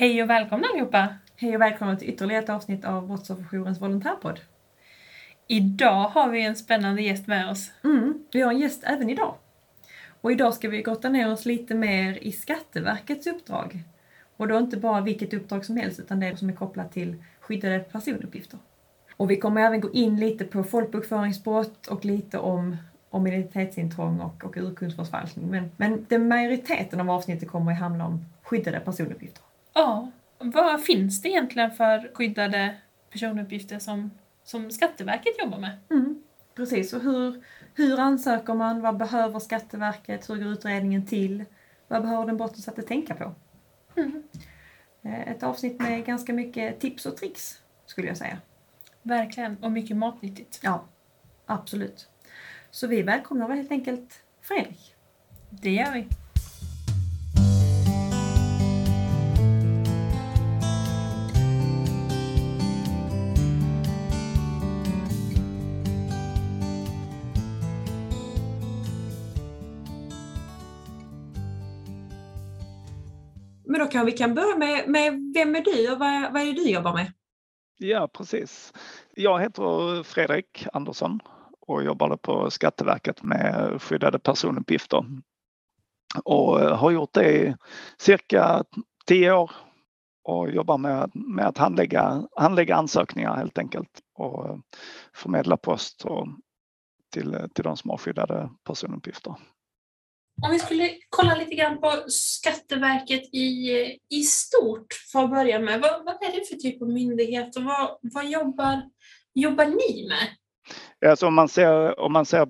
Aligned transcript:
Hej 0.00 0.22
och 0.22 0.30
välkomna 0.30 0.66
allihopa! 0.72 1.08
Hej 1.36 1.54
och 1.54 1.60
välkomna 1.60 1.96
till 1.96 2.08
ytterligare 2.08 2.42
ett 2.42 2.50
avsnitt 2.50 2.84
av 2.84 3.06
Brottsofferjourens 3.06 3.80
volontärpodd. 3.80 4.40
Idag 5.46 6.08
har 6.08 6.30
vi 6.30 6.44
en 6.44 6.56
spännande 6.56 7.02
gäst 7.02 7.26
med 7.26 7.50
oss. 7.50 7.70
Mm, 7.84 8.24
vi 8.32 8.40
har 8.40 8.52
en 8.52 8.58
gäst 8.58 8.84
även 8.84 9.10
idag. 9.10 9.34
Och 10.20 10.32
idag 10.32 10.54
ska 10.54 10.68
vi 10.68 10.82
grotta 10.82 11.08
ner 11.08 11.32
oss 11.32 11.46
lite 11.46 11.74
mer 11.74 12.18
i 12.22 12.32
Skatteverkets 12.32 13.26
uppdrag. 13.26 13.82
Och 14.36 14.48
då 14.48 14.58
inte 14.58 14.76
bara 14.76 15.00
vilket 15.00 15.34
uppdrag 15.34 15.64
som 15.64 15.76
helst 15.76 16.00
utan 16.00 16.20
det 16.20 16.36
som 16.36 16.48
är 16.48 16.52
kopplat 16.52 16.92
till 16.92 17.24
skyddade 17.40 17.78
personuppgifter. 17.78 18.58
Och 19.16 19.30
vi 19.30 19.36
kommer 19.36 19.60
även 19.60 19.80
gå 19.80 19.92
in 19.92 20.20
lite 20.20 20.44
på 20.44 20.64
folkbokföringsbrott 20.64 21.86
och 21.86 22.04
lite 22.04 22.38
om, 22.38 22.76
om 23.10 23.26
identitetsintrång 23.26 24.20
och, 24.20 24.44
och 24.44 24.56
urkundsförfalskning. 24.56 25.50
Men, 25.50 25.70
men 25.76 26.06
den 26.08 26.28
majoriteten 26.28 27.00
av 27.00 27.10
avsnittet 27.10 27.48
kommer 27.48 27.72
att 27.72 27.78
handla 27.78 28.06
om 28.06 28.24
skyddade 28.42 28.80
personuppgifter. 28.80 29.49
Ja, 29.72 30.10
vad 30.38 30.84
finns 30.84 31.22
det 31.22 31.28
egentligen 31.28 31.70
för 31.70 32.10
skyddade 32.14 32.74
personuppgifter 33.10 33.78
som, 33.78 34.10
som 34.44 34.70
Skatteverket 34.70 35.38
jobbar 35.38 35.58
med? 35.58 35.78
Mm, 35.90 36.22
precis, 36.54 36.92
och 36.92 37.02
hur, 37.02 37.44
hur 37.74 37.98
ansöker 38.00 38.54
man? 38.54 38.80
Vad 38.80 38.96
behöver 38.96 39.38
Skatteverket? 39.38 40.30
Hur 40.30 40.36
går 40.36 40.46
utredningen 40.52 41.06
till? 41.06 41.44
Vad 41.88 42.02
behöver 42.02 42.26
den 42.26 42.36
brottsutsatte 42.36 42.82
tänka 42.82 43.14
på? 43.14 43.34
Mm. 43.96 44.22
Eh, 45.02 45.28
Ett 45.28 45.42
avsnitt 45.42 45.80
med 45.80 46.04
ganska 46.04 46.32
mycket 46.32 46.80
tips 46.80 47.06
och 47.06 47.16
tricks, 47.16 47.62
skulle 47.86 48.08
jag 48.08 48.16
säga. 48.16 48.38
Verkligen, 49.02 49.56
och 49.56 49.72
mycket 49.72 49.96
matnyttigt. 49.96 50.60
Ja, 50.62 50.84
absolut. 51.46 52.08
Så 52.70 52.86
vi 52.86 53.02
välkomnar 53.02 53.48
väl 53.48 53.56
helt 53.56 53.70
enkelt 53.72 54.22
Fredrik. 54.40 54.94
Det 55.50 55.70
gör 55.70 55.92
vi. 55.92 56.06
Men 73.80 73.86
då 73.86 73.92
kan 73.92 74.06
vi 74.06 74.12
kan 74.12 74.34
börja 74.34 74.56
med, 74.56 74.88
med 74.88 75.32
vem 75.34 75.56
är 75.56 75.60
du 75.60 75.92
och 75.92 75.98
vad, 75.98 76.32
vad 76.32 76.42
är 76.42 76.46
det 76.46 76.52
du 76.52 76.70
jobbar 76.70 76.94
med? 76.94 77.12
Ja, 77.78 78.08
precis. 78.12 78.72
Jag 79.14 79.40
heter 79.40 80.02
Fredrik 80.02 80.66
Andersson 80.72 81.20
och 81.60 81.84
jobbade 81.84 82.16
på 82.16 82.50
Skatteverket 82.50 83.22
med 83.22 83.82
skyddade 83.82 84.18
personuppgifter. 84.18 85.04
Och 86.24 86.60
eh, 86.60 86.76
har 86.76 86.90
gjort 86.90 87.12
det 87.12 87.32
i 87.32 87.54
cirka 87.98 88.64
tio 89.06 89.32
år 89.32 89.50
och 90.24 90.50
jobbar 90.50 90.78
med, 90.78 91.10
med 91.14 91.46
att 91.46 91.58
handlägga, 91.58 92.22
handlägga 92.36 92.76
ansökningar 92.76 93.36
helt 93.36 93.58
enkelt 93.58 94.00
och 94.14 94.48
eh, 94.48 94.56
förmedla 95.14 95.56
post 95.56 96.04
och 96.04 96.28
till, 97.12 97.48
till 97.54 97.64
de 97.64 97.76
som 97.76 97.90
har 97.90 97.96
skyddade 97.96 98.50
personuppgifter. 98.64 99.34
Om 100.42 100.50
vi 100.50 100.58
skulle 100.58 100.90
kolla 101.08 101.34
lite 101.34 101.54
grann 101.54 101.80
på 101.80 101.92
Skatteverket 102.08 103.34
i, 103.34 103.70
i 104.10 104.22
stort 104.22 104.86
för 105.12 105.24
att 105.24 105.30
börja 105.30 105.58
med. 105.58 105.80
Vad, 105.80 106.04
vad 106.04 106.14
är 106.14 106.40
det 106.40 106.48
för 106.48 106.56
typ 106.56 106.82
av 106.82 106.88
myndighet 106.88 107.56
och 107.56 107.62
vad, 107.62 107.98
vad 108.02 108.26
jobbar, 108.26 108.82
jobbar 109.34 109.64
ni 109.64 110.08
med? 110.08 110.28
Alltså 111.10 111.26
om, 111.26 111.34
man 111.34 111.48
ser, 111.48 112.00
om 112.00 112.12
man 112.12 112.26
ser 112.26 112.48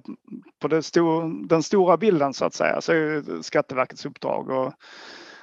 på 0.61 0.68
det 0.68 0.83
stor, 0.83 1.48
den 1.48 1.62
stora 1.62 1.96
bilden 1.96 2.34
så 2.34 2.44
att 2.44 2.55
säga 2.55 2.80
så 2.80 2.92
är 2.92 3.42
Skatteverkets 3.42 4.06
uppdrag 4.06 4.50
och 4.50 4.72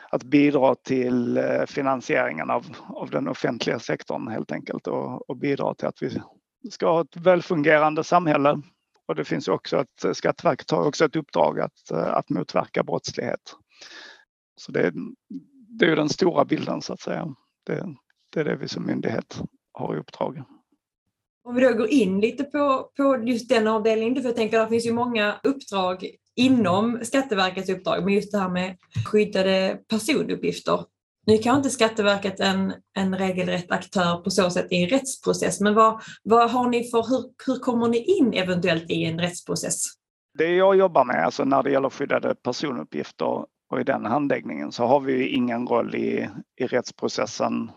att 0.09 0.23
bidra 0.23 0.75
till 0.75 1.37
eh, 1.37 1.65
finansieringen 1.67 2.49
av, 2.49 2.65
av 2.89 3.09
den 3.09 3.27
offentliga 3.27 3.79
sektorn 3.79 4.27
helt 4.27 4.51
enkelt 4.51 4.87
och, 4.87 5.29
och 5.29 5.37
bidra 5.37 5.73
till 5.73 5.87
att 5.87 6.01
vi 6.01 6.21
ska 6.71 6.91
ha 6.91 7.01
ett 7.01 7.17
välfungerande 7.17 8.03
samhälle 8.03 8.61
och 9.07 9.15
det 9.15 9.25
finns 9.25 9.47
också 9.47 9.77
att 9.77 10.03
eh, 10.03 10.11
Skatteverket 10.11 10.71
har 10.71 10.87
också 10.87 11.05
ett 11.05 11.15
uppdrag 11.15 11.59
att, 11.59 11.91
eh, 11.91 12.13
att 12.13 12.29
motverka 12.29 12.83
brottslighet. 12.83 13.55
Så 14.55 14.71
det, 14.71 14.93
det 15.79 15.85
är 15.85 15.95
den 15.95 16.09
stora 16.09 16.45
bilden 16.45 16.81
så 16.81 16.93
att 16.93 17.01
säga. 17.01 17.35
Det, 17.65 17.95
det 18.33 18.39
är 18.39 18.43
det 18.43 18.55
vi 18.55 18.67
som 18.67 18.85
myndighet 18.85 19.41
har 19.71 19.95
i 19.95 19.99
uppdrag. 19.99 20.43
Om 21.43 21.55
vi 21.55 21.61
då 21.61 21.73
går 21.73 21.87
in 21.87 22.19
lite 22.19 22.43
på, 22.43 22.91
på 22.97 23.23
just 23.25 23.49
den 23.49 23.67
avdelningen, 23.67 24.15
för 24.15 24.29
jag 24.29 24.35
tänker 24.35 24.59
att 24.59 24.67
det 24.67 24.69
finns 24.69 24.85
ju 24.85 24.93
många 24.93 25.39
uppdrag 25.43 26.09
inom 26.35 26.99
Skatteverkets 27.03 27.69
uppdrag, 27.69 28.03
men 28.03 28.13
just 28.13 28.31
det 28.31 28.37
här 28.37 28.49
med 28.49 28.77
skyddade 29.05 29.79
personuppgifter. 29.87 30.85
Nu 31.27 31.37
kan 31.37 31.57
inte 31.57 31.69
Skatteverket 31.69 32.39
en, 32.39 32.73
en 32.97 33.17
regelrätt 33.17 33.71
aktör 33.71 34.17
på 34.17 34.29
så 34.29 34.49
sätt 34.49 34.67
i 34.71 34.83
en 34.83 34.89
rättsprocess, 34.89 35.61
men 35.61 35.75
vad, 35.75 36.01
vad 36.23 36.51
har 36.51 36.69
ni 36.69 36.83
för, 36.91 36.97
hur, 36.97 37.23
hur 37.45 37.59
kommer 37.59 37.87
ni 37.87 37.97
in 37.97 38.33
eventuellt 38.33 38.91
i 38.91 39.05
en 39.05 39.19
rättsprocess? 39.19 39.83
Det 40.37 40.55
jag 40.55 40.75
jobbar 40.75 41.05
med, 41.05 41.25
alltså 41.25 41.43
när 41.43 41.63
det 41.63 41.71
gäller 41.71 41.89
skyddade 41.89 42.35
personuppgifter 42.35 43.45
och 43.69 43.81
i 43.81 43.83
den 43.83 44.05
handläggningen 44.05 44.71
så 44.71 44.85
har 44.85 44.99
vi 44.99 45.27
ingen 45.27 45.67
roll 45.67 45.95
i, 45.95 46.29
i 46.59 46.67
rättsprocessen 46.67 47.71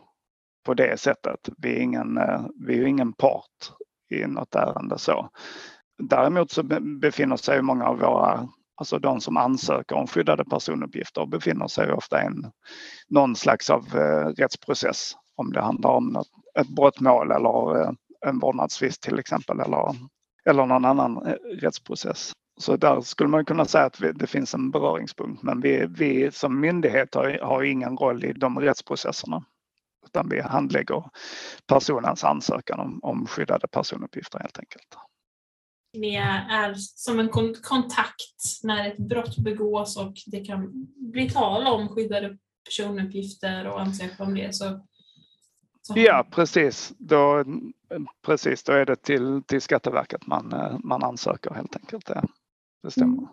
på 0.66 0.74
det 0.74 1.00
sättet. 1.00 1.48
Vi 1.58 1.76
är 1.76 1.80
ingen, 1.80 2.18
eh, 2.18 2.40
vi 2.66 2.78
är 2.78 2.84
ingen 2.86 3.12
part 3.12 3.72
i 4.10 4.26
något 4.26 4.54
ärende 4.54 4.98
så. 4.98 5.28
Däremot 5.98 6.50
så 6.50 6.62
befinner 7.00 7.36
sig 7.36 7.62
många 7.62 7.84
av 7.84 7.98
våra 7.98 8.48
Alltså 8.80 8.98
de 8.98 9.20
som 9.20 9.36
ansöker 9.36 9.96
om 9.96 10.06
skyddade 10.06 10.44
personuppgifter 10.44 11.26
befinner 11.26 11.68
sig 11.68 11.92
ofta 11.92 12.22
i 12.22 12.26
en, 12.26 12.52
någon 13.08 13.36
slags 13.36 13.70
av 13.70 13.96
eh, 13.96 14.26
rättsprocess. 14.26 15.12
Om 15.36 15.52
det 15.52 15.60
handlar 15.60 15.90
om 15.90 16.08
något, 16.08 16.28
ett 16.58 16.68
brottmål 16.68 17.30
eller 17.30 17.80
eh, 17.80 17.90
en 18.26 18.38
vårdnadstvist 18.38 19.02
till 19.02 19.18
exempel 19.18 19.60
eller, 19.60 19.96
eller 20.44 20.66
någon 20.66 20.84
annan 20.84 21.26
eh, 21.26 21.34
rättsprocess. 21.60 22.32
Så 22.60 22.76
där 22.76 23.00
skulle 23.00 23.28
man 23.28 23.44
kunna 23.44 23.64
säga 23.64 23.84
att 23.84 24.00
vi, 24.00 24.12
det 24.12 24.26
finns 24.26 24.54
en 24.54 24.70
beröringspunkt 24.70 25.42
men 25.42 25.60
vi, 25.60 25.86
vi 25.88 26.32
som 26.32 26.60
myndighet 26.60 27.14
har, 27.14 27.38
har 27.42 27.62
ingen 27.62 27.96
roll 27.96 28.24
i 28.24 28.32
de 28.32 28.60
rättsprocesserna. 28.60 29.44
Utan 30.06 30.28
vi 30.28 30.40
handlägger 30.40 31.04
personens 31.66 32.24
ansökan 32.24 32.80
om, 32.80 33.00
om 33.02 33.26
skyddade 33.26 33.68
personuppgifter 33.68 34.38
helt 34.38 34.58
enkelt. 34.58 34.96
Ni 35.92 36.14
är 36.14 36.74
som 36.76 37.20
en 37.20 37.28
kontakt 37.62 38.62
när 38.62 38.88
ett 38.88 38.98
brott 38.98 39.38
begås 39.38 39.96
och 39.96 40.12
det 40.26 40.40
kan 40.44 40.88
bli 41.12 41.30
tal 41.30 41.66
om 41.66 41.88
skyddade 41.88 42.38
personuppgifter 42.64 43.66
och 43.66 43.80
ansöka 43.80 44.22
om 44.22 44.34
det. 44.34 44.54
Så, 44.54 44.86
så. 45.82 45.94
Ja, 45.96 46.26
precis. 46.30 46.92
Då, 46.98 47.44
precis. 48.26 48.62
Då 48.62 48.72
är 48.72 48.86
det 48.86 48.96
till, 48.96 49.42
till 49.46 49.60
Skatteverket 49.60 50.26
man, 50.26 50.80
man 50.84 51.02
ansöker 51.02 51.54
helt 51.54 51.76
enkelt. 51.76 52.06
Det, 52.06 52.22
det 52.82 52.90
stämmer. 52.90 53.18
Mm. 53.18 53.28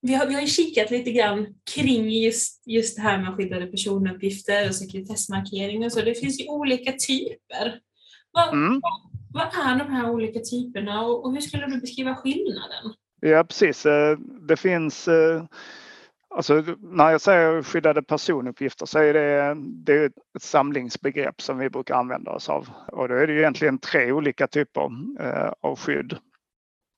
Vi 0.00 0.14
har, 0.14 0.26
vi 0.26 0.34
har 0.34 0.46
kikat 0.46 0.90
lite 0.90 1.12
grann 1.12 1.54
kring 1.74 2.10
just, 2.10 2.66
just 2.66 2.96
det 2.96 3.02
här 3.02 3.18
med 3.18 3.34
skyddade 3.34 3.66
personuppgifter 3.66 4.68
och 4.68 4.74
sekretessmarkering 4.74 5.84
och 5.84 5.92
så. 5.92 6.00
Det 6.00 6.14
finns 6.14 6.40
ju 6.40 6.48
olika 6.48 6.92
typer. 6.92 7.80
Vad, 8.32 8.52
mm. 8.52 8.80
vad 9.32 9.46
är 9.46 9.78
de 9.78 9.92
här 9.92 10.10
olika 10.10 10.40
typerna 10.40 11.02
och, 11.02 11.24
och 11.24 11.32
hur 11.32 11.40
skulle 11.40 11.66
du 11.66 11.80
beskriva 11.80 12.14
skillnaden? 12.14 12.94
Ja 13.20 13.44
precis, 13.44 13.86
det 14.48 14.56
finns 14.56 15.08
Alltså, 16.34 16.64
när 16.78 17.10
jag 17.10 17.20
säger 17.20 17.62
skyddade 17.62 18.02
personuppgifter 18.02 18.86
så 18.86 18.98
är 18.98 19.14
det, 19.14 19.54
det 19.56 19.92
är 19.92 20.06
ett 20.06 20.42
samlingsbegrepp 20.42 21.42
som 21.42 21.58
vi 21.58 21.70
brukar 21.70 21.94
använda 21.94 22.30
oss 22.30 22.48
av. 22.48 22.68
Och 22.92 23.08
då 23.08 23.14
är 23.14 23.26
det 23.26 23.32
egentligen 23.32 23.78
tre 23.78 24.12
olika 24.12 24.46
typer 24.46 24.90
av 25.60 25.78
skydd. 25.78 26.16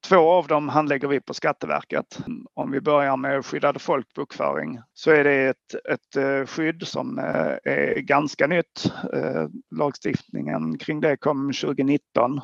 Två 0.09 0.31
av 0.31 0.47
dem 0.47 0.69
handlägger 0.69 1.09
vi 1.09 1.20
på 1.20 1.34
Skatteverket. 1.34 2.19
Om 2.54 2.70
vi 2.70 2.81
börjar 2.81 3.16
med 3.16 3.47
skyddad 3.47 3.82
folkbokföring 3.82 4.81
så 4.94 5.10
är 5.10 5.25
det 5.25 5.48
ett, 5.48 5.75
ett 5.91 6.16
eh, 6.16 6.47
skydd 6.47 6.87
som 6.87 7.19
eh, 7.19 7.72
är 7.72 8.00
ganska 8.00 8.47
nytt. 8.47 8.92
Eh, 9.12 9.47
lagstiftningen 9.77 10.78
kring 10.78 11.01
det 11.01 11.16
kom 11.16 11.53
2019. 11.53 12.41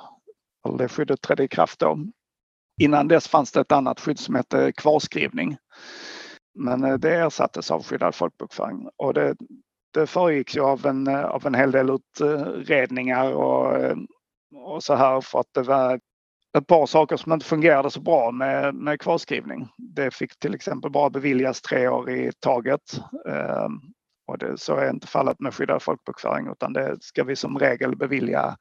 Det 0.79 0.89
skyddet 0.89 1.21
trädde 1.21 1.45
i 1.45 1.49
kraft 1.49 1.81
då. 1.81 1.99
Innan 2.81 3.09
dess 3.09 3.29
fanns 3.29 3.53
det 3.53 3.61
ett 3.61 3.73
annat 3.73 4.01
skydd 4.01 4.19
som 4.19 4.35
hette 4.35 4.73
kvarskrivning. 4.73 5.57
Men 6.59 7.01
det 7.01 7.15
ersattes 7.15 7.71
av 7.71 7.83
skyddad 7.83 8.15
folkbokföring 8.15 8.89
och 8.97 9.15
det, 9.15 9.37
det 9.95 10.07
föregicks 10.07 10.57
ju 10.57 10.61
av 10.61 10.87
en, 10.87 11.09
av 11.09 11.47
en 11.47 11.55
hel 11.55 11.71
del 11.71 11.91
utredningar 11.91 13.33
och, 13.33 13.75
och 14.55 14.83
så 14.83 14.95
här 14.95 15.21
för 15.21 15.41
att 15.41 15.55
det 15.55 15.63
var 15.63 16.01
ett 16.59 16.67
par 16.67 16.87
saker 16.87 17.17
som 17.17 17.33
inte 17.33 17.47
fungerade 17.47 17.91
så 17.91 18.01
bra 18.01 18.31
med, 18.31 18.75
med 18.75 19.01
kvarskrivning. 19.01 19.69
Det 19.79 20.15
fick 20.15 20.39
till 20.39 20.55
exempel 20.55 20.91
bara 20.91 21.11
beviljas 21.11 21.61
tre 21.63 21.89
år 21.89 22.11
i 22.11 22.33
taget. 22.41 23.01
Ehm, 23.29 23.81
och 24.27 24.39
det, 24.39 24.61
så 24.61 24.77
är 24.77 24.91
inte 24.91 25.07
fallet 25.07 25.41
med 25.41 25.55
skyddad 25.55 25.83
folkbokföring 25.83 26.49
utan 26.53 26.73
det 26.73 26.97
ska 27.01 27.25
vi 27.25 27.37
som 27.37 27.59
regel 27.59 27.97
bevilja 27.97 28.57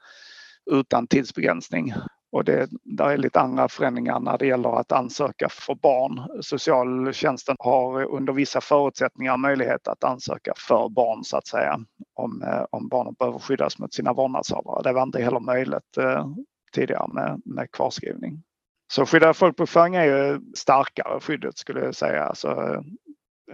utan 0.71 1.07
tidsbegränsning. 1.07 1.93
Och 2.31 2.43
det 2.43 2.69
där 2.83 3.09
är 3.09 3.17
lite 3.17 3.39
andra 3.39 3.69
förändringar 3.69 4.19
när 4.19 4.37
det 4.37 4.47
gäller 4.47 4.79
att 4.79 4.91
ansöka 4.91 5.49
för 5.49 5.75
barn. 5.75 6.41
Socialtjänsten 6.41 7.55
har 7.59 8.03
under 8.03 8.33
vissa 8.33 8.61
förutsättningar 8.61 9.37
möjlighet 9.37 9.87
att 9.87 10.03
ansöka 10.03 10.53
för 10.57 10.89
barn 10.89 11.23
så 11.23 11.37
att 11.37 11.47
säga. 11.47 11.79
om, 12.13 12.41
eh, 12.43 12.65
om 12.69 12.87
barnet 12.87 13.17
behöver 13.17 13.39
skyddas 13.39 13.79
mot 13.79 13.93
sina 13.93 14.13
vårdnadshavare. 14.13 14.83
Det 14.83 14.93
var 14.93 15.03
inte 15.03 15.21
heller 15.21 15.39
möjligt 15.39 15.97
eh, 15.97 16.25
tidigare 16.71 17.07
med, 17.13 17.41
med 17.45 17.71
kvarskrivning. 17.71 18.43
Så 18.91 19.05
skyddad 19.05 19.37
folkbokföring 19.37 19.95
är 19.95 20.05
ju 20.05 20.41
starkare 20.55 21.19
skyddet 21.19 21.57
skulle 21.57 21.79
jag 21.79 21.95
säga. 21.95 22.35
Så 22.35 22.51
eh, 22.51 22.81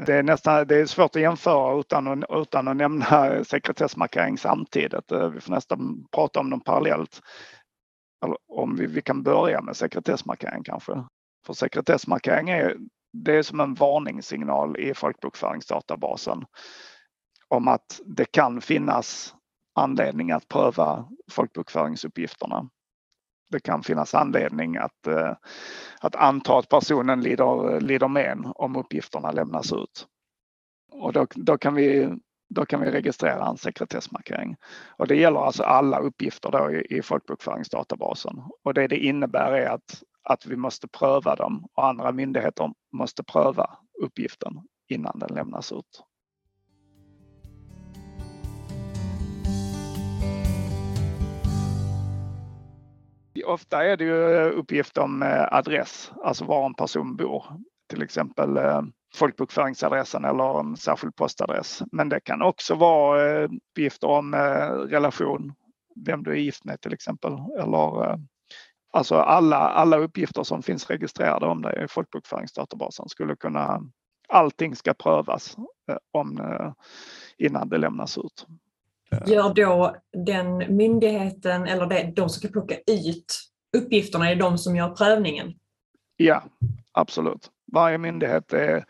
det 0.06 0.14
är, 0.14 0.24
nästan, 0.24 0.68
det 0.68 0.76
är 0.76 0.86
svårt 0.86 1.16
att 1.16 1.22
jämföra 1.22 1.80
utan 1.80 2.08
att, 2.08 2.30
utan 2.30 2.68
att 2.68 2.78
nämna 2.78 3.44
sekretessmarkering 3.44 4.38
samtidigt. 4.38 5.12
Eh, 5.12 5.30
vi 5.30 5.40
får 5.40 5.52
nästan 5.52 6.08
prata 6.12 6.40
om 6.40 6.50
dem 6.50 6.62
parallellt. 6.62 7.22
Om 8.48 8.76
vi, 8.76 8.86
vi 8.86 9.02
kan 9.02 9.24
börja 9.24 9.62
med 9.62 9.78
sekretessmarkering 9.78 10.64
kanske. 10.64 11.04
För 11.46 11.54
sekretessmarkering 11.54 12.50
är, 12.50 12.76
det 13.14 13.36
är 13.36 13.44
som 13.44 13.60
en 13.60 13.74
varningssignal 13.74 14.80
i 14.80 14.94
folkbokföringsdatabasen 14.94 16.46
om 17.48 17.68
att 17.68 18.02
det 18.06 18.26
kan 18.26 18.62
finnas 18.62 19.36
anledning 19.76 20.32
att 20.32 20.48
pröva 20.48 21.08
folkbokföringsuppgifterna 21.32 22.70
det 23.52 23.60
kan 23.60 23.84
finnas 23.84 24.16
anledning 24.16 24.78
att, 24.78 25.08
eh, 25.08 25.34
att 26.02 26.16
anta 26.16 26.58
att 26.58 26.70
personen 26.70 27.22
lider, 27.22 27.80
lider 27.80 28.08
men 28.08 28.52
om 28.56 28.76
uppgifterna 28.76 29.32
lämnas 29.32 29.74
ut. 29.74 30.08
Och 30.92 31.14
då, 31.14 31.28
då, 31.36 31.58
kan 31.58 31.76
vi, 31.76 32.10
då 32.50 32.66
kan 32.66 32.82
vi 32.82 32.92
registrera 32.92 33.48
en 33.48 33.58
sekretessmarkering. 33.58 34.56
Och 34.98 35.08
det 35.08 35.16
gäller 35.16 35.40
alltså 35.40 35.64
alla 35.64 36.00
uppgifter 36.00 36.52
då 36.52 36.72
i, 36.72 36.98
i 36.98 37.02
folkbokföringsdatabasen. 37.02 38.44
Och 38.64 38.74
det 38.74 38.88
det 38.88 38.98
innebär 38.98 39.52
är 39.52 39.70
att, 39.70 40.04
att 40.24 40.46
vi 40.46 40.56
måste 40.56 40.88
pröva 40.88 41.36
dem 41.36 41.68
och 41.74 41.88
andra 41.88 42.12
myndigheter 42.12 42.72
måste 42.94 43.24
pröva 43.24 43.78
uppgiften 44.02 44.54
innan 44.88 45.20
den 45.20 45.36
lämnas 45.36 45.72
ut. 45.72 46.04
Ofta 53.46 53.84
är 53.86 53.98
det 53.98 54.04
ju 54.04 54.36
eh, 54.36 54.58
uppgift 54.58 54.98
om 54.98 55.24
eh, 55.24 55.48
adress, 55.52 56.12
alltså 56.24 56.46
var 56.46 56.66
en 56.66 56.74
person 56.74 57.16
bor. 57.16 57.46
Till 57.90 58.02
exempel 58.02 58.58
eh, 58.58 58.82
folkbokföringsadressen 59.16 60.26
eller 60.26 60.60
en 60.60 60.78
särskild 60.78 61.16
postadress. 61.16 61.84
Men 61.92 62.10
det 62.10 62.20
kan 62.20 62.42
också 62.42 62.76
vara 62.76 63.44
uppgifter 63.44 64.08
om 64.08 64.36
relation, 64.90 65.54
vem 66.06 66.24
du 66.24 66.32
är 66.32 66.36
gift 66.36 66.66
med 66.66 66.82
till 66.82 66.94
exempel. 66.94 67.34
Eller, 67.60 68.20
alltså 68.94 69.16
alla, 69.16 69.58
alla 69.58 69.98
uppgifter 69.98 70.44
som 70.44 70.64
finns 70.64 70.90
registrerade 70.90 71.46
om 71.46 71.62
dig 71.62 71.84
i 71.84 71.88
folkbokföringsdatabasen 71.88 73.10
skulle 73.10 73.36
kunna, 73.36 73.82
allting 74.30 74.76
ska 74.76 74.94
prövas 74.94 75.56
om, 76.14 76.40
innan 77.38 77.70
det 77.70 77.78
lämnas 77.78 78.18
ut. 78.18 78.48
Gör 79.26 79.54
då 79.54 79.96
den 80.26 80.58
myndigheten 80.58 81.68
eller 81.68 81.86
det, 81.86 82.14
de 82.16 82.30
som 82.30 82.40
ska 82.40 82.48
plocka 82.48 82.76
ut 82.76 83.42
uppgifterna, 83.78 84.32
är 84.32 84.36
de 84.36 84.58
som 84.58 84.76
gör 84.76 84.90
prövningen? 84.90 85.54
Ja, 86.18 86.44
absolut. 86.92 87.50
Varje 87.72 87.98
myndighet 87.98 88.54
är, 88.54 88.86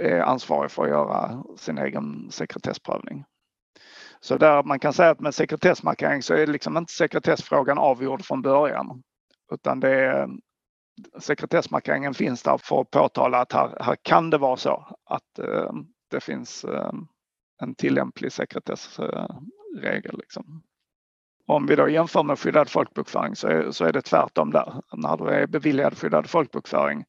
är 0.00 0.20
ansvarig 0.20 0.70
för 0.70 0.82
att 0.82 0.88
göra 0.88 1.44
sin 1.58 1.78
egen 1.78 2.30
sekretessprövning. 2.30 3.24
Så 4.20 4.36
där 4.36 4.62
man 4.62 4.78
kan 4.78 4.92
säga 4.92 5.10
att 5.10 5.20
med 5.20 5.34
sekretessmarkering 5.34 6.22
så 6.22 6.34
är 6.34 6.46
liksom 6.46 6.76
inte 6.76 6.92
sekretessfrågan 6.92 7.78
avgjord 7.78 8.24
från 8.24 8.42
början. 8.42 9.02
Utan 9.52 9.80
det 9.80 9.90
är, 9.90 10.28
sekretessmarkeringen 11.18 12.14
finns 12.14 12.42
där 12.42 12.58
för 12.58 12.80
att 12.80 12.90
påtala 12.90 13.38
att 13.38 13.52
här, 13.52 13.76
här 13.80 13.96
kan 14.02 14.30
det 14.30 14.38
vara 14.38 14.56
så 14.56 14.96
att 15.04 15.38
eh, 15.38 15.72
det 16.10 16.20
finns 16.20 16.64
eh, 16.64 16.92
en 17.60 17.74
tillämplig 17.74 18.32
sekretessregel. 18.32 20.18
Liksom. 20.18 20.62
Om 21.46 21.66
vi 21.66 21.76
då 21.76 21.88
jämför 21.88 22.22
med 22.22 22.38
skyddad 22.38 22.70
folkbokföring 22.70 23.36
så 23.36 23.48
är, 23.48 23.70
så 23.70 23.84
är 23.84 23.92
det 23.92 24.02
tvärtom 24.02 24.50
där. 24.50 24.82
När 24.92 25.16
du 25.16 25.28
är 25.28 25.46
beviljad 25.46 25.98
skyddad 25.98 26.30
folkbokföring 26.30 27.04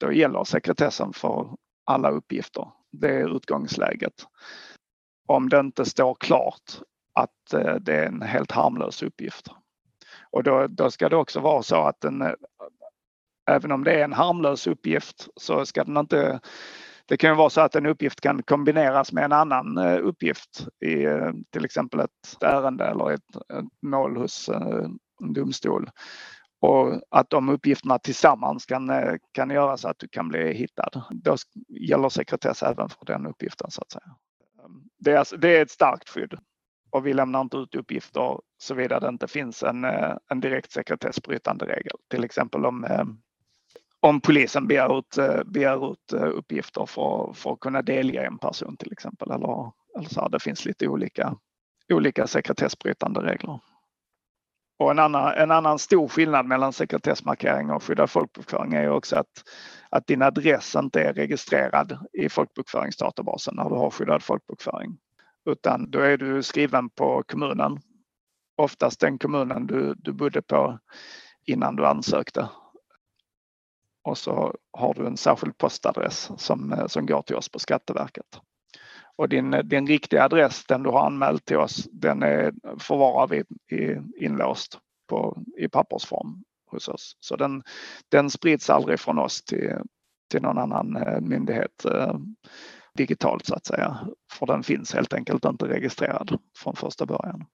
då 0.00 0.12
gäller 0.12 0.44
sekretessen 0.44 1.12
för 1.12 1.56
alla 1.84 2.10
uppgifter. 2.10 2.68
Det 2.92 3.08
är 3.08 3.36
utgångsläget. 3.36 4.26
Om 5.28 5.48
det 5.48 5.60
inte 5.60 5.84
står 5.84 6.14
klart 6.14 6.80
att 7.14 7.52
eh, 7.52 7.74
det 7.74 7.94
är 7.94 8.06
en 8.06 8.22
helt 8.22 8.50
harmlös 8.50 9.02
uppgift. 9.02 9.46
Och 10.30 10.42
då, 10.42 10.66
då 10.66 10.90
ska 10.90 11.08
det 11.08 11.16
också 11.16 11.40
vara 11.40 11.62
så 11.62 11.76
att 11.76 12.00
den, 12.00 12.22
eh, 12.22 12.32
även 13.50 13.72
om 13.72 13.84
det 13.84 13.92
är 13.92 14.04
en 14.04 14.12
harmlös 14.12 14.66
uppgift 14.66 15.28
så 15.36 15.66
ska 15.66 15.84
den 15.84 15.96
inte 15.96 16.40
det 17.10 17.16
kan 17.16 17.30
ju 17.30 17.36
vara 17.36 17.50
så 17.50 17.60
att 17.60 17.74
en 17.74 17.86
uppgift 17.86 18.20
kan 18.20 18.42
kombineras 18.42 19.12
med 19.12 19.24
en 19.24 19.32
annan 19.32 19.78
eh, 19.78 19.98
uppgift 20.02 20.66
i 20.84 21.04
eh, 21.04 21.32
till 21.52 21.64
exempel 21.64 22.00
ett 22.00 22.42
ärende 22.42 22.84
eller 22.84 23.10
ett, 23.10 23.36
ett 23.36 23.64
mål 23.82 24.16
hos 24.16 24.48
eh, 24.48 24.86
en 25.22 25.32
domstol. 25.32 25.90
Och 26.60 27.00
att 27.10 27.30
de 27.30 27.48
uppgifterna 27.48 27.98
tillsammans 27.98 28.66
kan, 28.66 28.90
kan 29.32 29.50
göra 29.50 29.76
så 29.76 29.88
att 29.88 29.98
du 29.98 30.08
kan 30.08 30.28
bli 30.28 30.52
hittad. 30.52 31.02
Då 31.10 31.36
gäller 31.68 32.08
sekretess 32.08 32.62
även 32.62 32.88
för 32.88 33.06
den 33.06 33.26
uppgiften 33.26 33.70
så 33.70 33.82
att 33.82 33.90
säga. 33.90 34.16
Det 34.98 35.12
är, 35.12 35.16
alltså, 35.16 35.36
det 35.36 35.58
är 35.58 35.62
ett 35.62 35.70
starkt 35.70 36.08
skydd 36.08 36.34
och 36.90 37.06
vi 37.06 37.12
lämnar 37.12 37.40
inte 37.40 37.56
ut 37.56 37.74
uppgifter 37.74 38.40
såvida 38.58 39.00
det 39.00 39.08
inte 39.08 39.28
finns 39.28 39.62
en, 39.62 39.84
en 40.30 40.40
direkt 40.40 40.72
sekretessbrytande 40.72 41.64
regel. 41.64 41.96
Till 42.10 42.24
exempel 42.24 42.66
om 42.66 42.86
om 44.00 44.20
polisen 44.20 44.66
begär 44.66 44.98
ut, 44.98 45.18
eh, 45.18 45.44
begär 45.44 45.92
ut 45.92 46.12
eh, 46.12 46.22
uppgifter 46.22 46.86
för, 46.86 47.32
för 47.32 47.52
att 47.52 47.60
kunna 47.60 47.82
delge 47.82 48.26
en 48.26 48.38
person 48.38 48.76
till 48.76 48.92
exempel. 48.92 49.30
Eller, 49.30 49.72
eller 49.98 50.08
så 50.08 50.20
här, 50.20 50.28
det 50.28 50.42
finns 50.42 50.64
lite 50.64 50.88
olika, 50.88 51.36
olika 51.92 52.26
sekretessbrytande 52.26 53.20
regler. 53.20 53.60
Och 54.78 54.90
en 54.90 54.98
annan, 54.98 55.34
en 55.34 55.50
annan 55.50 55.78
stor 55.78 56.08
skillnad 56.08 56.46
mellan 56.46 56.72
sekretessmarkering 56.72 57.70
och 57.70 57.82
skyddad 57.82 58.10
folkbokföring 58.10 58.74
är 58.74 58.90
också 58.90 59.16
att, 59.16 59.44
att 59.90 60.06
din 60.06 60.22
adress 60.22 60.76
inte 60.76 61.02
är 61.02 61.12
registrerad 61.12 61.98
i 62.12 62.28
folkbokföringsdatabasen 62.28 63.54
när 63.56 63.68
du 63.68 63.74
har 63.74 63.90
skyddad 63.90 64.22
folkbokföring. 64.22 64.98
Utan 65.50 65.90
då 65.90 65.98
är 65.98 66.16
du 66.16 66.42
skriven 66.42 66.90
på 66.90 67.22
kommunen. 67.26 67.78
Oftast 68.56 69.00
den 69.00 69.18
kommunen 69.18 69.66
du, 69.66 69.94
du 69.94 70.12
bodde 70.12 70.42
på 70.42 70.78
innan 71.46 71.76
du 71.76 71.86
ansökte 71.86 72.48
och 74.02 74.18
så 74.18 74.54
har 74.72 74.94
du 74.94 75.06
en 75.06 75.16
särskild 75.16 75.58
postadress 75.58 76.30
som, 76.36 76.72
eh, 76.72 76.86
som 76.86 77.06
går 77.06 77.22
till 77.22 77.36
oss 77.36 77.48
på 77.48 77.58
Skatteverket. 77.58 78.40
Och 79.16 79.28
din, 79.28 79.54
eh, 79.54 79.62
din 79.62 79.86
riktiga 79.86 80.24
adress, 80.24 80.64
den 80.66 80.82
du 80.82 80.90
har 80.90 81.06
anmält 81.06 81.44
till 81.44 81.56
oss, 81.56 81.88
den 81.92 82.22
är, 82.22 82.52
förvarar 82.78 83.26
vi 83.26 83.38
i, 83.76 83.96
inlåst 84.24 84.78
på, 85.08 85.42
i 85.58 85.68
pappersform 85.68 86.44
hos 86.70 86.88
oss. 86.88 87.16
Så 87.20 87.36
den, 87.36 87.62
den 88.08 88.30
sprids 88.30 88.70
aldrig 88.70 89.00
från 89.00 89.18
oss 89.18 89.42
till, 89.42 89.76
till 90.30 90.42
någon 90.42 90.58
annan 90.58 90.96
eh, 90.96 91.20
myndighet 91.20 91.84
eh, 91.84 92.14
digitalt 92.94 93.46
så 93.46 93.54
att 93.54 93.66
säga. 93.66 93.98
För 94.32 94.46
den 94.46 94.62
finns 94.62 94.94
helt 94.94 95.12
enkelt 95.12 95.44
inte 95.44 95.68
registrerad 95.68 96.38
från 96.58 96.76
första 96.76 97.06
början. 97.06 97.44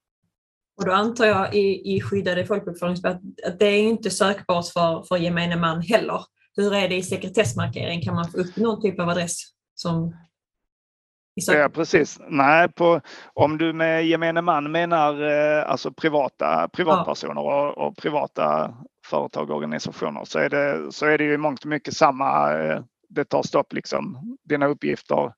Och 0.77 0.85
då 0.85 0.93
antar 0.93 1.27
jag 1.27 1.55
i, 1.55 1.97
i 1.97 2.01
skyddade 2.01 2.47
folkbokföringsbrott 2.47 3.21
att 3.47 3.59
det 3.59 3.67
är 3.67 3.83
inte 3.83 4.11
sökbart 4.11 4.67
för, 4.67 5.03
för 5.03 5.17
gemene 5.17 5.57
man 5.57 5.81
heller. 5.81 6.21
Hur 6.57 6.75
är 6.75 6.89
det 6.89 6.97
i 6.97 7.03
sekretessmarkering? 7.03 8.03
Kan 8.03 8.15
man 8.15 8.31
få 8.31 8.39
upp 8.39 8.57
någon 8.57 8.83
typ 8.83 9.01
av 9.01 9.09
adress 9.09 9.43
som 9.75 10.15
Ja 11.47 11.69
precis. 11.69 12.21
Nej, 12.29 12.69
på, 12.69 13.01
om 13.35 13.59
du 13.59 13.73
med 13.73 14.07
gemene 14.07 14.43
man 14.43 14.73
menar 14.73 15.23
eh, 15.23 15.71
alltså 15.71 15.93
privata 15.93 16.69
privatpersoner 16.69 17.43
ja. 17.43 17.69
och, 17.69 17.87
och, 17.87 17.97
privata 17.97 18.75
företag 19.07 19.51
och 19.51 19.57
organisationer 19.57 20.25
så 20.25 20.39
är 20.39 20.51
det, 20.51 20.93
så 20.93 21.07
är 21.07 21.19
det 21.19 21.25
ju 21.25 21.35
i 21.35 21.39
mångt 21.39 21.61
och 21.61 21.71
mycket 21.71 21.97
samma. 21.97 22.53
Eh, 22.53 22.83
det 23.09 23.25
tar 23.25 23.43
stopp 23.43 23.73
liksom. 23.73 24.37
Dina 24.45 24.67
uppgifter, 24.67 25.33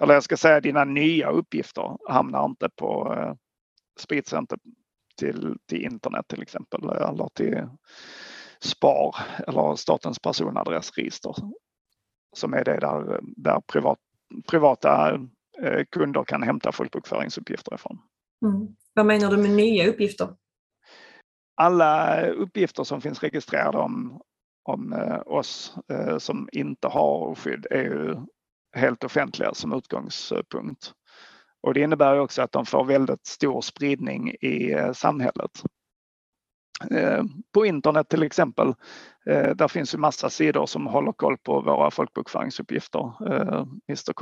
eller 0.00 0.14
jag 0.14 0.22
ska 0.22 0.36
säga 0.36 0.60
dina 0.60 0.84
nya 0.84 1.30
uppgifter 1.30 1.96
hamnar 2.08 2.44
inte 2.44 2.68
på, 2.76 3.14
eh, 3.18 3.34
sprids 4.00 4.32
inte 4.32 4.56
till, 5.18 5.56
till 5.68 5.84
internet 5.84 6.24
till 6.28 6.42
exempel 6.42 6.84
eller 6.84 7.28
till 7.34 7.68
SPAR 8.62 9.16
eller 9.46 9.76
Statens 9.76 10.18
personadressregister 10.18 11.34
som 12.36 12.54
är 12.54 12.64
det 12.64 12.80
där, 12.80 13.20
där 13.36 13.60
privat, 13.60 13.98
privata 14.50 15.14
eh, 15.62 15.84
kunder 15.90 16.24
kan 16.24 16.42
hämta 16.42 16.72
folkbokföringsuppgifter 16.72 17.74
ifrån. 17.74 17.98
Mm. 18.44 18.68
Vad 18.94 19.06
menar 19.06 19.30
du 19.30 19.36
med 19.36 19.50
nya 19.50 19.88
uppgifter? 19.88 20.28
Alla 21.54 22.20
uppgifter 22.26 22.84
som 22.84 23.00
finns 23.00 23.22
registrerade 23.22 23.78
om, 23.78 24.20
om 24.62 24.92
eh, 24.92 25.20
oss 25.26 25.74
eh, 25.88 26.18
som 26.18 26.48
inte 26.52 26.88
har 26.88 27.34
skydd 27.34 27.66
är 27.70 27.82
ju 27.82 28.16
helt 28.76 29.04
offentliga 29.04 29.54
som 29.54 29.72
utgångspunkt. 29.72 30.92
Och 31.62 31.74
det 31.74 31.80
innebär 31.80 32.18
också 32.18 32.42
att 32.42 32.52
de 32.52 32.66
får 32.66 32.84
väldigt 32.84 33.26
stor 33.26 33.60
spridning 33.60 34.30
i 34.30 34.76
samhället. 34.94 35.62
Eh, 36.90 37.24
på 37.54 37.66
internet 37.66 38.08
till 38.08 38.22
exempel. 38.22 38.68
Eh, 39.26 39.50
där 39.50 39.68
finns 39.68 39.94
ju 39.94 39.98
massa 39.98 40.30
sidor 40.30 40.66
som 40.66 40.86
håller 40.86 41.12
koll 41.12 41.38
på 41.38 41.60
våra 41.60 41.90
folkbokföringsuppgifter. 41.90 43.12
Eh, 43.32 43.64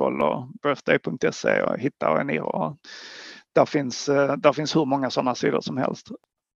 och 0.02 0.48
birthday.se 0.62 1.62
och 1.62 1.78
Hitta 1.78 2.10
och 2.10 2.20
Eniro. 2.20 2.76
där 3.54 3.66
finns, 3.66 4.08
eh, 4.08 4.36
där 4.36 4.52
finns 4.52 4.76
hur 4.76 4.84
många 4.84 5.10
sådana 5.10 5.34
sidor 5.34 5.60
som 5.60 5.76
helst. 5.76 6.08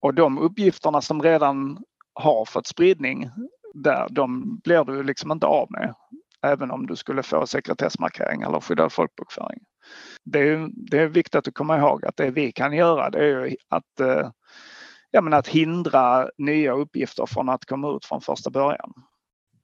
Och 0.01 0.13
de 0.13 0.38
uppgifterna 0.38 1.01
som 1.01 1.22
redan 1.22 1.83
har 2.13 2.45
fått 2.45 2.67
spridning 2.67 3.29
där, 3.74 4.07
de 4.10 4.57
blir 4.63 4.83
du 4.83 5.03
liksom 5.03 5.31
inte 5.31 5.45
av 5.45 5.72
med. 5.72 5.93
Även 6.41 6.72
om 6.72 6.88
du 6.88 6.95
skulle 6.95 7.24
få 7.24 7.48
sekretessmarkering 7.48 8.41
eller 8.41 8.60
skyddad 8.60 8.91
folkbokföring. 8.91 9.60
Det 10.24 10.39
är, 10.39 10.69
det 10.74 11.00
är 11.00 11.07
viktigt 11.07 11.48
att 11.48 11.53
komma 11.53 11.77
ihåg 11.77 12.05
att 12.05 12.17
det 12.17 12.31
vi 12.31 12.51
kan 12.51 12.74
göra 12.74 13.10
det 13.10 13.25
är 13.25 13.55
att, 13.69 14.00
eh, 14.00 14.29
ja, 15.13 15.22
men 15.22 15.34
att 15.34 15.48
hindra 15.48 16.29
nya 16.38 16.74
uppgifter 16.74 17.25
från 17.25 17.50
att 17.50 17.65
komma 17.65 17.96
ut 17.96 18.05
från 18.05 18.22
första 18.22 18.50
början. 18.50 18.93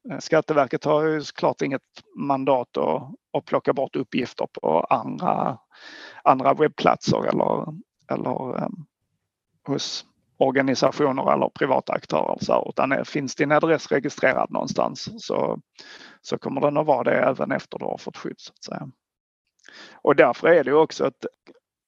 Eh, 0.10 0.20
Skatteverket 0.20 0.84
har 0.84 1.06
ju 1.06 1.22
såklart 1.22 1.62
inget 1.62 1.82
mandat 2.16 2.78
att, 2.78 3.04
att 3.34 3.46
plocka 3.46 3.74
bort 3.74 3.96
uppgifter 3.96 4.48
på 4.62 4.80
andra, 4.80 5.58
andra 6.24 6.54
webbplatser 6.54 7.26
eller, 7.26 7.66
eller 8.12 8.64
um, 8.64 8.86
hos 9.68 10.06
organisationer 10.38 11.34
eller 11.34 11.50
privata 11.50 11.94
aktörer. 11.94 12.38
Så, 12.42 12.70
utan 12.70 12.92
är, 12.92 13.04
finns 13.04 13.36
din 13.36 13.52
adress 13.52 13.92
registrerad 13.92 14.52
någonstans 14.52 15.26
så, 15.26 15.60
så 16.22 16.38
kommer 16.38 16.62
den 16.62 16.78
att 16.78 16.86
vara 16.86 17.04
det 17.04 17.20
även 17.20 17.52
efter 17.52 17.80
du 17.80 17.86
har 17.86 17.98
fått 17.98 18.18
skydd. 18.18 18.40
Så 18.40 18.52
att 18.54 18.64
säga. 18.64 18.92
Och 19.94 20.16
därför 20.16 20.48
är 20.48 20.64
det 20.64 20.74
också 20.74 21.06
att 21.06 21.26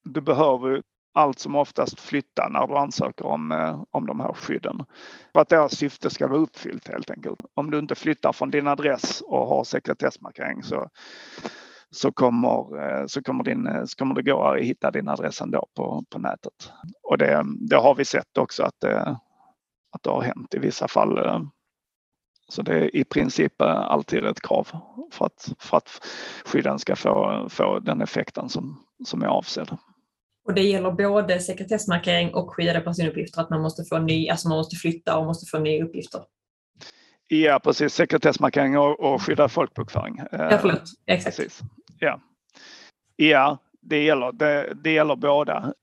du 0.03 0.21
behöver 0.21 0.81
allt 1.13 1.39
som 1.39 1.55
oftast 1.55 1.99
flytta 1.99 2.49
när 2.49 2.67
du 2.67 2.77
ansöker 2.77 3.25
om, 3.25 3.51
eh, 3.51 3.83
om 3.91 4.05
de 4.05 4.19
här 4.19 4.33
skydden. 4.33 4.85
För 5.33 5.41
att 5.41 5.49
deras 5.49 5.75
syfte 5.75 6.09
ska 6.09 6.27
vara 6.27 6.39
uppfyllt 6.39 6.87
helt 6.87 7.11
enkelt. 7.11 7.39
Om 7.53 7.71
du 7.71 7.79
inte 7.79 7.95
flyttar 7.95 8.33
från 8.33 8.51
din 8.51 8.67
adress 8.67 9.21
och 9.21 9.47
har 9.47 9.63
sekretessmarkering 9.63 10.63
så, 10.63 10.89
så, 11.89 12.11
kommer, 12.11 12.83
eh, 12.83 13.05
så, 13.07 13.23
kommer 13.23 13.43
din, 13.43 13.67
eh, 13.67 13.85
så 13.85 13.97
kommer 13.97 14.15
det 14.15 14.23
gå 14.23 14.43
att 14.43 14.61
hitta 14.61 14.91
din 14.91 15.09
adress 15.09 15.41
ändå 15.41 15.67
på, 15.75 16.03
på 16.09 16.19
nätet. 16.19 16.71
Och 17.03 17.17
det, 17.17 17.45
det 17.69 17.77
har 17.77 17.95
vi 17.95 18.05
sett 18.05 18.37
också 18.37 18.63
att 18.63 18.79
det, 18.79 19.01
att 19.91 20.03
det 20.03 20.09
har 20.09 20.21
hänt 20.21 20.53
i 20.53 20.59
vissa 20.59 20.87
fall. 20.87 21.41
Så 22.47 22.61
det 22.61 22.73
är 22.73 22.95
i 22.95 23.03
princip 23.03 23.61
alltid 23.61 24.25
ett 24.25 24.41
krav 24.41 24.67
för 25.11 25.25
att, 25.25 25.53
för 25.59 25.77
att 25.77 25.89
skydden 26.45 26.79
ska 26.79 26.95
få, 26.95 27.47
få 27.49 27.79
den 27.79 28.01
effekten 28.01 28.49
som, 28.49 28.85
som 29.05 29.21
är 29.21 29.27
avsedd. 29.27 29.77
Och 30.43 30.53
det 30.53 30.61
gäller 30.61 30.91
både 30.91 31.39
sekretessmarkering 31.39 32.33
och 32.33 32.53
skyddade 32.53 32.81
personuppgifter, 32.81 33.41
att 33.41 33.49
man 33.49 33.61
måste 33.61 33.83
få 33.83 33.99
ny, 33.99 34.29
alltså 34.29 34.47
man 34.47 34.57
måste 34.57 34.75
flytta 34.75 35.17
och 35.17 35.25
måste 35.25 35.45
få 35.45 35.59
nya 35.59 35.83
uppgifter. 35.83 36.21
Ja, 37.27 37.59
precis. 37.63 37.93
Sekretessmarkering 37.93 38.77
och, 38.77 38.99
och 38.99 39.21
skyddad 39.21 39.51
folkbokföring. 39.51 40.21
Ja, 40.31 40.57
förlåt. 40.61 40.83
Exakt. 41.05 41.37
Precis. 41.37 41.61
Ja, 41.99 42.21
ja 43.15 43.57
det, 43.81 44.03
gäller, 44.03 44.31
det, 44.31 44.73
det 44.83 44.91
gäller 44.91 45.15
båda. 45.15 45.73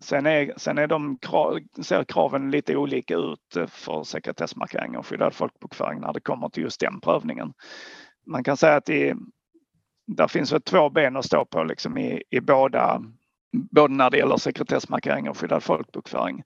Sen, 0.00 0.26
är, 0.26 0.52
sen 0.56 0.78
är 0.78 0.86
de 0.86 1.18
ser 1.82 2.04
kraven 2.04 2.50
lite 2.50 2.76
olika 2.76 3.16
ut 3.16 3.56
för 3.68 4.04
sekretessmarkering 4.04 4.96
och 4.96 5.06
skyddad 5.06 5.34
folkbokföring 5.34 6.00
när 6.00 6.12
det 6.12 6.20
kommer 6.20 6.48
till 6.48 6.62
just 6.62 6.80
den 6.80 7.00
prövningen. 7.00 7.52
Man 8.26 8.44
kan 8.44 8.56
säga 8.56 8.76
att 8.76 8.84
det, 8.84 9.14
där 10.06 10.28
finns 10.28 10.52
väl 10.52 10.62
två 10.62 10.90
ben 10.90 11.16
att 11.16 11.24
stå 11.24 11.44
på 11.44 11.64
liksom 11.64 11.98
i, 11.98 12.22
i 12.30 12.40
båda 12.40 13.02
både 13.52 13.94
när 13.94 14.10
det 14.10 14.18
gäller 14.18 14.36
sekretessmarkering 14.36 15.28
och 15.28 15.38
skyddad 15.38 15.62
folkbokföring 15.62 16.42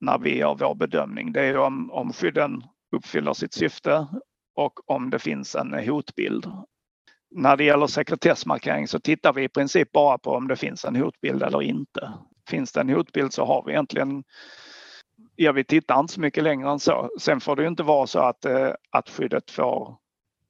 när 0.00 0.18
vi 0.18 0.36
gör 0.36 0.54
vår 0.54 0.74
bedömning. 0.74 1.32
Det 1.32 1.42
är 1.42 1.58
om, 1.58 1.90
om 1.90 2.12
skydden 2.12 2.64
uppfyller 2.96 3.32
sitt 3.32 3.52
syfte 3.52 4.06
och 4.54 4.90
om 4.90 5.10
det 5.10 5.18
finns 5.18 5.54
en 5.54 5.88
hotbild. 5.88 6.50
När 7.30 7.56
det 7.56 7.64
gäller 7.64 7.86
sekretessmarkering 7.86 8.88
så 8.88 9.00
tittar 9.00 9.32
vi 9.32 9.42
i 9.42 9.48
princip 9.48 9.92
bara 9.92 10.18
på 10.18 10.30
om 10.30 10.48
det 10.48 10.56
finns 10.56 10.84
en 10.84 10.96
hotbild 10.96 11.42
eller 11.42 11.62
inte. 11.62 12.12
Finns 12.48 12.72
det 12.72 12.80
en 12.80 12.90
hotbild 12.90 13.32
så 13.32 13.44
har 13.44 13.62
vi 13.66 13.72
egentligen 13.72 14.24
Ja, 15.36 15.52
vi 15.52 15.64
tittar 15.64 16.00
inte 16.00 16.12
så 16.12 16.20
mycket 16.20 16.44
längre 16.44 16.70
än 16.70 16.78
så. 16.78 17.10
Sen 17.20 17.40
får 17.40 17.56
det 17.56 17.66
inte 17.66 17.82
vara 17.82 18.06
så 18.06 18.18
att, 18.18 18.44
eh, 18.44 18.70
att 18.90 19.10
skyddet 19.10 19.50
får 19.50 19.96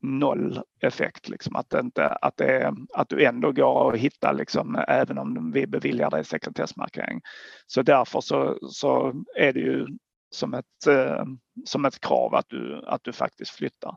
noll 0.03 0.63
effekt. 0.81 1.29
Liksom. 1.29 1.57
Att, 1.57 1.71
det 1.71 1.81
inte, 1.81 2.09
att, 2.09 2.37
det, 2.37 2.75
att 2.95 3.09
du 3.09 3.25
ändå 3.25 3.53
går 3.53 3.93
att 3.95 4.01
hitta 4.01 4.33
liksom, 4.33 4.85
även 4.89 5.19
om 5.19 5.53
vi 5.53 5.67
beviljar 5.67 6.11
dig 6.11 6.25
sekretessmarkering. 6.25 7.21
Så 7.67 7.83
därför 7.83 8.21
så, 8.21 8.59
så 8.71 9.15
är 9.37 9.53
det 9.53 9.61
ju 9.61 9.87
som 10.31 10.55
ett, 10.55 10.87
eh, 10.89 11.25
som 11.65 11.85
ett 11.85 12.01
krav 12.01 12.35
att 12.35 12.49
du, 12.49 12.85
att 12.87 13.05
du 13.05 13.13
faktiskt 13.13 13.51
flyttar. 13.51 13.97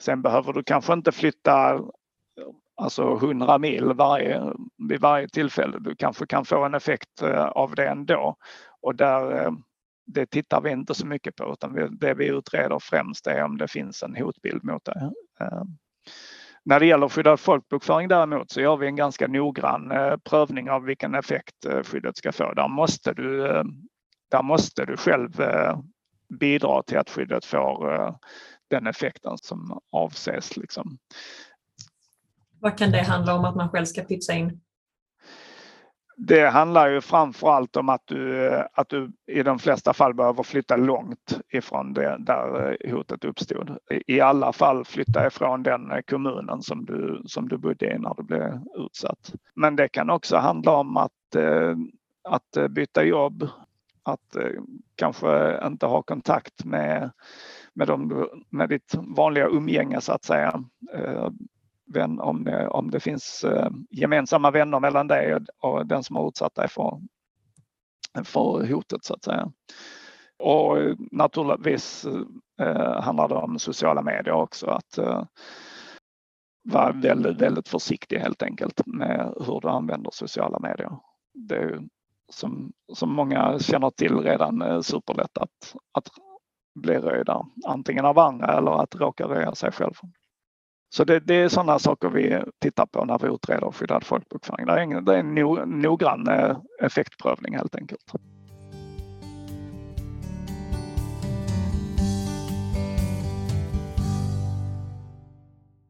Sen 0.00 0.22
behöver 0.22 0.52
du 0.52 0.62
kanske 0.62 0.92
inte 0.92 1.12
flytta 1.12 1.80
alltså 2.76 3.14
100 3.16 3.58
mil 3.58 3.84
varje, 3.84 4.42
vid 4.88 5.00
varje 5.00 5.28
tillfälle. 5.28 5.78
Du 5.80 5.96
kanske 5.96 6.26
kan 6.26 6.44
få 6.44 6.64
en 6.64 6.74
effekt 6.74 7.22
eh, 7.22 7.46
av 7.46 7.74
det 7.74 7.88
ändå. 7.88 8.36
Och 8.82 8.94
där, 8.94 9.44
eh, 9.44 9.52
det 10.06 10.26
tittar 10.26 10.60
vi 10.60 10.70
inte 10.70 10.94
så 10.94 11.06
mycket 11.06 11.36
på 11.36 11.52
utan 11.52 11.98
det 11.98 12.14
vi 12.14 12.26
utreder 12.26 12.78
främst 12.78 13.26
är 13.26 13.44
om 13.44 13.58
det 13.58 13.68
finns 13.68 14.02
en 14.02 14.16
hotbild 14.16 14.64
mot 14.64 14.84
det. 14.84 15.12
Eh, 15.40 15.62
när 16.64 16.80
det 16.80 16.86
gäller 16.86 17.08
skyddad 17.08 17.40
folkbokföring 17.40 18.08
däremot 18.08 18.50
så 18.50 18.60
gör 18.60 18.76
vi 18.76 18.86
en 18.86 18.96
ganska 18.96 19.26
noggrann 19.26 19.90
eh, 19.90 20.16
prövning 20.16 20.70
av 20.70 20.82
vilken 20.82 21.14
effekt 21.14 21.64
eh, 21.64 21.82
skyddet 21.82 22.16
ska 22.16 22.32
få. 22.32 22.52
Där 22.54 22.68
måste 22.68 23.12
du, 23.14 23.42
där 24.30 24.42
måste 24.42 24.84
du 24.84 24.96
själv 24.96 25.30
bidra 26.40 26.82
till 26.82 26.98
att 26.98 27.10
skyddet 27.10 27.44
får 27.44 28.14
den 28.70 28.86
effekten 28.86 29.38
som 29.38 29.80
avses. 29.92 30.56
Liksom. 30.56 30.98
Vad 32.60 32.78
kan 32.78 32.90
det 32.90 33.02
handla 33.02 33.34
om 33.34 33.44
att 33.44 33.56
man 33.56 33.68
själv 33.68 33.84
ska 33.84 34.02
pytsa 34.02 34.32
in? 34.32 34.60
Det 36.18 36.48
handlar 36.48 36.88
ju 36.88 37.00
framför 37.00 37.50
allt 37.50 37.76
om 37.76 37.88
att 37.88 38.02
du, 38.06 38.50
att 38.72 38.88
du 38.88 39.12
i 39.26 39.42
de 39.42 39.58
flesta 39.58 39.92
fall 39.92 40.14
behöver 40.14 40.42
flytta 40.42 40.76
långt 40.76 41.40
ifrån 41.48 41.92
det 41.92 42.16
där 42.18 42.76
eh, 42.80 42.94
hotet 42.94 43.24
uppstod. 43.24 43.78
I 44.06 44.20
alla 44.20 44.52
fall 44.52 44.84
flytta 44.84 45.26
ifrån 45.26 45.62
den 45.62 45.90
eh, 45.90 46.00
kommunen 46.00 46.62
som 46.62 46.84
du, 46.84 47.22
som 47.26 47.48
du 47.48 47.58
bodde 47.58 47.94
i 47.94 47.98
när 47.98 48.14
du 48.16 48.22
blev 48.22 48.60
utsatt. 48.76 49.34
Men 49.54 49.76
det 49.76 49.88
kan 49.88 50.10
också 50.10 50.36
handla 50.36 50.72
om 50.72 50.96
att, 50.96 51.34
eh, 51.36 51.76
att 52.28 52.70
byta 52.70 53.04
jobb, 53.04 53.48
att 54.02 54.36
kanske 54.96 55.60
inte 55.66 55.86
ha 55.86 56.02
kontakt 56.02 56.64
med, 56.64 57.10
med, 57.74 57.88
dem, 57.88 58.28
med 58.50 58.68
ditt 58.68 58.94
vanliga 59.16 59.46
umgänge 59.46 60.00
så 60.00 60.12
att 60.12 60.24
säga 60.24 60.64
vän, 61.94 62.20
om, 62.20 62.44
det, 62.44 62.68
om 62.68 62.90
det 62.90 63.00
finns 63.00 63.44
eh, 63.44 63.70
gemensamma 63.90 64.50
vänner 64.50 64.80
mellan 64.80 65.06
dig 65.06 65.34
och, 65.34 65.42
och 65.58 65.86
den 65.86 66.04
som 66.04 66.16
har 66.16 66.28
utsatt 66.28 66.54
dig 66.54 66.68
för, 66.68 67.00
för 68.24 68.72
hotet 68.72 69.04
så 69.04 69.14
att 69.14 69.24
säga. 69.24 69.52
Och 70.38 70.76
naturligtvis 71.12 72.06
eh, 72.60 73.00
handlar 73.00 73.28
det 73.28 73.34
om 73.34 73.58
sociala 73.58 74.02
medier 74.02 74.34
också. 74.34 74.66
Att 74.66 74.98
eh, 74.98 75.24
vara 76.72 76.92
väldigt, 76.92 77.40
väldigt 77.40 77.68
försiktig 77.68 78.18
helt 78.18 78.42
enkelt 78.42 78.80
med 78.86 79.34
hur 79.46 79.60
du 79.60 79.68
använder 79.68 80.10
sociala 80.12 80.58
medier. 80.58 80.98
Det 81.34 81.56
är 81.56 81.80
som, 82.32 82.72
som 82.92 83.14
många 83.14 83.58
känner 83.58 83.90
till 83.90 84.18
redan 84.18 84.62
eh, 84.62 84.80
superlätt 84.80 85.38
att, 85.38 85.76
att 85.92 86.08
bli 86.74 86.98
röjda 86.98 87.46
antingen 87.66 88.04
av 88.04 88.18
andra 88.18 88.58
eller 88.58 88.82
att 88.82 88.94
råka 88.94 89.24
röja 89.24 89.54
sig 89.54 89.72
själv. 89.72 89.94
Så 90.88 91.04
det, 91.04 91.20
det, 91.20 91.34
är 91.34 91.48
sådana 91.48 91.78
saker 91.78 92.08
vi 92.08 92.42
tittar 92.60 92.86
på 92.86 93.04
när 93.04 93.18
vi 93.18 93.34
utreder 93.34 93.70
skyddad 93.70 94.04
folkbokföring. 94.04 94.66
Det 94.66 94.72
är 94.72 94.78
en, 94.78 95.04
det 95.04 95.14
är 95.14 95.18
en 95.18 95.80
noggrann 95.80 96.28
eh, 96.28 96.58
effektprövning 96.82 97.56
helt 97.56 97.76
enkelt. 97.76 98.12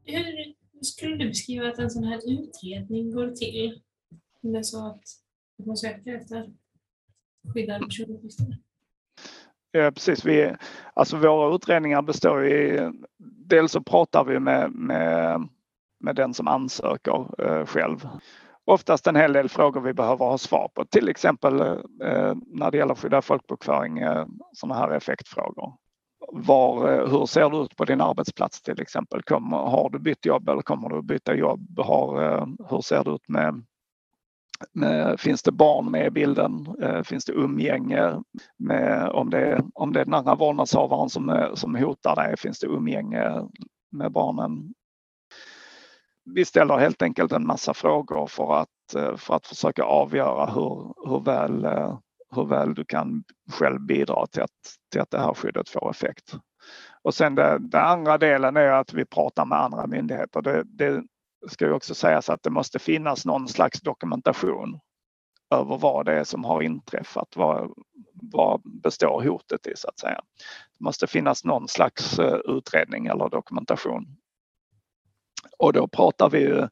Hur 0.04 0.54
skulle 0.84 1.16
du 1.16 1.28
beskriva 1.28 1.68
att 1.68 1.78
en 1.78 1.90
sån 1.90 2.04
här 2.04 2.20
utredning 2.26 3.10
går 3.10 3.30
till? 3.30 3.80
Om 4.42 4.52
det 4.52 4.58
är 4.58 4.62
så 4.62 4.86
att 4.86 5.02
man 5.66 5.76
söker 5.76 6.14
efter 6.14 6.52
skyddade 7.54 7.84
personuppgifter? 7.84 8.58
Ja, 9.70 9.90
precis. 9.90 10.24
Vi, 10.24 10.54
alltså 10.94 11.16
våra 11.16 11.54
utredningar 11.54 12.02
består 12.02 12.46
i, 12.46 12.90
dels 13.48 13.72
så 13.72 13.82
pratar 13.82 14.24
vi 14.24 14.40
med, 14.40 14.72
med, 14.72 15.48
med 16.00 16.16
den 16.16 16.34
som 16.34 16.48
ansöker 16.48 17.46
eh, 17.46 17.66
själv. 17.66 18.08
Oftast 18.64 19.06
en 19.06 19.16
hel 19.16 19.32
del 19.32 19.48
frågor 19.48 19.80
vi 19.80 19.92
behöver 19.92 20.24
ha 20.24 20.38
svar 20.38 20.70
på, 20.74 20.84
till 20.84 21.08
exempel 21.08 21.60
eh, 21.60 22.34
när 22.46 22.70
det 22.70 22.76
gäller 22.76 22.94
skyddad 22.94 23.24
folkbokföring, 23.24 23.98
eh, 23.98 24.26
sådana 24.52 24.74
här 24.74 24.90
effektfrågor. 24.90 25.72
Var, 26.32 26.92
eh, 26.92 27.08
hur 27.10 27.26
ser 27.26 27.50
det 27.50 27.56
ut 27.56 27.76
på 27.76 27.84
din 27.84 28.00
arbetsplats 28.00 28.62
till 28.62 28.80
exempel? 28.80 29.22
Kommer, 29.22 29.56
har 29.56 29.90
du 29.90 29.98
bytt 29.98 30.26
jobb 30.26 30.48
eller 30.48 30.62
kommer 30.62 30.88
du 30.88 31.02
byta 31.02 31.34
jobb? 31.34 31.78
Har, 31.78 32.22
eh, 32.22 32.46
hur 32.70 32.80
ser 32.80 33.04
det 33.04 33.10
ut 33.10 33.28
med 33.28 33.64
Eh, 34.82 35.16
finns 35.16 35.42
det 35.42 35.52
barn 35.52 35.90
med 35.90 36.06
i 36.06 36.10
bilden? 36.10 36.76
Eh, 36.82 37.02
finns 37.02 37.25
det 37.25 37.32
umgänge? 37.32 38.22
Med, 38.56 39.08
om, 39.08 39.30
det, 39.30 39.64
om 39.75 39.92
det 39.92 40.00
är 40.00 40.04
den 40.04 40.14
andra 40.14 40.34
vårdnadshavaren 40.34 41.10
som, 41.10 41.30
eh, 41.30 41.54
som 41.54 41.75
hotar 41.75 42.16
dig, 42.16 42.36
finns 42.36 42.58
det 42.60 42.66
umgänge 42.66 43.48
med 43.92 44.12
barnen? 44.12 44.75
vi 46.34 46.44
ställer 46.44 46.78
helt 46.78 47.02
enkelt 47.02 47.32
en 47.32 47.46
massa 47.46 47.75
frågor 47.75 48.26
för 48.26 48.54
att, 48.60 48.68
för 49.16 49.34
att 49.34 49.46
försöka 49.46 49.82
avgöra 49.82 50.46
hur, 50.46 50.94
hur, 51.08 51.20
väl, 51.20 51.68
hur 52.34 52.44
väl 52.44 52.75
du 52.75 52.84
kan 52.84 53.25
själv 53.52 53.80
bidra 53.80 54.26
till 54.26 54.42
att, 54.42 54.50
till 54.92 55.00
att 55.00 55.10
det 55.10 55.18
här 55.18 55.34
skyddet 55.34 55.68
får 55.68 55.90
effekt. 55.90 56.34
Och 57.02 57.14
sen 57.14 57.34
den 57.34 57.70
andra 57.72 58.18
delen 58.18 58.56
är 58.56 58.68
att 58.72 58.94
vi 58.94 59.04
pratar 59.04 59.44
med 59.44 59.58
andra 59.58 59.86
myndigheter. 59.86 60.42
Det, 60.42 60.62
det 60.64 61.02
ska 61.48 61.64
ju 61.64 61.72
också 61.72 61.94
sägas 61.94 62.30
att 62.30 62.42
det 62.42 62.50
måste 62.50 62.78
finnas 62.78 63.24
någon 63.24 63.48
slags 63.48 63.80
dokumentation 63.80 64.80
över 65.54 65.78
vad 65.78 66.06
det 66.06 66.12
är 66.12 66.24
som 66.24 66.44
har 66.44 66.62
inträffat. 66.62 67.36
Vad, 67.36 67.72
vad 68.12 68.60
består 68.82 69.22
hotet 69.22 69.66
i 69.66 69.72
så 69.76 69.88
att 69.88 69.98
säga. 69.98 70.20
Det 70.78 70.84
måste 70.84 71.06
finnas 71.06 71.44
någon 71.44 71.68
slags 71.68 72.18
eh, 72.18 72.38
utredning 72.44 73.06
eller 73.06 73.28
dokumentation. 73.28 74.06
Och 75.58 75.72
då 75.72 75.88
pratar 75.88 76.30
vi 76.30 76.38
ju 76.40 76.68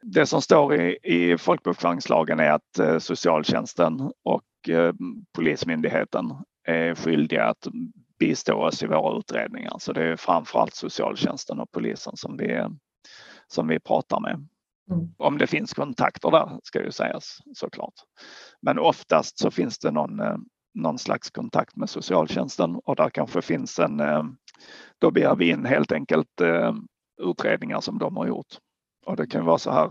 det 0.00 0.26
som 0.26 0.42
står 0.42 0.74
i, 0.74 0.98
i 1.02 1.38
folkbokföringslagen 1.38 2.40
är 2.40 2.50
att 2.50 2.78
eh, 2.78 2.98
socialtjänsten 2.98 4.12
och 4.24 4.68
eh, 4.68 4.94
Polismyndigheten 5.32 6.34
är 6.64 6.94
skyldiga 6.94 7.44
att 7.44 7.66
bistå 8.18 8.54
oss 8.54 8.82
i 8.82 8.86
våra 8.86 9.18
utredningar. 9.18 9.76
Så 9.78 9.92
det 9.92 10.04
är 10.04 10.16
framförallt 10.16 10.74
socialtjänsten 10.74 11.60
och 11.60 11.70
polisen 11.70 12.16
som 12.16 12.36
vi, 12.36 12.64
som 13.48 13.68
vi 13.68 13.80
pratar 13.80 14.20
med. 14.20 14.48
Mm. 14.90 15.14
Om 15.18 15.38
det 15.38 15.46
finns 15.46 15.74
kontakter 15.74 16.30
där 16.30 16.60
ska 16.62 16.82
ju 16.82 16.90
sägas 16.90 17.38
såklart. 17.54 17.94
Men 18.62 18.78
oftast 18.78 19.38
så 19.38 19.50
finns 19.50 19.78
det 19.78 19.90
någon, 19.90 20.20
eh, 20.20 20.36
någon 20.74 20.98
slags 20.98 21.30
kontakt 21.30 21.76
med 21.76 21.90
socialtjänsten 21.90 22.76
och 22.76 22.96
där 22.96 23.10
kanske 23.10 23.42
finns 23.42 23.78
en, 23.78 24.00
eh, 24.00 24.24
då 24.98 25.10
begär 25.10 25.36
vi 25.36 25.50
in 25.50 25.64
helt 25.64 25.92
enkelt 25.92 26.40
eh, 26.40 26.74
utredningar 27.22 27.80
som 27.80 27.98
de 27.98 28.16
har 28.16 28.26
gjort. 28.26 28.58
Och 29.06 29.16
det 29.16 29.26
kan 29.26 29.44
vara 29.44 29.58
så 29.58 29.70
här 29.70 29.90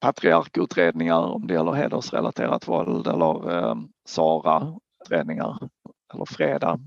patriarkutredningar 0.00 1.20
om 1.20 1.46
det 1.46 1.54
gäller 1.54 1.72
hedersrelaterat 1.72 2.68
våld 2.68 3.06
eller 3.06 3.76
SARA-utredningar 4.08 5.58
eller 6.14 6.24
Freda. 6.24 6.78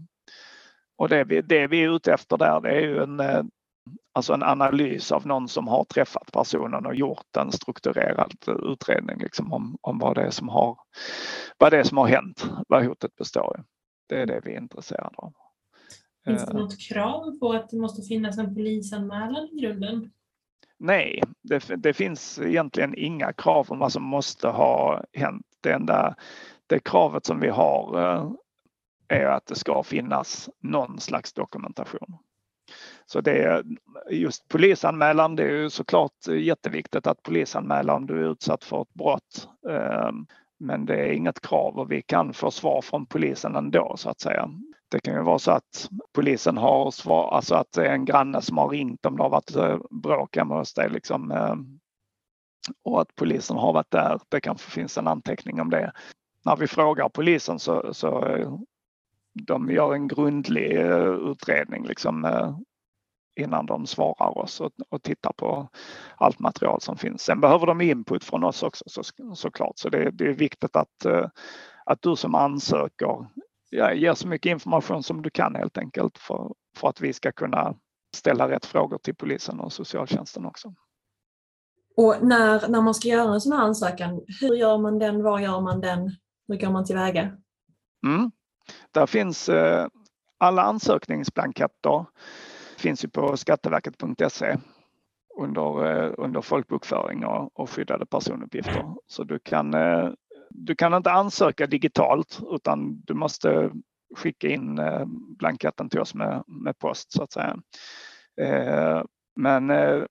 Och 0.98 1.10
det 1.10 1.24
vi, 1.24 1.42
det 1.42 1.68
vi 1.68 1.84
är 1.84 1.96
ute 1.96 2.14
efter 2.14 2.38
där 2.38 2.62
det 2.62 2.70
är 2.70 2.82
ju 2.82 3.04
en 3.04 3.20
alltså 4.14 4.34
en 4.34 4.44
analys 4.44 5.12
av 5.12 5.28
någon 5.28 5.48
som 5.48 5.68
har 5.68 5.84
träffat 5.84 6.32
personen 6.32 6.86
och 6.86 6.96
gjort 6.96 7.38
en 7.38 7.52
strukturerad 7.52 8.34
utredning 8.48 9.20
liksom 9.20 9.54
om, 9.54 9.78
om 9.82 10.00
vad, 10.00 10.16
det 10.16 10.22
är 10.22 10.30
som 10.30 10.50
har, 10.50 10.78
vad 11.58 11.72
det 11.72 11.80
är 11.80 11.84
som 11.84 11.98
har 11.98 12.08
hänt, 12.08 12.46
vad 12.68 12.86
hotet 12.86 13.16
består 13.16 13.60
i. 13.60 13.64
Det 14.10 14.22
är 14.22 14.26
det 14.26 14.42
vi 14.44 14.54
är 14.54 14.58
intresserade 14.58 15.16
av. 15.16 15.34
Finns 16.26 16.46
det 16.46 16.52
eh. 16.52 16.58
något 16.58 16.80
krav 16.80 17.40
på 17.40 17.54
att 17.54 17.70
det 17.70 17.78
måste 17.78 18.02
finnas 18.02 18.38
en 18.38 18.56
polisanmälan 18.56 19.50
i 19.52 19.62
grunden? 19.62 20.12
Nej, 20.78 21.22
det, 21.42 21.64
det 21.78 21.94
finns 21.94 22.40
egentligen 22.40 22.94
inga 22.98 23.34
krav 23.34 23.66
om 23.70 23.80
vad 23.80 23.92
som 23.92 24.04
måste 24.04 24.48
ha 24.48 25.04
hänt. 25.14 25.46
Det 25.62 25.72
enda 25.72 26.16
det 26.68 26.80
kravet 26.80 27.26
som 27.26 27.40
vi 27.40 27.50
har 27.50 28.00
eh, 28.02 28.32
är 29.08 29.26
att 29.26 29.46
det 29.46 29.56
ska 29.56 29.84
finnas 29.84 30.50
någon 30.60 31.00
slags 31.00 31.34
dokumentation. 31.34 32.18
Så 33.06 33.22
det 33.22 33.44
är 33.44 33.64
just 34.10 34.48
polisanmälan, 34.48 35.36
det 35.36 35.44
är 35.44 35.50
ju 35.50 35.70
såklart 35.70 36.28
jätteviktigt 36.28 37.08
att 37.08 37.24
polisanmäla 37.24 37.96
om 37.96 38.06
du 38.06 38.26
är 38.26 38.32
utsatt 38.32 38.64
för 38.64 38.82
ett 38.82 38.94
brott. 38.94 39.48
Ehm, 39.70 40.26
men 40.60 40.86
det 40.86 40.96
är 40.96 41.12
inget 41.12 41.42
krav 41.42 41.80
och 41.80 41.92
vi 41.92 42.02
kan 42.02 42.34
få 42.34 42.52
svar 42.52 42.82
från 42.82 43.06
polisen 43.06 43.56
ändå 43.56 43.94
så 43.98 44.10
att 44.10 44.20
säga. 44.20 44.50
Det 44.90 45.00
kan 45.00 45.14
ju 45.14 45.22
vara 45.22 45.40
så 45.40 45.52
att 45.52 45.90
polisen 46.14 46.58
har 46.58 46.92
svar, 46.92 47.32
alltså 47.36 47.56
att 47.56 47.72
det 47.72 47.88
är 47.88 47.94
en 47.94 48.06
granne 48.06 48.42
som 48.42 48.58
har 48.58 48.70
ringt 48.70 49.06
om 49.06 49.18
det 49.18 49.24
har 49.24 49.30
varit 49.30 49.56
eh, 49.56 49.78
bråk 49.90 50.38
hemma 50.38 50.58
hos 50.58 50.74
dig 50.74 50.90
liksom. 50.90 51.32
Ehm, 51.32 51.80
och 52.84 53.02
att 53.02 53.16
polisen 53.16 53.58
har 53.58 53.74
varit 53.74 53.92
där. 53.92 54.20
Det 54.30 54.42
kanske 54.42 54.72
finns 54.72 54.98
en 54.98 55.08
anteckning 55.08 55.62
om 55.62 55.70
det. 55.70 55.92
När 56.46 56.56
vi 56.56 56.68
frågar 56.68 57.10
polisen 57.10 57.60
så, 57.60 57.94
så 57.94 58.26
eh, 58.26 58.54
de 59.34 59.70
gör 59.72 59.94
en 59.94 60.08
grundlig 60.08 60.80
eh, 60.80 61.14
utredning 61.32 61.86
liksom 61.86 62.26
innan 63.36 63.66
de 63.66 63.88
svarar 63.88 64.38
oss 64.38 64.62
och, 64.62 64.72
och 64.90 65.04
tittar 65.04 65.34
på 65.34 65.70
allt 66.18 66.40
material 66.40 66.82
som 66.82 66.98
finns. 66.98 67.22
Sen 67.22 67.42
behöver 67.42 67.68
de 67.68 67.82
input 67.82 68.24
från 68.24 68.44
oss 68.44 68.64
också 68.64 68.84
så, 68.88 69.04
såklart 69.36 69.80
så 69.80 69.90
det, 69.90 70.12
det 70.12 70.28
är 70.28 70.34
viktigt 70.34 70.76
att, 70.76 71.06
eh, 71.06 71.28
att 71.86 72.02
du 72.02 72.16
som 72.16 72.36
ansöker 72.36 73.28
ja, 73.70 73.94
ger 73.94 74.14
så 74.14 74.28
mycket 74.28 74.50
information 74.50 75.04
som 75.04 75.22
du 75.22 75.30
kan 75.30 75.56
helt 75.56 75.78
enkelt 75.78 76.18
för, 76.18 76.54
för 76.78 76.90
att 76.90 77.02
vi 77.02 77.14
ska 77.14 77.32
kunna 77.32 77.76
ställa 78.16 78.50
rätt 78.50 78.66
frågor 78.66 78.98
till 78.98 79.16
polisen 79.16 79.60
och 79.60 79.74
socialtjänsten 79.74 80.46
också. 80.46 80.74
Och 81.98 82.16
när, 82.22 82.70
när 82.70 82.82
man 82.82 82.94
ska 82.94 83.08
göra 83.08 83.34
en 83.34 83.42
sån 83.42 83.52
här 83.52 83.62
ansökan, 83.62 84.22
hur 84.42 84.56
gör 84.56 84.78
man 84.78 85.00
den, 85.00 85.24
var 85.24 85.40
gör 85.40 85.62
man 85.62 85.82
den, 85.82 86.12
hur 86.48 86.60
går 86.60 86.72
man 86.72 86.86
tillväga? 86.86 87.38
Mm. 88.06 88.32
Där 88.92 89.06
finns 89.06 89.50
eh, 89.50 89.88
alla 90.38 90.62
ansökningsblanketter 90.62 92.06
finns 92.78 93.04
ju 93.06 93.10
på 93.10 93.38
skatteverket.se 93.38 94.58
under, 95.38 95.86
eh, 95.86 96.14
under 96.18 96.42
folkbokföring 96.42 97.26
och, 97.26 97.60
och 97.60 97.70
skyddade 97.70 98.06
personuppgifter. 98.06 98.84
Så 99.08 99.24
du 99.24 99.40
kan, 99.40 99.74
eh, 99.74 100.10
du 100.50 100.76
kan 100.76 100.94
inte 100.94 101.12
ansöka 101.12 101.68
digitalt 101.68 102.40
utan 102.52 103.02
du 103.02 103.14
måste 103.14 103.72
skicka 104.16 104.48
in 104.48 104.80
eh, 104.80 105.06
blanketten 105.40 105.90
till 105.90 106.00
oss 106.00 106.14
med, 106.14 106.44
med 106.48 106.80
post 106.80 107.12
så 107.12 107.24
att 107.24 107.32
säga. 107.32 107.58
Men, 109.38 109.68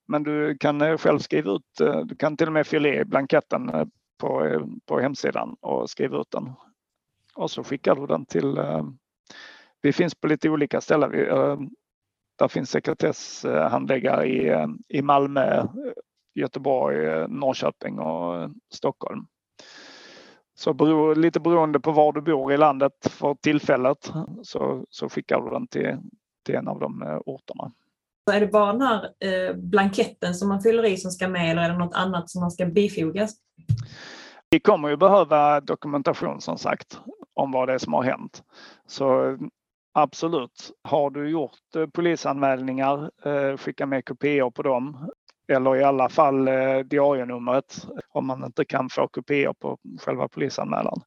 men 0.08 0.22
du 0.22 0.56
kan 0.58 0.98
själv 0.98 1.18
skriva 1.18 1.52
ut, 1.52 1.80
du 2.04 2.16
kan 2.16 2.36
till 2.36 2.46
och 2.46 2.52
med 2.52 2.66
fylla 2.66 2.88
i 2.88 3.04
blanketten 3.04 3.90
på, 4.20 4.60
på 4.86 5.00
hemsidan 5.00 5.56
och 5.60 5.90
skriva 5.90 6.20
ut 6.20 6.30
den. 6.30 6.52
Och 7.34 7.50
så 7.50 7.64
skickar 7.64 7.94
du 7.94 8.06
den 8.06 8.26
till, 8.26 8.58
vi 9.82 9.92
finns 9.92 10.14
på 10.14 10.26
lite 10.26 10.50
olika 10.50 10.80
ställen. 10.80 11.10
Där 12.38 12.48
finns 12.48 12.70
sekretesshandläggare 12.70 14.26
i, 14.26 14.66
i 14.88 15.02
Malmö, 15.02 15.66
Göteborg, 16.34 17.28
Norrköping 17.28 17.98
och 17.98 18.50
Stockholm. 18.74 19.26
Så 20.54 20.74
bero, 20.74 21.14
lite 21.14 21.40
beroende 21.40 21.80
på 21.80 21.92
var 21.92 22.12
du 22.12 22.20
bor 22.20 22.52
i 22.52 22.56
landet 22.56 22.92
för 23.10 23.34
tillfället 23.34 24.12
så, 24.42 24.84
så 24.90 25.08
skickar 25.08 25.40
du 25.40 25.50
den 25.50 25.66
till, 25.66 25.96
till 26.46 26.54
en 26.54 26.68
av 26.68 26.80
de 26.80 27.02
eh, 27.02 27.18
orterna. 27.26 27.72
Är 28.32 28.40
det 28.40 28.46
bara 28.46 28.72
den 28.72 28.82
här 28.82 29.04
eh, 29.20 29.56
blanketten 29.56 30.34
som 30.34 30.48
man 30.48 30.60
fyller 30.60 30.84
i 30.84 30.96
som 30.96 31.10
ska 31.10 31.28
med 31.28 31.50
eller 31.50 31.62
är 31.62 31.68
det 31.68 31.78
något 31.78 31.94
annat 31.94 32.30
som 32.30 32.40
man 32.40 32.50
ska 32.50 32.66
bifogas? 32.66 33.34
Vi 34.50 34.60
kommer 34.60 34.88
ju 34.88 34.96
behöva 34.96 35.60
dokumentation 35.60 36.40
som 36.40 36.58
sagt 36.58 37.00
om 37.34 37.52
vad 37.52 37.68
det 37.68 37.74
är 37.74 37.78
som 37.78 37.92
har 37.92 38.02
hänt. 38.02 38.42
Så 38.86 39.38
Absolut. 39.96 40.72
Har 40.82 41.10
du 41.10 41.28
gjort 41.30 41.76
eh, 41.76 41.86
polisanmälningar, 41.86 43.10
eh, 43.24 43.56
skicka 43.56 43.86
med 43.86 44.04
kopior 44.04 44.50
på 44.50 44.62
dem. 44.62 45.10
Eller 45.48 45.76
i 45.76 45.84
alla 45.84 46.08
fall 46.08 46.48
eh, 46.48 46.78
diarienumret 46.78 47.86
om 48.08 48.26
man 48.26 48.44
inte 48.44 48.64
kan 48.64 48.88
få 48.90 49.08
kopior 49.08 49.52
på 49.52 49.78
själva 50.00 50.28
polisanmälan. 50.28 51.00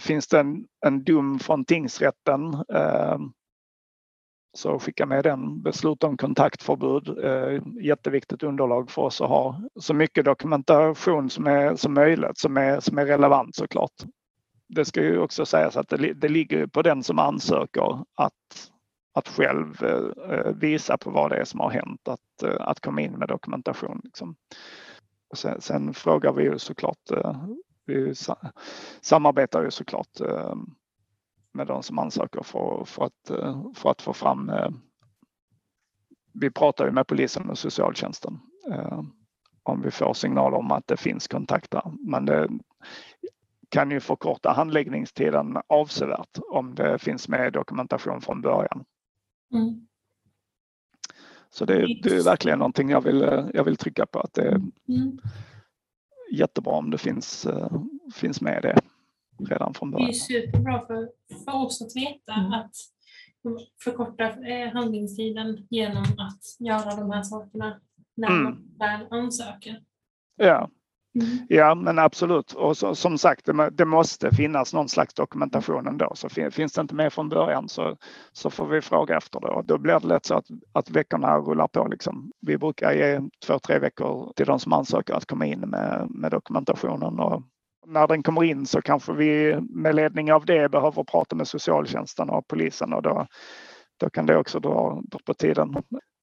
Finns 0.00 0.28
det 0.28 0.40
en, 0.40 0.64
en 0.86 1.04
dom 1.04 1.38
från 1.38 1.64
tingsrätten 1.64 2.56
så 4.56 4.78
skicka 4.78 5.06
med 5.06 5.24
den. 5.24 5.62
Beslut 5.62 6.04
om 6.04 6.16
kontaktförbud. 6.16 7.18
Jätteviktigt 7.82 8.42
underlag 8.42 8.90
för 8.90 9.02
oss 9.02 9.20
att 9.20 9.28
ha 9.28 9.60
så 9.80 9.94
mycket 9.94 10.24
dokumentation 10.24 11.30
som, 11.30 11.46
är, 11.46 11.76
som 11.76 11.94
möjligt 11.94 12.38
som 12.38 12.56
är, 12.56 12.80
som 12.80 12.98
är 12.98 13.06
relevant 13.06 13.56
såklart 13.56 13.92
det 14.74 14.84
ska 14.84 15.02
ju 15.02 15.18
också 15.18 15.46
sägas 15.46 15.76
att 15.76 15.88
det, 15.88 16.12
det 16.12 16.28
ligger 16.28 16.66
på 16.66 16.82
den 16.82 17.02
som 17.02 17.18
ansöker 17.18 18.04
att, 18.14 18.70
att 19.14 19.28
själv 19.28 19.84
eh, 19.84 20.52
visa 20.54 20.98
på 20.98 21.10
vad 21.10 21.30
det 21.30 21.36
är 21.36 21.44
som 21.44 21.60
har 21.60 21.70
hänt, 21.70 22.08
att, 22.08 22.42
eh, 22.42 22.56
att 22.60 22.80
komma 22.80 23.00
in 23.00 23.12
med 23.12 23.28
dokumentation. 23.28 24.00
Liksom. 24.04 24.36
Sen, 25.34 25.60
sen, 25.60 25.94
frågar 25.94 26.32
vi 26.32 26.42
ju 26.42 26.58
såklart, 26.58 27.10
eh, 27.10 27.44
vi 27.86 28.14
samarbetar 29.00 29.62
ju 29.62 29.70
såklart 29.70 30.20
eh, 30.20 30.54
med 31.52 31.66
de 31.66 31.82
som 31.82 31.98
ansöker 31.98 32.42
för, 32.42 32.84
för, 32.84 33.04
att, 33.04 33.30
eh, 33.30 33.72
för 33.74 33.90
att 33.90 34.02
få 34.02 34.12
fram 34.12 34.50
eh, 34.50 34.70
vi 36.34 36.50
pratar 36.50 36.84
ju 36.86 36.90
med 36.90 37.06
polisen 37.06 37.50
och 37.50 37.58
socialtjänsten 37.58 38.40
eh, 38.70 39.02
om 39.62 39.82
vi 39.82 39.90
får 39.90 40.14
signaler 40.14 40.56
om 40.56 40.72
att 40.72 40.86
det 40.86 40.96
finns 40.96 41.28
kontakter. 41.28 41.82
Men 41.98 42.24
det, 42.24 42.48
kan 43.72 43.90
ju 43.90 44.00
förkorta 44.00 44.52
handläggningstiden 44.52 45.56
avsevärt 45.66 46.38
om 46.50 46.74
det 46.74 46.98
finns 46.98 47.28
med 47.28 47.52
dokumentation 47.52 48.20
från 48.20 48.40
början. 48.40 48.84
Mm. 49.54 49.86
Så 51.50 51.64
det, 51.64 52.00
det, 52.02 52.16
är 52.16 52.24
verkligen 52.24 52.58
någonting 52.58 52.90
jag 52.90 53.00
vill, 53.00 53.20
jag 53.54 53.64
vill 53.64 53.76
trycka 53.76 54.06
på 54.06 54.20
att 54.20 54.34
det 54.34 54.42
är 54.42 54.54
mm. 54.88 55.18
jättebra 56.32 56.72
om 56.72 56.90
det 56.90 56.98
finns, 56.98 57.46
finns 58.14 58.40
med 58.40 58.62
det 58.62 58.80
redan 59.48 59.74
från 59.74 59.90
början. 59.90 60.06
Det 60.06 60.12
är 60.12 60.42
superbra 60.42 60.86
för, 60.86 61.08
för 61.44 61.54
oss 61.54 61.82
att 61.82 61.96
veta 61.96 62.32
mm. 62.32 62.52
att 62.52 62.74
förkorta 63.84 64.24
eh, 64.24 64.72
handläggningstiden 64.72 65.66
genom 65.70 66.02
att 66.02 66.42
göra 66.58 66.96
de 66.96 67.10
här 67.10 67.22
sakerna 67.22 67.80
när 68.14 68.28
mm. 68.28 68.44
man 68.44 68.76
väl 68.78 69.06
ansöker. 69.10 69.82
Ja. 70.36 70.70
Mm. 71.14 71.46
Ja 71.48 71.74
men 71.74 71.98
absolut 71.98 72.52
och 72.52 72.76
så, 72.76 72.94
som 72.94 73.18
sagt 73.18 73.46
det, 73.46 73.70
det, 73.70 73.84
måste 73.84 74.30
finnas 74.30 74.74
någon 74.74 74.88
slags 74.88 75.14
dokumentation 75.14 75.86
ändå 75.86 76.12
så 76.14 76.28
finns 76.28 76.72
det 76.72 76.80
inte 76.80 76.94
med 76.94 77.12
från 77.12 77.28
början 77.28 77.68
så, 77.68 77.96
så 78.32 78.50
får 78.50 78.66
vi 78.66 78.80
fråga 78.80 79.16
efter 79.16 79.40
det 79.40 79.48
och 79.48 79.64
då 79.64 79.78
blir 79.78 80.00
det 80.00 80.06
lätt 80.06 80.26
så 80.26 80.34
att, 80.34 80.46
att 80.72 80.90
veckorna 80.90 81.38
rullar 81.38 81.68
på 81.68 81.88
liksom. 81.88 82.32
Vi 82.40 82.58
brukar 82.58 82.92
ge 82.92 83.20
två, 83.46 83.58
tre 83.58 83.78
veckor 83.78 84.32
till 84.36 84.46
de 84.46 84.58
som 84.58 84.72
ansöker 84.72 85.14
att 85.14 85.26
komma 85.26 85.46
in 85.46 85.60
med, 85.60 86.06
med 86.10 86.30
dokumentationen 86.30 87.20
och 87.20 87.42
när 87.86 88.08
den 88.08 88.22
kommer 88.22 88.44
in 88.44 88.66
så 88.66 88.82
kanske 88.82 89.12
vi 89.12 89.60
med 89.60 89.94
ledning 89.94 90.32
av 90.32 90.44
det 90.44 90.70
behöver 90.70 91.04
prata 91.04 91.36
med 91.36 91.48
socialtjänsten 91.48 92.30
och 92.30 92.46
polisen 92.48 92.92
och 92.92 93.02
då, 93.02 93.26
då 94.00 94.10
kan 94.10 94.26
det 94.26 94.36
också 94.36 94.60
dra 94.60 95.02
på 95.26 95.34
tiden. 95.34 95.76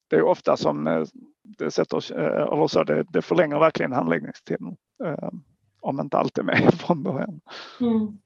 Det 0.09 0.15
är 0.15 0.21
ofta 0.21 0.57
som 0.57 0.87
eh, 0.87 1.03
det, 1.43 1.71
sätter, 1.71 2.19
eh, 2.19 2.53
eller 2.53 2.67
så, 2.67 2.83
det, 2.83 3.05
det 3.13 3.21
förlänger 3.21 3.59
verkligen 3.59 3.91
handläggningstiden 3.91 4.75
eh, 5.05 5.29
om 5.81 5.99
inte 5.99 6.17
allt 6.17 6.37
är 6.37 6.43
med 6.43 6.73
från 6.79 7.03
början. 7.03 7.41
Mm. 7.81 8.17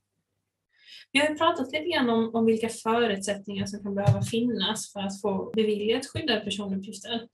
Vi 1.12 1.20
har 1.20 1.36
pratat 1.36 1.72
lite 1.72 1.90
grann 1.90 2.10
om, 2.10 2.36
om 2.36 2.46
vilka 2.46 2.70
förutsättningar 2.70 3.66
som 3.66 3.84
kan 3.84 3.96
behöva 3.96 4.22
finnas 4.22 4.94
för 4.94 5.00
att 5.00 5.22
få 5.22 5.52
beviljat 5.56 6.06
skyddade 6.06 6.40
personuppgifter. 6.40 7.28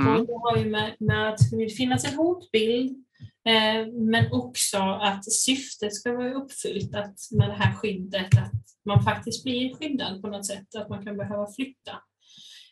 Mm. 0.00 0.14
Och 0.14 0.26
det 0.26 0.32
har 0.32 0.56
ju 0.56 0.70
med, 0.70 0.96
med 0.98 1.28
att 1.28 1.38
det 1.50 1.68
finnas 1.68 2.12
en 2.12 2.18
hotbild 2.18 3.06
Eh, 3.46 3.86
men 3.92 4.32
också 4.32 4.78
att 4.78 5.32
syftet 5.32 5.94
ska 5.94 6.12
vara 6.12 6.32
uppfyllt 6.32 6.94
att 6.94 7.18
med 7.30 7.48
det 7.48 7.54
här 7.54 7.74
skyddet 7.74 8.38
att 8.38 8.52
man 8.84 9.02
faktiskt 9.02 9.44
blir 9.44 9.74
skyddad 9.74 10.22
på 10.22 10.28
något 10.28 10.46
sätt, 10.46 10.74
att 10.74 10.88
man 10.88 11.04
kan 11.04 11.16
behöva 11.16 11.46
flytta. 11.52 11.92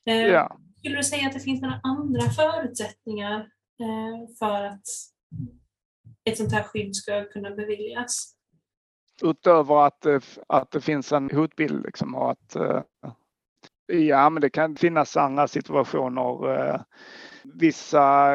Eh, 0.06 0.16
ja. 0.16 0.58
Skulle 0.84 0.96
du 0.96 1.04
säga 1.04 1.26
att 1.26 1.32
det 1.32 1.40
finns 1.40 1.62
några 1.62 1.80
andra 1.82 2.20
förutsättningar 2.20 3.40
eh, 3.80 4.36
för 4.38 4.64
att 4.64 4.82
ett 6.24 6.36
sånt 6.36 6.52
här 6.52 6.62
skydd 6.62 6.96
ska 6.96 7.24
kunna 7.24 7.50
beviljas? 7.50 8.34
Utöver 9.22 9.86
att, 9.86 10.06
att 10.48 10.70
det 10.70 10.80
finns 10.80 11.12
en 11.12 11.30
hotbild 11.30 11.84
liksom 11.84 12.14
och 12.14 12.30
att 12.30 12.56
eh, 12.56 12.82
Ja, 13.86 14.30
men 14.30 14.40
det 14.40 14.50
kan 14.50 14.76
finnas 14.76 15.16
andra 15.16 15.48
situationer. 15.48 16.58
Eh, 16.58 16.80
vissa 17.44 18.34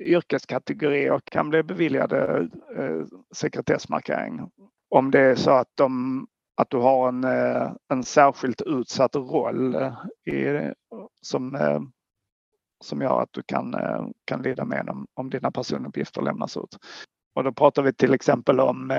yrkeskategorier 0.00 1.20
kan 1.24 1.48
bli 1.48 1.62
beviljade 1.62 2.48
sekretessmarkering. 3.34 4.50
Om 4.88 5.10
det 5.10 5.20
är 5.20 5.34
så 5.34 5.50
att, 5.50 5.72
de, 5.74 6.26
att 6.58 6.70
du 6.70 6.76
har 6.76 7.08
en, 7.08 7.24
eh, 7.24 7.72
en 7.88 8.04
särskilt 8.04 8.60
utsatt 8.60 9.16
roll 9.16 9.74
eh, 9.74 10.34
i, 10.34 10.72
som, 11.20 11.54
eh, 11.54 11.80
som 12.84 13.02
gör 13.02 13.22
att 13.22 13.32
du 13.32 13.42
kan, 13.42 13.74
kan 14.24 14.42
lida 14.42 14.64
med 14.64 14.88
om, 14.88 15.06
om 15.14 15.30
dina 15.30 15.50
personuppgifter 15.50 16.22
lämnas 16.22 16.56
ut. 16.56 16.78
Och 17.34 17.44
då 17.44 17.52
pratar 17.52 17.82
vi 17.82 17.92
till 17.92 18.14
exempel 18.14 18.60
om 18.60 18.92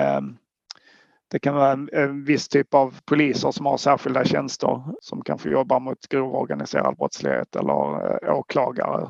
det 1.30 1.38
kan 1.38 1.54
vara 1.54 1.72
en, 1.72 1.88
en, 1.92 2.24
viss 2.24 2.48
typ 2.48 2.74
av 2.74 2.94
poliser 3.04 3.50
som 3.50 3.66
har 3.66 3.76
särskilda 3.76 4.24
tjänster 4.24 4.82
som 5.00 5.22
kanske 5.22 5.50
jobbar 5.50 5.80
mot 5.80 6.08
grov 6.08 6.34
organiserad 6.34 6.96
brottslighet 6.96 7.56
eller 7.56 8.30
åklagare 8.30 9.08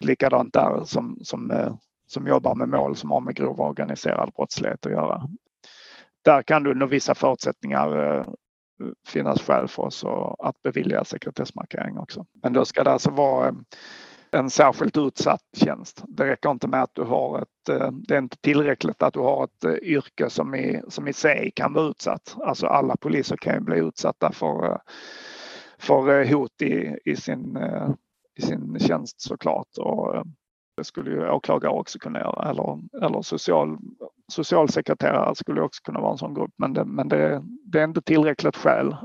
Likadant 0.00 0.52
där 0.52 0.84
som, 0.84 1.18
som, 1.22 1.50
eh, 1.50 1.74
som 2.06 2.26
jobbar 2.26 2.54
med 2.54 2.68
mål 2.68 2.96
som 2.96 3.10
har 3.10 3.20
med 3.20 3.34
grov 3.34 3.60
organiserad 3.60 4.32
brottslighet 4.36 4.86
att 4.86 4.92
göra. 4.92 5.28
Där 6.26 6.42
kan 6.42 6.62
du 6.62 6.70
under 6.70 6.86
vissa 6.86 7.14
förutsättningar 7.14 8.16
eh, 8.18 8.26
finnas 9.08 9.42
skäl 9.42 9.68
för 9.68 9.82
oss 9.82 10.04
att 10.38 10.62
bevilja 10.62 11.04
sekretessmarkering 11.04 11.98
också. 11.98 12.26
Men 12.42 12.52
då 12.52 12.64
ska 12.64 12.84
det 12.84 12.90
alltså 12.90 13.10
vara 13.10 13.48
eh, 13.48 13.54
en 14.30 14.50
särskilt 14.50 14.96
utsatt 14.96 15.42
tjänst. 15.56 16.02
Det 16.08 16.26
räcker 16.26 16.50
inte 16.50 16.68
med 16.68 16.82
att 16.82 16.94
du 16.94 17.02
har 17.02 17.42
ett, 17.42 17.68
eh, 17.68 17.90
det 17.92 18.14
är 18.14 18.18
inte 18.18 18.36
tillräckligt 18.40 19.02
att 19.02 19.14
du 19.14 19.20
har 19.20 19.44
ett 19.44 19.82
yrke 19.82 20.30
som 20.30 20.54
i, 20.54 20.82
som 20.88 21.08
i 21.08 21.12
sig 21.12 21.52
kan 21.54 21.72
vara 21.72 21.88
utsatt. 21.88 22.36
Alltså 22.40 22.66
alla 22.66 22.96
poliser 22.96 23.36
kan 23.36 23.54
ju 23.54 23.60
bli 23.60 23.78
utsatta 23.78 24.32
för, 24.32 24.80
för 25.78 26.32
hot 26.32 26.62
i, 26.62 26.98
i 27.04 27.16
sin 27.16 27.58
i 28.38 28.42
sin 28.42 28.78
tjänst 28.78 29.20
såklart. 29.20 29.78
Och 29.78 30.24
det 30.76 30.84
skulle 30.84 31.10
ju 31.10 31.30
åklagare 31.30 31.72
också 31.72 31.98
kunna 31.98 32.18
göra 32.18 32.50
eller, 32.50 32.78
eller 33.02 33.22
social, 33.22 33.78
socialsekreterare 34.32 35.34
skulle 35.34 35.60
också 35.60 35.82
kunna 35.84 36.00
vara 36.00 36.12
en 36.12 36.18
sån 36.18 36.34
grupp. 36.34 36.54
Men 36.56 36.72
det, 36.72 36.84
men 36.84 37.08
det, 37.08 37.42
det 37.64 37.80
är 37.80 37.84
inte 37.84 38.02
tillräckligt 38.02 38.56
skäl. 38.56 38.96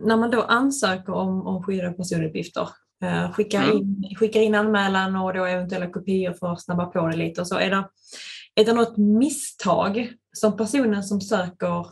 När 0.00 0.16
man 0.16 0.30
då 0.30 0.42
ansöker 0.42 1.12
om, 1.12 1.46
om 1.46 1.62
skyddade 1.62 1.92
personuppgifter, 1.92 2.68
eh, 3.04 3.32
skickar, 3.32 3.62
mm. 3.62 3.76
in, 3.76 4.16
skickar 4.18 4.40
in 4.40 4.54
anmälan 4.54 5.16
och 5.16 5.34
då 5.34 5.44
eventuella 5.44 5.90
kopior 5.90 6.32
för 6.32 6.52
att 6.52 6.62
snabba 6.62 6.86
på 6.86 7.08
det 7.08 7.16
lite 7.16 7.40
och 7.40 7.48
så. 7.48 7.58
Är 7.58 7.70
det, 7.70 7.88
är 8.54 8.64
det 8.64 8.72
något 8.72 8.96
misstag 8.96 10.12
som 10.32 10.56
personen 10.56 11.02
som 11.02 11.20
söker 11.20 11.86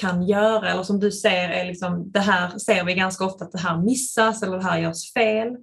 kan 0.00 0.22
göra 0.22 0.70
eller 0.70 0.82
som 0.82 1.00
du 1.00 1.10
ser 1.10 1.48
är 1.48 1.64
liksom, 1.64 2.10
det 2.10 2.20
här 2.20 2.58
ser 2.58 2.84
vi 2.84 2.94
ganska 2.94 3.24
ofta 3.24 3.44
att 3.44 3.52
det 3.52 3.58
här 3.58 3.82
missas 3.82 4.42
eller 4.42 4.56
det 4.56 4.64
här 4.64 4.78
görs 4.78 5.12
fel? 5.12 5.56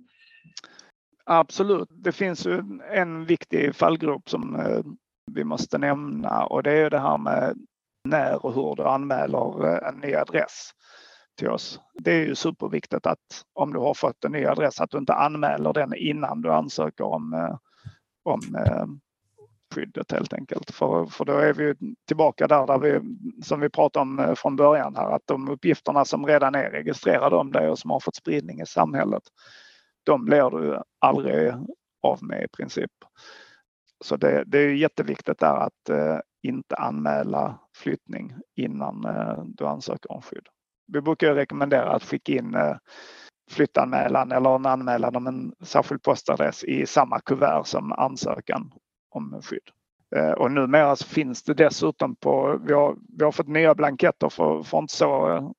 Absolut. 1.25 1.89
Det 1.91 2.11
finns 2.11 2.45
ju 2.45 2.63
en 2.91 3.25
viktig 3.25 3.75
fallgrop 3.75 4.29
som 4.29 4.55
eh, 4.55 4.81
vi 5.31 5.43
måste 5.43 5.77
nämna 5.77 6.45
och 6.45 6.63
det 6.63 6.71
är 6.71 6.89
det 6.89 6.99
här 6.99 7.17
med 7.17 7.57
när 8.09 8.45
och 8.45 8.53
hur 8.53 8.75
du 8.75 8.83
anmäler 8.83 9.67
eh, 9.67 9.87
en 9.87 9.95
ny 9.99 10.15
adress 10.15 10.71
till 11.37 11.49
oss. 11.49 11.79
Det 11.93 12.11
är 12.11 12.25
ju 12.25 12.35
superviktigt 12.35 13.05
att 13.05 13.43
om 13.53 13.73
du 13.73 13.79
har 13.79 13.93
fått 13.93 14.25
en 14.25 14.31
ny 14.31 14.45
adress 14.45 14.81
att 14.81 14.91
du 14.91 14.97
inte 14.97 15.13
anmäler 15.13 15.73
den 15.73 15.93
innan 15.95 16.41
du 16.41 16.51
ansöker 16.51 17.03
om, 17.03 17.33
eh, 17.33 17.57
om 18.23 18.41
skyddet 19.75 20.11
helt 20.11 20.33
enkelt. 20.33 20.71
För, 20.71 21.05
för 21.05 21.25
då 21.25 21.33
är 21.33 21.53
vi 21.53 21.75
tillbaka 22.07 22.47
där, 22.47 22.67
där 22.67 22.79
vi, 22.79 22.99
som 23.43 23.59
vi 23.59 23.69
pratade 23.69 24.01
om 24.01 24.35
från 24.37 24.55
början 24.55 24.95
här, 24.95 25.11
att 25.11 25.27
de 25.27 25.49
uppgifterna 25.49 26.05
som 26.05 26.25
redan 26.25 26.55
är 26.55 26.71
registrerade 26.71 27.35
om 27.35 27.51
dig 27.51 27.69
och 27.69 27.79
som 27.79 27.91
har 27.91 27.99
fått 27.99 28.15
spridning 28.15 28.61
i 28.61 28.65
samhället, 28.65 29.23
de 30.05 30.25
blir 30.25 30.49
du 30.49 30.81
aldrig 30.99 31.53
av 32.03 32.23
med 32.23 32.43
i 32.43 32.47
princip. 32.47 32.91
Så 34.03 34.17
det, 34.17 34.43
det 34.47 34.57
är 34.57 34.69
jätteviktigt 34.69 35.39
där 35.39 35.55
att 35.55 35.89
eh, 35.89 36.19
inte 36.43 36.75
anmäla 36.75 37.59
flyttning 37.75 38.33
innan 38.55 39.05
eh, 39.05 39.43
du 39.45 39.67
ansöker 39.67 40.11
om 40.11 40.21
skydd. 40.21 40.47
Vi 40.87 41.01
brukar 41.01 41.35
rekommendera 41.35 41.91
att 41.91 42.03
skicka 42.03 42.31
in 42.31 42.55
eh, 42.55 42.75
flyttanmälan 43.51 44.31
eller 44.31 44.55
en 44.55 44.65
anmälan 44.65 45.15
om 45.15 45.27
en 45.27 45.53
särskild 45.61 46.03
postadress 46.03 46.63
i 46.63 46.85
samma 46.85 47.19
kuvert 47.19 47.63
som 47.65 47.91
ansökan 47.91 48.73
om 49.09 49.41
skydd. 49.41 49.69
Eh, 50.15 50.31
och 50.31 50.51
numera 50.51 50.95
så 50.95 51.07
finns 51.07 51.43
det 51.43 51.53
dessutom 51.53 52.15
på, 52.15 52.59
vi 52.65 52.73
har, 52.73 52.95
vi 53.17 53.23
har 53.23 53.31
fått 53.31 53.47
nya 53.47 53.75
blanketter 53.75 54.29
för, 54.29 54.63
för 54.63 54.77
inte 54.77 54.93
så 54.93 55.31
eh, 55.31 55.51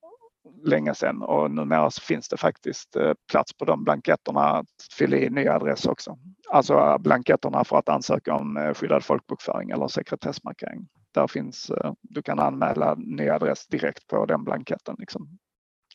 länge 0.63 0.93
sedan 0.93 1.21
och 1.21 1.51
numera 1.51 1.91
så 1.91 2.01
finns 2.01 2.29
det 2.29 2.37
faktiskt 2.37 2.95
eh, 2.95 3.13
plats 3.31 3.53
på 3.53 3.65
de 3.65 3.83
blanketterna 3.83 4.41
att 4.41 4.65
fylla 4.97 5.17
i 5.17 5.29
ny 5.29 5.47
adress 5.47 5.85
också. 5.85 6.17
Alltså 6.49 6.73
eh, 6.73 6.97
blanketterna 6.97 7.63
för 7.63 7.77
att 7.77 7.89
ansöka 7.89 8.33
om 8.33 8.57
eh, 8.57 8.73
skyddad 8.73 9.03
folkbokföring 9.03 9.69
eller 9.69 9.87
sekretessmarkering. 9.87 10.87
Där 11.13 11.27
finns, 11.27 11.71
du 12.01 12.21
kan 12.21 12.39
anmäla 12.39 12.95
ny 12.95 13.29
adress 13.29 13.67
direkt 13.67 14.07
på 14.07 14.25
den 14.25 14.43
blanketten. 14.43 14.95
Liksom 14.99 15.39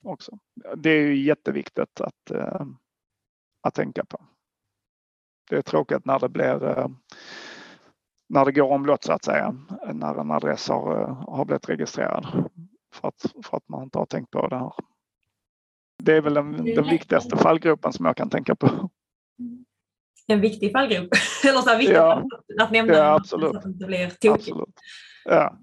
också. 0.02 0.38
Det 0.76 0.90
är 0.90 1.00
ju 1.00 1.22
jätteviktigt 1.22 2.00
att, 2.00 2.30
att 3.62 3.74
tänka 3.74 4.04
på. 4.04 4.20
Det 5.50 5.56
är 5.56 5.62
tråkigt 5.62 6.04
när 6.04 6.18
det 6.18 6.28
blir 6.28 6.88
när 8.28 8.44
det 8.44 8.52
går 8.52 8.72
omlott 8.72 9.04
så 9.04 9.12
att 9.12 9.24
säga, 9.24 9.56
när 9.92 10.20
en 10.20 10.30
adress 10.30 10.68
har, 10.68 11.04
har 11.28 11.44
blivit 11.44 11.68
registrerad 11.68 12.50
för 12.92 13.08
att, 13.08 13.26
för 13.44 13.56
att 13.56 13.68
man 13.68 13.82
inte 13.82 13.98
har 13.98 14.06
tänkt 14.06 14.30
på 14.30 14.48
det 14.48 14.58
här. 14.58 14.72
Det 16.02 16.12
är 16.16 16.20
väl 16.20 16.34
den, 16.34 16.64
den 16.64 16.84
viktigaste 16.84 17.36
fallgropen 17.36 17.92
som 17.92 18.06
jag 18.06 18.16
kan 18.16 18.30
tänka 18.30 18.54
på. 18.54 18.90
En 20.26 20.40
viktig 20.40 20.72
fallgrop, 20.72 21.08
eller 21.48 21.60
så 21.60 21.76
viktigt 21.76 21.96
ja. 21.96 22.24
att 22.60 22.70
nämna 22.70 22.92
ja, 22.92 23.14
absolut. 23.14 23.50
så 23.50 23.56
att 23.56 23.62
det 23.62 23.68
inte 23.68 23.86
blir 23.86 24.10
tokigt. 24.10 24.56
Ja, 25.24 25.56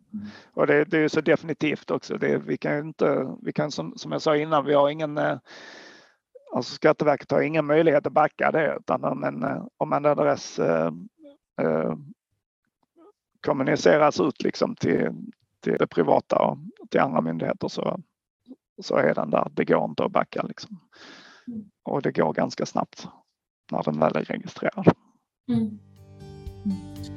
och 0.53 0.67
det, 0.67 0.83
det 0.83 0.97
är 0.97 1.07
så 1.07 1.21
definitivt 1.21 1.91
också. 1.91 2.17
Det, 2.17 2.37
vi 2.37 2.57
kan 2.57 2.75
ju 2.75 2.79
inte, 2.79 3.35
vi 3.41 3.53
kan 3.53 3.71
som, 3.71 3.93
som 3.97 4.11
jag 4.11 4.21
sa 4.21 4.35
innan, 4.35 4.65
vi 4.65 4.73
har 4.73 4.89
ingen 4.89 5.17
eh, 5.17 5.37
Alltså 6.51 6.73
Skatteverket 6.73 7.31
har 7.31 7.41
ingen 7.41 7.65
möjlighet 7.65 8.07
att 8.07 8.13
backa 8.13 8.51
det 8.51 8.77
utan 8.79 9.03
om 9.03 9.23
en, 9.23 9.43
eh, 9.43 9.65
om 9.77 9.93
en 9.93 10.05
adress 10.05 10.59
eh, 10.59 10.91
eh, 11.61 11.95
kommuniceras 13.41 14.19
ut 14.19 14.43
liksom 14.43 14.75
till, 14.75 15.09
till 15.59 15.75
det 15.79 15.87
privata 15.87 16.39
och 16.39 16.57
till 16.89 16.99
andra 16.99 17.21
myndigheter 17.21 17.67
så, 17.67 17.99
så 18.81 18.95
är 18.95 19.15
den 19.15 19.29
där. 19.29 19.47
Det 19.51 19.65
går 19.65 19.85
inte 19.85 20.03
att 20.03 20.11
backa 20.11 20.41
liksom. 20.41 20.79
Mm. 21.47 21.69
Och 21.83 22.01
det 22.01 22.11
går 22.11 22.33
ganska 22.33 22.65
snabbt 22.65 23.07
när 23.71 23.83
den 23.83 23.99
väl 23.99 24.15
är 24.15 24.23
registrerad. 24.23 24.93
Mm. 25.47 25.79
Mm. 26.65 27.09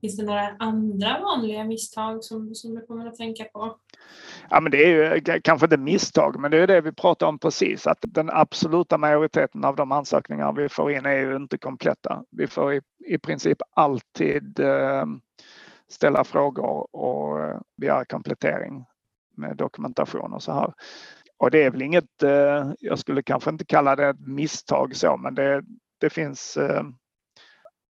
Finns 0.00 0.16
det 0.16 0.24
några 0.24 0.56
andra 0.58 1.20
vanliga 1.20 1.64
misstag 1.64 2.24
som, 2.24 2.54
som 2.54 2.74
du 2.74 2.86
kommer 2.86 3.06
att 3.06 3.16
tänka 3.16 3.44
på? 3.44 3.78
Ja, 4.50 4.60
men 4.60 4.72
det 4.72 4.84
är 4.84 5.14
ju 5.14 5.40
kanske 5.40 5.66
inte 5.66 5.76
misstag, 5.76 6.40
men 6.40 6.50
det 6.50 6.58
är 6.58 6.66
det 6.66 6.80
vi 6.80 6.92
pratar 6.92 7.26
om 7.26 7.38
precis. 7.38 7.86
Att 7.86 7.98
den 8.02 8.30
absoluta 8.30 8.98
majoriteten 8.98 9.64
av 9.64 9.76
de 9.76 9.92
ansökningar 9.92 10.52
vi 10.52 10.68
får 10.68 10.92
in 10.92 11.06
är 11.06 11.16
ju 11.16 11.36
inte 11.36 11.58
kompletta. 11.58 12.22
Vi 12.30 12.46
får 12.46 12.74
i, 12.74 12.80
i 13.06 13.18
princip 13.18 13.58
alltid 13.76 14.60
eh, 14.60 15.04
ställa 15.88 16.24
frågor 16.24 16.96
och 16.96 17.40
eh, 17.40 17.60
begära 17.76 18.04
komplettering 18.04 18.84
med 19.36 19.56
dokumentation 19.56 20.32
och 20.32 20.42
så 20.42 20.52
här. 20.52 20.72
Och 21.42 21.50
det 21.50 21.62
är 21.62 21.70
väl 21.70 21.82
inget, 21.82 22.22
eh, 22.22 22.72
jag 22.80 22.98
skulle 22.98 23.22
kanske 23.22 23.50
inte 23.50 23.64
kalla 23.64 23.96
det 23.96 24.08
ett 24.08 24.26
misstag 24.26 24.96
så, 24.96 25.16
men 25.16 25.34
det, 25.34 25.62
det 26.00 26.10
finns 26.10 26.56
eh, 26.56 26.82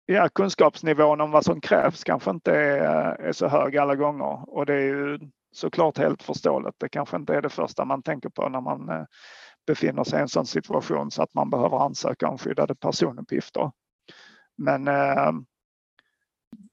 ja, 0.06 0.28
kunskapsnivån 0.28 1.20
om 1.20 1.30
vad 1.30 1.44
som 1.44 1.60
krävs 1.60 2.04
kanske 2.04 2.30
inte 2.30 2.52
är, 2.52 2.80
eh, 2.80 3.28
är 3.28 3.32
så 3.32 3.48
hög 3.48 3.76
alla 3.76 3.96
gånger 3.96 4.54
och 4.56 4.66
det 4.66 4.74
är 4.74 4.80
ju 4.80 5.18
såklart 5.52 5.98
helt 5.98 6.22
förståeligt. 6.22 6.74
Det 6.78 6.88
kanske 6.88 7.16
inte 7.16 7.34
är 7.34 7.42
det 7.42 7.48
första 7.48 7.84
man 7.84 8.02
tänker 8.02 8.28
på 8.28 8.48
när 8.48 8.60
man 8.60 8.88
eh, 8.88 9.04
befinner 9.66 10.04
sig 10.04 10.18
i 10.18 10.22
en 10.22 10.28
sån 10.28 10.46
situation 10.46 11.10
så 11.10 11.22
att 11.22 11.34
man 11.34 11.50
behöver 11.50 11.84
ansöka 11.84 12.28
om 12.28 12.38
skyddade 12.38 12.74
personuppgifter. 12.74 13.72
Men 14.56 14.88
eh, 14.88 15.32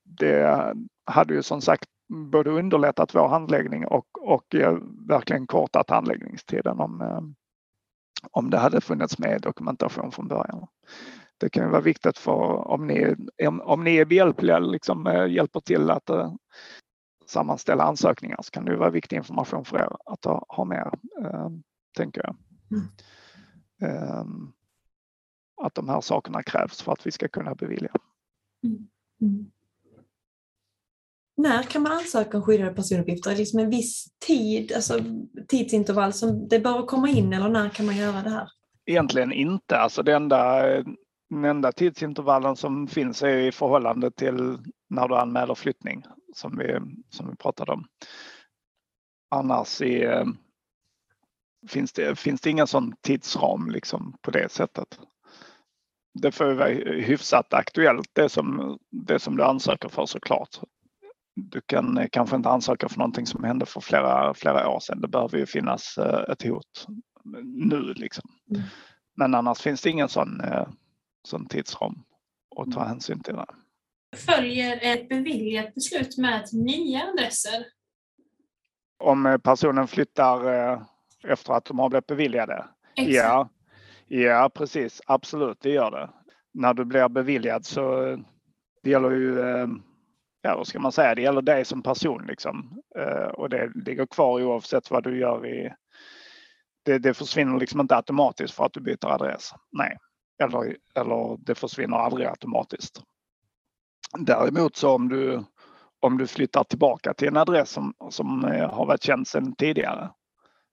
det 0.04 0.74
hade 1.06 1.34
ju 1.34 1.44
som 1.44 1.62
sagt 1.62 1.86
både 2.32 2.50
underlättat 2.50 3.16
vår 3.16 3.28
handläggning 3.28 3.88
och, 3.88 4.08
och 4.20 4.56
eh, 4.56 4.78
verkligen 5.08 5.48
kortat 5.48 5.90
handläggningstiden 5.90 6.80
om, 6.80 7.36
om 8.32 8.50
det 8.50 8.58
hade 8.58 8.82
funnits 8.82 9.20
med 9.20 9.42
dokumentation 9.42 10.12
från 10.12 10.28
början. 10.28 10.68
Det 11.38 11.50
kan 11.50 11.64
ju 11.64 11.70
vara 11.70 11.82
viktigt 11.82 12.18
för 12.18 12.68
om 12.68 12.88
ni, 12.88 13.16
om 13.64 13.84
ni 13.84 13.98
är 13.98 14.06
behjälpliga, 14.06 14.60
liksom 14.60 15.28
hjälper 15.30 15.60
till 15.60 15.90
att 15.90 16.10
sammanställa 17.30 17.84
ansökningar 17.84 18.40
så 18.42 18.52
kan 18.52 18.66
det 18.66 18.78
vara 18.78 18.90
viktig 18.90 19.16
information 19.16 19.66
för 19.66 19.78
er 19.78 19.90
att 20.06 20.26
ha, 20.26 20.46
ha 20.48 20.66
med, 20.66 21.00
eh, 21.22 21.50
tänker 21.98 22.22
jag. 22.24 22.36
Eh, 23.90 24.26
att 25.62 25.76
de 25.76 25.90
här 25.90 26.02
sakerna 26.02 26.44
krävs 26.44 26.82
för 26.82 26.92
att 26.92 27.08
vi 27.08 27.12
ska 27.12 27.28
kunna 27.28 27.56
bevilja. 27.56 27.92
Mm. 28.64 28.88
Mm. 29.22 29.52
När 31.38 31.64
kan 31.64 31.82
man 31.82 31.92
ansöka 31.92 32.38
om 32.38 32.44
skyddade 32.44 32.74
personuppgifter? 32.74 33.30
Är 33.30 33.34
det 33.36 33.40
liksom 33.40 33.60
en 33.60 33.70
viss 33.70 34.08
tid, 34.28 34.72
alltså 34.76 35.00
tidsintervall 35.48 36.14
som 36.14 36.48
det 36.48 36.60
bör 36.60 36.86
komma 36.86 37.10
in 37.10 37.34
eller 37.34 37.50
när 37.50 37.70
kan 37.70 37.86
man 37.86 37.98
göra 37.98 38.22
det 38.22 38.30
här? 38.30 38.50
Egentligen 38.86 39.32
inte. 39.32 39.78
Alltså 39.78 40.04
det 40.04 40.16
enda, 40.16 40.64
den 41.30 41.46
enda 41.46 41.72
tidsintervallen 41.72 42.56
som 42.56 42.88
finns 42.88 43.24
är 43.24 43.38
i 43.38 43.52
förhållande 43.52 44.12
till 44.12 44.58
när 44.90 45.08
du 45.08 45.16
anmäler 45.16 45.56
flyttning 45.56 46.04
som 46.40 46.58
vi, 46.58 46.80
som 47.10 47.30
vi 47.30 47.36
pratade 47.36 47.72
om. 47.72 47.86
Annars 49.30 49.82
är, 49.82 50.28
finns, 51.68 51.94
det, 51.94 52.20
finns 52.20 52.42
det 52.42 52.50
ingen 52.50 52.68
sån 52.68 52.96
tidsram 53.02 53.70
liksom 53.72 54.18
på 54.22 54.32
det 54.32 54.52
sättet. 54.52 55.00
Det 56.14 56.32
får 56.32 56.54
vara 56.54 56.70
hyfsat 57.02 57.54
aktuellt 57.54 58.10
det 58.14 58.30
som, 58.30 58.78
det 58.92 59.20
som 59.20 59.38
du 59.38 59.44
ansöker 59.44 59.90
för 59.90 60.06
såklart. 60.06 60.60
Du 61.36 61.62
kan 61.62 62.08
kanske 62.12 62.36
inte 62.36 62.50
ansöka 62.50 62.90
för 62.90 62.98
någonting 62.98 63.26
som 63.26 63.44
hände 63.44 63.66
för 63.66 63.82
flera, 63.82 64.34
flera 64.34 64.70
år 64.70 64.80
sedan. 64.80 65.02
Det 65.02 65.08
behöver 65.08 65.38
ju 65.38 65.46
finnas 65.46 65.98
eh, 65.98 66.32
ett 66.32 66.44
hot 66.44 66.88
nu 67.44 67.94
liksom. 67.94 68.30
Mm. 68.50 68.62
Men 69.18 69.36
annars 69.36 69.60
finns 69.62 69.82
det 69.82 69.90
ingen 69.90 70.10
sån, 70.10 70.42
eh, 70.42 70.68
sån 71.28 71.46
tidsram 71.46 72.04
att 72.58 72.72
ta 72.72 72.80
mm. 72.80 72.90
hänsyn 72.90 73.24
till. 73.24 73.36
Det 73.36 73.46
följer 74.16 74.80
ett 74.82 75.10
beviljat 75.10 75.76
beslut 75.76 76.18
med 76.18 76.44
nya 76.54 77.04
adresser. 77.04 77.66
Om 79.04 79.40
personen 79.44 79.88
flyttar 79.88 80.54
eh, 80.54 80.82
efter 81.24 81.54
att 81.54 81.66
de 81.66 81.80
har 81.80 81.90
blivit 81.90 82.08
beviljade? 82.08 82.66
Exakt. 82.96 83.16
Ja, 83.16 83.50
ja, 84.08 84.52
precis. 84.54 85.02
Absolut, 85.06 85.58
det 85.62 85.70
gör 85.70 85.92
det. 85.92 86.10
När 86.54 86.74
du 86.74 86.86
blir 86.86 87.10
beviljad 87.10 87.66
så 87.66 88.18
det 88.84 88.90
gäller 88.90 89.12
ju, 89.12 89.40
eh, 89.40 89.68
ja 90.42 90.56
vad 90.58 90.68
ska 90.68 90.80
man 90.80 90.92
säga, 90.92 91.16
det 91.16 91.22
gäller 91.22 91.42
dig 91.42 91.66
som 91.66 91.84
person 91.84 92.26
liksom. 92.28 92.82
Eh, 92.96 93.28
och 93.28 93.50
det 93.50 93.72
ligger 93.76 94.06
kvar 94.06 94.44
oavsett 94.44 94.92
vad 94.92 95.04
du 95.04 95.20
gör 95.20 95.48
i... 95.48 95.74
Det, 96.86 96.98
det 96.98 97.14
försvinner 97.14 97.60
liksom 97.60 97.80
inte 97.80 97.96
automatiskt 97.96 98.54
för 98.54 98.66
att 98.66 98.74
du 98.74 98.80
byter 98.80 99.06
adress. 99.06 99.52
Nej. 99.72 99.98
Eller, 100.44 100.78
eller 100.96 101.38
det 101.40 101.56
försvinner 101.56 101.98
aldrig 101.98 102.28
automatiskt. 102.28 103.02
Däremot 104.18 104.76
så 104.76 104.96
om 104.96 105.10
du, 105.10 105.44
om 106.00 106.18
du 106.18 106.28
flyttar 106.28 106.64
tillbaka 106.64 107.14
till 107.14 107.28
en 107.28 107.38
adress 107.38 107.70
som, 107.70 107.94
som 108.10 108.46
eh, 108.46 108.70
har 108.70 108.86
varit 108.86 109.04
känd 109.04 109.28
sedan 109.28 109.56
tidigare. 109.56 110.10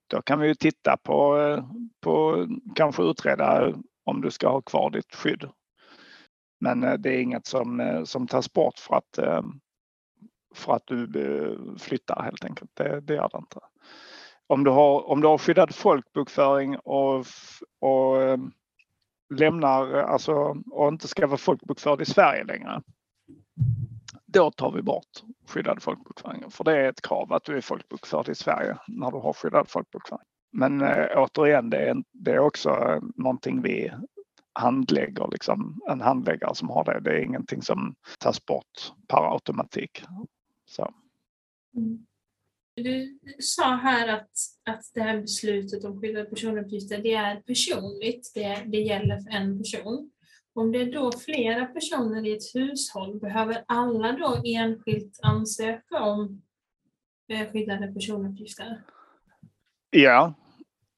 Då 0.06 0.22
kan 0.22 0.40
vi 0.40 0.48
ju 0.48 0.54
titta 0.54 0.96
på, 0.96 1.38
eh, 1.38 1.64
på 2.00 2.46
kanske 2.74 3.02
utreda 3.02 3.74
om 4.04 4.20
du 4.20 4.30
ska 4.30 4.48
ha 4.48 4.62
kvar 4.62 4.90
ditt 4.90 5.14
skydd. 5.14 5.50
Men 6.60 6.84
eh, 6.84 6.94
det 6.94 7.10
är 7.10 7.20
inget 7.20 7.46
som, 7.46 8.02
som 8.06 8.26
tas 8.26 8.52
bort 8.52 8.78
för 8.78 8.94
att, 8.94 9.18
för 10.54 10.72
att 10.72 10.86
du 10.86 11.76
flyttar 11.78 12.22
helt 12.22 12.44
enkelt. 12.44 12.70
Det, 12.74 13.00
det 13.00 13.14
gör 13.14 13.28
det 13.32 13.38
inte. 13.38 13.60
Om 14.46 14.64
du 14.64 14.70
har, 14.70 15.08
om 15.08 15.20
du 15.20 15.28
har 15.28 15.38
skyddad 15.38 15.74
folkbokföring 15.74 16.78
och, 16.78 17.26
och 17.80 18.38
lämnar, 19.34 19.92
alltså, 19.92 20.34
och 20.70 20.88
inte 20.88 21.08
ska 21.08 21.26
vara 21.26 21.38
folkbokförd 21.38 22.00
i 22.00 22.04
Sverige 22.04 22.44
längre 22.44 22.82
då 24.36 24.50
tar 24.50 24.72
vi 24.72 24.82
bort 24.82 25.22
skyddad 25.46 25.82
folkbokföring. 25.82 26.50
För 26.50 26.64
det 26.64 26.76
är 26.76 26.88
ett 26.88 27.02
krav 27.02 27.32
att 27.32 27.44
du 27.44 27.56
är 27.56 27.60
folkbokförd 27.60 28.28
i 28.28 28.34
Sverige 28.34 28.76
när 28.88 29.10
du 29.10 29.16
har 29.16 29.32
skyddad 29.32 29.68
folkbokföring. 29.68 30.26
Men 30.52 30.80
eh, 30.80 31.06
återigen, 31.16 31.70
det 31.70 31.78
är, 31.78 31.96
det 32.12 32.30
är 32.30 32.38
också 32.38 32.70
eh, 32.70 33.00
någonting 33.14 33.62
vi 33.62 33.92
handlägger, 34.52 35.28
liksom, 35.32 35.80
en 35.90 36.00
handläggare 36.00 36.54
som 36.54 36.70
har 36.70 36.84
det. 36.84 37.00
Det 37.00 37.10
är 37.10 37.24
ingenting 37.24 37.62
som 37.62 37.94
tas 38.18 38.46
bort 38.46 38.92
per 39.08 39.32
automatik. 39.32 40.02
Så. 40.66 40.94
Mm. 41.76 42.06
Du 42.74 43.18
sa 43.38 43.76
här 43.76 44.08
att, 44.08 44.30
att 44.64 44.82
det 44.94 45.00
här 45.00 45.20
beslutet 45.20 45.84
om 45.84 46.00
skyddade 46.00 46.24
personuppgifter, 46.24 46.98
det 46.98 47.14
är 47.14 47.40
personligt. 47.40 48.32
Det, 48.34 48.62
det 48.66 48.80
gäller 48.80 49.20
för 49.20 49.30
en 49.30 49.58
person. 49.58 50.10
Om 50.56 50.72
det 50.72 50.80
är 50.82 50.92
då 50.92 51.12
flera 51.12 51.66
personer 51.66 52.26
i 52.26 52.36
ett 52.36 52.54
hushåll, 52.54 53.20
behöver 53.20 53.64
alla 53.68 54.12
då 54.12 54.40
enskilt 54.44 55.20
ansöka 55.22 56.02
om 56.02 56.42
eh, 57.28 57.52
skyddade 57.52 57.92
personuppgifter? 57.92 58.82
Ja, 59.90 60.34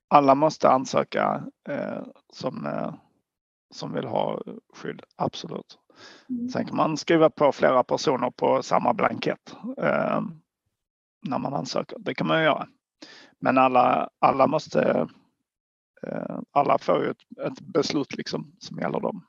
alla 0.09 0.35
måste 0.35 0.69
ansöka 0.69 1.45
eh, 1.69 2.03
som, 2.33 2.67
eh, 2.67 2.95
som 3.71 3.95
vill 3.95 4.05
ha 4.07 4.43
skydd, 4.75 5.03
absolut. 5.17 5.79
Mm. 6.31 6.49
Sen 6.49 6.67
kan 6.67 6.77
man 6.77 6.97
skriva 6.97 7.31
på 7.31 7.53
flera 7.53 7.85
personer 7.85 8.31
på 8.31 8.63
samma 8.63 8.95
blankett 8.95 9.57
eh, 9.83 10.21
när 11.23 11.39
man 11.39 11.55
ansöker. 11.55 11.99
Det 11.99 12.15
kan 12.15 12.27
man 12.27 12.43
göra. 12.43 12.69
Men 13.39 13.59
alla, 13.59 14.11
alla 14.19 14.47
måste 14.47 15.09
eh, 16.03 16.39
alla 16.51 16.79
får 16.79 17.05
ju 17.05 17.11
ett, 17.11 17.47
ett 17.47 17.61
beslut 17.61 18.17
liksom 18.17 18.57
som 18.59 18.79
gäller 18.79 19.01
dem. 19.01 19.25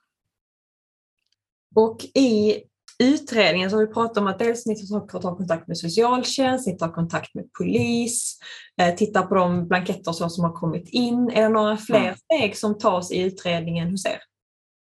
Och 1.75 1.97
i 2.13 2.63
utredningen 3.03 3.69
så 3.69 3.75
har 3.77 3.87
vi 3.87 3.93
pratat 3.93 4.17
om 4.17 4.27
att 4.27 4.39
dels 4.39 4.65
ni 4.65 4.75
ska 4.75 4.99
ta 4.99 5.35
kontakt 5.35 5.67
med 5.67 5.77
socialtjänst, 5.77 6.67
ni 6.67 6.77
tar 6.77 6.91
kontakt 6.91 7.35
med 7.35 7.53
polis, 7.57 8.39
eh, 8.81 8.95
titta 8.95 9.21
på 9.21 9.35
de 9.35 9.67
blanketter 9.67 10.11
som 10.11 10.43
har 10.43 10.53
kommit 10.53 10.89
in. 10.89 11.29
Är 11.29 11.41
det 11.41 11.49
några 11.49 11.77
fler 11.77 11.99
mm. 11.99 12.15
steg 12.15 12.57
som 12.57 12.77
tas 12.77 13.11
i 13.11 13.21
utredningen 13.21 13.91
hos 13.91 14.05
er? 14.05 14.19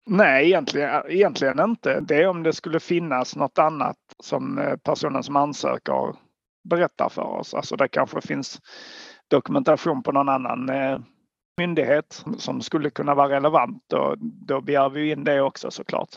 Nej, 0.09 0.45
egentligen, 0.45 0.89
egentligen 1.09 1.59
inte. 1.59 1.99
Det 1.99 2.15
är 2.15 2.27
om 2.27 2.43
det 2.43 2.53
skulle 2.53 2.79
finnas 2.79 3.35
något 3.35 3.59
annat 3.59 3.97
som 4.23 4.57
eh, 4.57 4.75
personen 4.75 5.23
som 5.23 5.35
ansöker 5.35 6.15
berättar 6.69 7.09
för 7.09 7.21
oss. 7.21 7.53
Alltså 7.53 7.75
det 7.75 7.87
kanske 7.87 8.21
finns 8.21 8.59
dokumentation 9.27 10.03
på 10.03 10.11
någon 10.11 10.29
annan 10.29 10.69
eh, 10.69 10.99
myndighet 11.57 12.25
som 12.37 12.61
skulle 12.61 12.89
kunna 12.89 13.15
vara 13.15 13.35
relevant 13.35 13.93
och 13.93 14.15
då 14.19 14.61
begär 14.61 14.89
vi 14.89 15.11
in 15.11 15.23
det 15.23 15.41
också 15.41 15.71
såklart. 15.71 16.15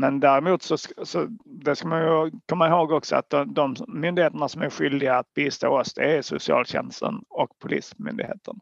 Men 0.00 0.20
däremot 0.20 0.62
så, 0.62 0.76
så 1.02 1.26
det 1.44 1.76
ska 1.76 1.88
man 1.88 2.02
ju 2.02 2.30
komma 2.48 2.68
ihåg 2.68 2.92
också 2.92 3.16
att 3.16 3.30
de, 3.30 3.54
de 3.54 3.76
myndigheterna 3.88 4.48
som 4.48 4.62
är 4.62 4.70
skyldiga 4.70 5.18
att 5.18 5.34
bistå 5.34 5.68
oss 5.68 5.94
det 5.94 6.16
är 6.16 6.22
socialtjänsten 6.22 7.14
och 7.28 7.58
polismyndigheten. 7.58 8.60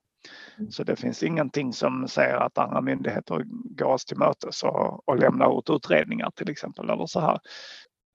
Mm. 0.59 0.71
Så 0.71 0.85
det 0.85 0.97
finns 0.97 1.23
ingenting 1.23 1.73
som 1.73 2.09
säger 2.09 2.37
att 2.37 2.59
andra 2.59 2.81
myndigheter 2.81 3.43
går 3.77 3.87
oss 3.87 4.05
till 4.05 4.19
mötes 4.19 4.63
och, 4.63 5.09
och 5.09 5.19
lämnar 5.19 5.59
ut 5.59 5.71
utredningar 5.71 6.31
till 6.31 6.51
exempel 6.51 6.91
eller 6.91 7.07
så 7.07 7.21
här. 7.21 7.39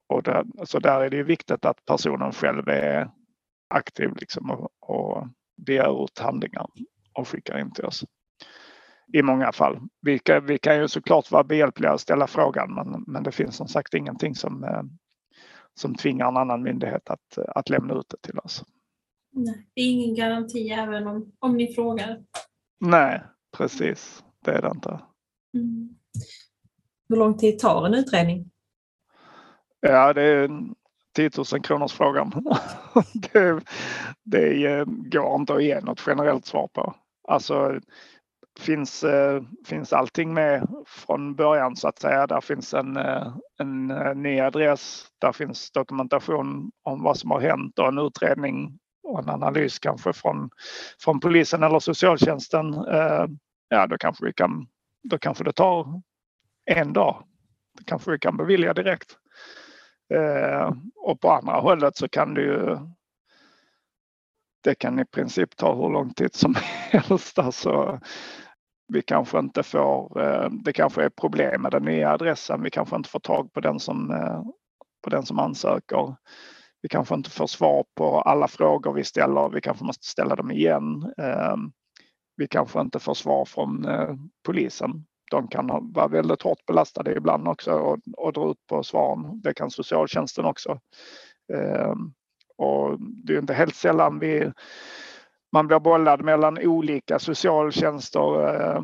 Och 0.08 0.22
där, 0.22 0.44
så 0.64 0.78
där 0.78 1.00
är 1.00 1.10
det 1.10 1.16
ju 1.16 1.24
viktigt 1.24 1.64
att 1.64 1.84
personen 1.84 2.32
själv 2.32 2.68
är 2.68 3.10
aktiv 3.74 4.10
liksom 4.16 4.50
och, 4.50 4.68
och 4.80 5.28
begär 5.66 6.04
ut 6.04 6.18
handlingar 6.18 6.66
och 7.12 7.28
skickar 7.28 7.58
in 7.58 7.72
till 7.72 7.84
oss 7.84 8.04
i 9.12 9.22
många 9.22 9.52
fall. 9.52 9.80
Vi 10.00 10.18
kan, 10.18 10.46
vi 10.46 10.58
kan 10.58 10.76
ju 10.76 10.88
såklart 10.88 11.30
vara 11.30 11.44
behjälpliga 11.44 11.92
och 11.92 12.00
ställa 12.00 12.26
frågan 12.26 12.74
men, 12.74 13.04
men 13.06 13.22
det 13.22 13.32
finns 13.32 13.56
som 13.56 13.68
sagt 13.68 13.94
ingenting 13.94 14.34
som, 14.34 14.64
eh, 14.64 14.82
som 15.74 15.94
tvingar 15.94 16.28
en 16.28 16.36
annan 16.36 16.62
myndighet 16.62 17.10
att, 17.10 17.38
att 17.38 17.70
lämna 17.70 17.94
ut 17.94 18.08
det 18.08 18.28
till 18.28 18.38
oss. 18.38 18.64
Nej, 19.32 19.66
det 19.74 19.80
är 19.80 19.90
ingen 19.90 20.14
garanti 20.14 20.70
även 20.70 21.06
om, 21.06 21.32
om 21.38 21.56
ni 21.56 21.74
frågar. 21.74 22.22
Nej, 22.80 23.22
precis. 23.56 24.24
Det 24.44 24.50
är 24.50 24.62
det 24.62 24.70
inte. 24.74 25.00
Mm. 25.54 25.96
Hur 27.08 27.16
lång 27.16 27.38
tid 27.38 27.58
tar 27.58 27.86
en 27.86 27.94
utredning? 27.94 28.50
Ja, 29.80 30.12
det 30.12 30.22
är 30.22 30.50
10 31.16 31.30
000 31.52 31.62
kronors 31.62 31.92
frågan. 31.92 32.32
det, 33.14 33.60
det 34.22 34.66
eh, 34.66 34.84
går 34.86 35.34
inte 35.34 35.54
att 35.54 35.64
ge 35.64 35.80
något 35.80 36.02
generellt 36.06 36.46
svar 36.46 36.68
på. 36.72 36.94
Alltså 37.28 37.80
finns, 38.60 39.04
eh, 39.04 39.42
finns 39.66 39.92
allting 39.92 40.34
med 40.34 40.68
från 40.86 41.34
början 41.34 41.76
så 41.76 41.88
att 41.88 41.98
säga. 41.98 42.26
Där 42.26 42.40
finns 42.40 42.74
en, 42.74 42.96
eh, 42.96 43.36
en 43.58 43.90
eh, 43.90 44.14
ny 44.14 44.40
adress, 44.40 45.06
där 45.18 45.32
finns 45.32 45.70
dokumentation 45.70 46.70
om 46.82 47.02
vad 47.02 47.18
som 47.18 47.30
har 47.30 47.40
hänt 47.40 47.78
och 47.78 47.88
en 47.88 47.98
utredning 47.98 48.78
och 49.02 49.18
en 49.18 49.28
analys 49.28 49.78
kanske 49.78 50.12
från, 50.12 50.50
från 51.04 51.20
polisen 51.20 51.62
eller 51.62 51.78
socialtjänsten. 51.78 52.84
Ja, 53.68 53.86
då 53.86 53.98
kanske, 53.98 54.24
vi 54.24 54.32
kan, 54.32 54.66
då 55.02 55.18
kanske 55.18 55.44
det 55.44 55.52
tar 55.52 56.02
en 56.64 56.92
dag. 56.92 57.24
Det 57.78 57.84
kanske 57.84 58.10
vi 58.10 58.18
kan 58.18 58.36
bevilja 58.36 58.74
direkt. 58.74 59.16
Och 60.96 61.20
på 61.20 61.30
andra 61.30 61.52
hållet 61.52 61.96
så 61.96 62.08
kan 62.08 62.34
det 62.34 62.40
ju 62.40 62.78
det 64.62 64.74
kan 64.74 64.98
i 64.98 65.04
princip 65.04 65.56
ta 65.56 65.74
hur 65.74 65.92
lång 65.92 66.14
tid 66.14 66.34
som 66.34 66.54
helst. 66.90 67.38
Alltså, 67.38 68.00
vi 68.88 69.02
kanske 69.02 69.38
inte 69.38 69.62
får, 69.62 70.22
eh, 70.22 70.50
det 70.64 70.72
kanske 70.72 71.04
är 71.04 71.08
problem 71.08 71.62
med 71.62 71.72
den 71.72 71.84
nya 71.84 72.10
adressen. 72.10 72.62
Vi 72.62 72.70
kanske 72.70 72.96
inte 72.96 73.08
får 73.08 73.20
tag 73.20 73.52
på 73.52 73.60
den 73.60 73.80
som, 73.80 74.10
eh, 74.10 74.42
på 75.04 75.10
den 75.10 75.26
som 75.26 75.38
ansöker. 75.38 76.16
Vi 76.82 76.88
kanske 76.88 77.14
inte 77.14 77.30
får 77.30 77.46
svar 77.46 77.84
på 77.96 78.20
alla 78.20 78.48
frågor 78.48 78.92
vi 78.92 79.04
ställer. 79.04 79.48
Vi 79.48 79.60
kanske 79.60 79.84
måste 79.84 80.06
ställa 80.06 80.36
dem 80.36 80.50
igen. 80.50 81.12
Eh, 81.18 81.56
vi 82.36 82.48
kanske 82.48 82.80
inte 82.80 82.98
får 82.98 83.14
svar 83.14 83.44
från 83.44 83.86
polisen 84.46 85.04
de 85.32 85.48
kan 85.48 85.92
vara 85.92 86.08
väldigt 86.08 86.42
hårt 86.42 86.66
belastade 86.66 87.16
ibland 87.16 87.48
också 87.48 87.72
och, 87.72 87.98
och 88.16 88.32
dra 88.32 88.50
ut 88.50 88.66
på 88.68 88.82
svaren. 88.82 89.40
Det 89.40 89.54
kan 89.54 89.70
socialtjänsten 89.70 90.44
också. 90.44 90.80
Och 92.56 92.96
det 93.00 93.34
är 93.34 93.38
inte 93.38 93.54
helt 93.54 93.76
sällan 93.76 94.18
vi, 94.18 94.52
man 95.52 95.66
blir 95.66 95.78
bollad 95.78 96.24
mellan 96.24 96.58
olika 96.58 97.18
socialtjänster. 97.18 98.54
Eh, 98.54 98.82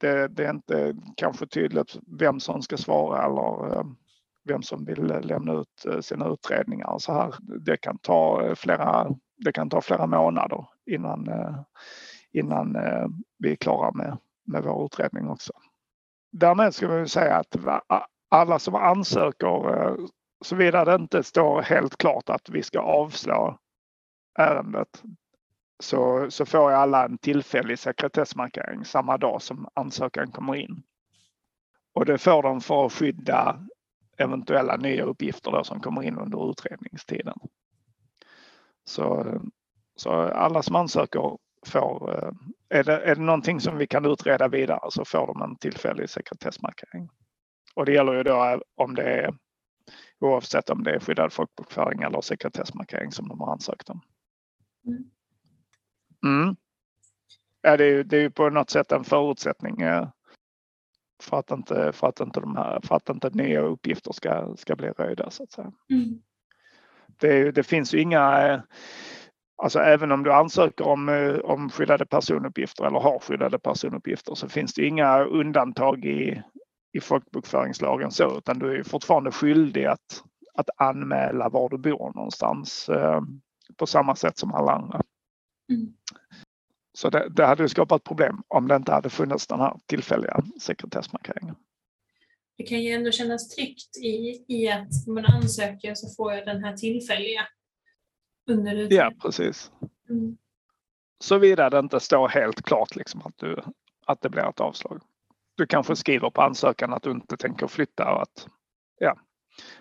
det, 0.00 0.28
det, 0.28 0.44
är 0.44 0.50
inte 0.50 0.96
kanske 1.16 1.46
tydligt 1.46 1.96
vem 2.18 2.40
som 2.40 2.62
ska 2.62 2.76
svara 2.76 3.24
eller 3.24 3.76
eh, 3.78 3.84
vem 4.44 4.62
som 4.62 4.84
vill 4.84 5.04
lämna 5.04 5.52
ut 5.52 5.86
eh, 5.86 6.00
sina 6.00 6.28
utredningar. 6.28 6.98
Så 6.98 7.12
här. 7.12 7.34
Det, 7.40 7.76
kan 7.76 7.98
ta 7.98 8.54
flera, 8.56 9.10
det 9.44 9.52
kan 9.52 9.70
ta 9.70 9.80
flera 9.80 10.06
månader 10.06 10.66
innan, 10.90 11.28
innan 12.32 12.76
vi 13.38 13.52
är 13.52 13.56
klara 13.56 13.92
med 13.92 14.18
med 14.50 14.64
vår 14.64 14.84
utredning 14.84 15.28
också. 15.28 15.52
Därmed 16.32 16.74
ska 16.74 16.88
vi 16.88 17.08
säga 17.08 17.36
att 17.36 17.56
alla 18.28 18.58
som 18.58 18.74
ansöker, 18.74 19.96
såvida 20.40 20.84
det 20.84 20.94
inte 20.94 21.22
står 21.22 21.62
helt 21.62 21.96
klart 21.96 22.28
att 22.28 22.48
vi 22.48 22.62
ska 22.62 22.80
avslå 22.80 23.58
ärendet, 24.38 25.02
så, 25.82 26.30
så 26.30 26.46
får 26.46 26.70
alla 26.70 27.04
en 27.04 27.18
tillfällig 27.18 27.78
sekretessmarkering 27.78 28.84
samma 28.84 29.18
dag 29.18 29.42
som 29.42 29.68
ansökan 29.74 30.32
kommer 30.32 30.54
in. 30.54 30.82
Och 31.94 32.04
det 32.04 32.18
får 32.18 32.42
de 32.42 32.60
för 32.60 32.86
att 32.86 32.92
skydda 32.92 33.66
eventuella 34.18 34.76
nya 34.76 35.04
uppgifter 35.04 35.50
då 35.50 35.64
som 35.64 35.80
kommer 35.80 36.02
in 36.02 36.18
under 36.18 36.50
utredningstiden. 36.50 37.36
Så, 38.84 39.26
så 39.96 40.10
alla 40.12 40.62
som 40.62 40.76
ansöker 40.76 41.38
får, 41.66 42.14
eh, 42.14 42.32
är 42.68 42.84
det, 42.84 43.00
är 43.00 43.14
det 43.14 43.22
någonting 43.22 43.60
som 43.60 43.76
vi 43.76 43.86
kan 43.86 44.06
utreda 44.06 44.48
vidare 44.48 44.90
så 44.90 45.04
får 45.04 45.26
de 45.26 45.42
en 45.42 45.56
tillfällig 45.56 46.10
sekretessmarkering. 46.10 47.08
Och 47.74 47.86
det 47.86 47.92
gäller 47.92 48.12
ju 48.12 48.22
då 48.22 48.62
om 48.76 48.94
det 48.94 49.02
är 49.02 49.34
oavsett 50.20 50.70
om 50.70 50.82
det 50.82 50.90
är 50.90 51.00
skyddad 51.00 51.32
folkbokföring 51.32 52.02
eller 52.02 52.20
sekretessmarkering 52.20 53.12
som 53.12 53.28
de 53.28 53.40
har 53.40 53.52
ansökt 53.52 53.90
om. 53.90 54.00
Mm. 56.24 56.56
Ja, 57.62 57.76
det, 57.76 57.84
är 57.84 57.88
ju, 57.88 58.02
det 58.02 58.16
är 58.16 58.20
ju 58.20 58.30
på 58.30 58.50
något 58.50 58.70
sätt 58.70 58.92
en 58.92 59.04
förutsättning 59.04 59.76
för 61.22 61.38
att 61.38 61.50
inte, 61.50 61.92
för 61.92 62.06
att 62.08 62.20
inte, 62.20 62.40
de 62.40 62.56
här, 62.56 62.80
för 62.82 62.96
att 62.96 63.08
inte 63.08 63.30
nya 63.30 63.60
uppgifter 63.60 64.12
ska, 64.12 64.56
ska 64.56 64.76
bli 64.76 64.88
röjda 64.88 65.30
så 65.30 65.42
att 65.42 65.52
säga. 65.52 65.72
Mm. 65.90 66.22
Det, 67.06 67.52
det, 67.52 67.62
finns 67.62 67.94
ju 67.94 68.00
inga 68.00 68.62
Alltså 69.62 69.78
även 69.78 70.12
om 70.12 70.22
du 70.22 70.32
ansöker 70.32 70.86
om, 70.86 71.08
eh, 71.08 71.38
om 71.38 71.70
skyddade 71.70 72.06
personuppgifter 72.06 72.84
eller 72.84 73.00
har 73.00 73.18
skyddade 73.18 73.58
personuppgifter 73.58 74.34
så 74.34 74.48
finns 74.48 74.74
det 74.74 74.86
inga 74.86 75.24
undantag 75.24 76.04
i, 76.04 76.42
i 76.92 77.00
folkbokföringslagen 77.00 78.10
så 78.10 78.38
utan 78.38 78.58
du 78.58 78.78
är 78.78 78.82
fortfarande 78.82 79.32
skyldig 79.32 79.84
att, 79.84 80.24
att 80.54 80.70
anmäla 80.76 81.48
var 81.48 81.68
du 81.68 81.78
bor 81.78 82.12
någonstans 82.14 82.88
eh, 82.88 83.20
på 83.76 83.86
samma 83.86 84.16
sätt 84.16 84.38
som 84.38 84.54
alla 84.54 84.72
andra. 84.72 85.02
Mm. 85.70 85.92
Så 86.92 87.10
det, 87.10 87.28
det 87.28 87.46
hade 87.46 87.68
skapat 87.68 88.04
problem 88.04 88.42
om 88.48 88.68
det 88.68 88.76
inte 88.76 88.92
hade 88.92 89.10
funnits 89.10 89.46
den 89.46 89.60
här 89.60 89.76
tillfälliga 89.86 90.42
sekretessmarkeringen. 90.60 91.56
Det 92.56 92.62
kan 92.66 92.82
ju 92.82 92.90
ändå 92.92 93.10
kännas 93.10 93.48
tryggt 93.48 93.96
i, 93.96 94.44
i 94.48 94.68
att 94.68 95.06
man 95.06 95.24
ansöker 95.24 95.94
så 95.94 96.14
får 96.16 96.32
jag 96.32 96.46
den 96.46 96.64
här 96.64 96.76
tillfälliga 96.76 97.46
under 98.46 98.92
Ja, 98.92 99.12
precis. 99.22 99.72
Mm. 100.10 100.36
Såvida 101.22 101.70
det 101.70 101.78
inte 101.78 102.00
står 102.00 102.28
helt 102.28 102.62
klart 102.62 102.96
liksom 102.96 103.22
att, 103.24 103.38
du, 103.38 103.62
att 104.06 104.20
det 104.20 104.28
blir 104.28 104.48
ett 104.48 104.60
avslag. 104.60 105.00
Du 105.60 105.66
kanske 105.66 105.96
skriver 105.96 106.30
på 106.30 106.42
ansökan 106.42 106.92
att 106.92 107.02
du 107.02 107.10
inte 107.10 107.36
tänker 107.36 107.66
flytta 107.66 108.14
och 108.14 108.22
att 108.22 108.48
ja, 108.98 109.20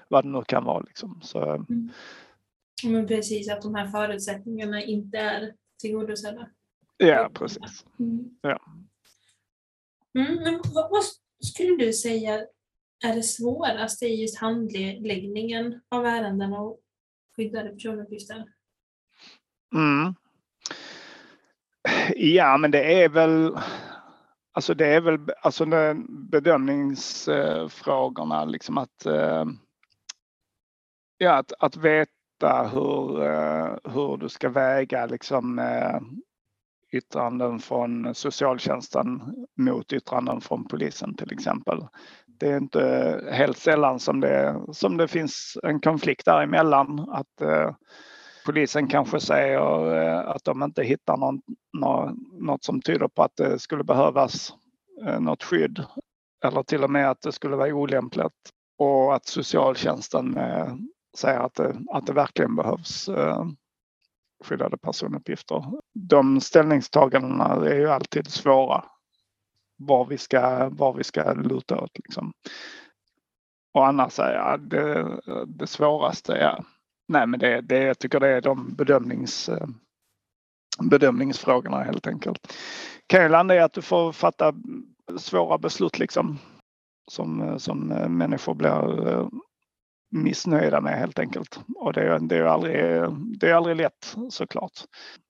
vad 0.08 0.26
det 0.26 0.30
nu 0.30 0.44
kan 0.48 0.64
vara 0.64 0.80
liksom. 0.80 1.20
Så, 1.24 1.44
mm. 1.44 1.90
Men 2.84 3.08
precis, 3.08 3.50
att 3.50 3.62
de 3.62 3.76
här 3.76 3.88
förutsättningarna 3.88 4.84
inte 4.84 5.18
är 5.18 5.54
tillgodosedda. 5.82 6.50
Ja, 6.98 7.30
precis. 7.34 7.86
Mm. 8.00 8.30
Ja. 8.42 8.60
Mm, 10.20 10.36
men 10.36 10.62
vad, 10.74 10.92
vad, 10.92 11.04
skulle 11.44 11.86
du 11.86 11.94
säga 11.94 12.34
är 13.06 13.16
det 13.16 13.24
svåraste 13.24 14.06
i 14.06 14.22
just 14.22 14.38
handläggningen 14.38 15.82
av 15.90 16.06
ärenden 16.06 16.54
och 16.54 16.80
skyddade 17.36 17.70
personuppgifter? 17.70 18.46
Mm. 19.76 20.14
Ja, 22.16 22.58
men 22.58 22.72
det 22.72 23.04
är 23.04 23.10
väl 23.10 23.58
Alltså 24.60 24.74
det 24.74 24.88
är 24.88 25.02
väl 25.02 25.20
alltså 25.42 25.66
bedömningsfrågorna 26.32 28.46
liksom 28.46 28.78
att 28.78 29.06
eh, 29.06 29.46
Ja, 31.18 31.34
att, 31.34 31.54
att 31.60 31.78
veta 31.78 32.70
hur, 32.74 33.24
eh, 33.24 33.76
hur 33.84 34.18
du 34.18 34.30
ska 34.30 34.50
väga 34.50 35.06
liksom 35.06 35.60
eh, 35.60 36.00
yttranden 36.92 37.60
från 37.60 38.16
socialtjänsten 38.16 39.22
mot 39.58 39.94
yttranden 39.94 40.42
från 40.42 40.68
polisen 40.68 41.16
till 41.16 41.34
exempel. 41.34 41.88
Det 42.28 42.52
är 42.52 42.58
inte 42.58 43.24
helt 43.32 43.58
sällan 43.58 44.00
som 44.00 44.20
det, 44.20 44.62
som 44.72 44.98
det 44.98 45.08
finns 45.08 45.58
en 45.64 45.80
konflikt 45.80 46.26
däremellan. 46.26 47.10
Att 47.10 47.42
polisen 48.50 48.88
kanske 48.88 49.20
säger 49.20 49.96
eh, 49.96 50.30
att 50.30 50.44
de 50.44 50.64
inte 50.64 50.84
hittar 50.84 51.18
någon, 51.18 51.42
något 52.32 52.64
som 52.64 52.82
tyder 52.82 53.08
på 53.08 53.24
att 53.24 53.36
det 53.36 53.60
skulle 53.60 53.84
behövas 53.84 54.54
eh, 55.06 55.20
något 55.20 55.44
skydd 55.44 55.84
eller 56.46 56.64
till 56.64 56.84
och 56.84 56.90
med 56.90 57.10
att 57.10 57.22
det 57.22 57.32
skulle 57.32 57.56
vara 57.56 57.74
olämpligt 57.74 58.50
och 58.78 59.16
att 59.16 59.26
socialtjänsten 59.26 60.38
eh, 60.38 60.74
säger 61.18 61.40
att 61.40 61.54
det, 61.54 61.76
att 61.90 62.06
det 62.06 62.14
verkligen 62.14 62.56
behövs 62.56 63.10
skyddade 64.44 64.78
personuppgifter. 64.78 65.66
De 65.94 66.42
ställningstagandena 66.42 67.46
är 67.46 67.76
ju 67.76 67.90
alltid 67.90 68.28
svåra. 68.28 68.86
Var 69.78 70.06
vi 70.06 70.18
ska, 70.18 70.70
var 70.70 70.94
vi 70.94 71.04
ska 71.04 71.34
luta 71.34 71.82
åt 71.82 71.98
liksom. 71.98 72.32
Och 73.74 73.88
annars 73.88 74.20
är 74.20 74.58
det, 74.58 75.22
det 75.48 75.68
svåraste 75.68 76.36
är 76.36 76.66
Nej, 77.10 77.28
men 77.28 77.40
det, 77.40 77.62
det, 77.62 77.84
jag 77.84 78.00
tycker 78.00 78.20
det 78.20 78.28
är 78.28 78.42
de 78.42 78.76
bedömnings, 78.76 79.50
eh, 79.50 79.68
bedömningsfrågorna 80.82 81.84
helt 81.84 82.08
enkelt. 82.08 82.54
Kan 83.08 83.24
ju 83.24 83.30
landa 83.30 83.56
i 83.56 83.60
att 83.60 83.74
du 83.74 83.82
får 83.82 84.12
fatta 84.12 84.54
svåra 85.18 85.58
beslut 85.58 86.00
liksom 86.00 86.40
som, 87.12 87.42
eh, 87.42 87.58
som 87.58 87.92
eh, 87.92 88.10
människor 88.10 88.54
blir 88.54 89.30
missnöjda 90.12 90.82
med 90.82 91.00
helt 91.00 91.20
enkelt. 91.20 91.60
Och 91.76 91.94
det, 91.94 92.20
det, 92.20 92.38
är 92.38 92.44
aldrig, 92.44 92.76
det 93.40 93.50
är 93.50 93.54
aldrig 93.54 93.76
lätt 93.76 94.16
såklart. 94.30 94.84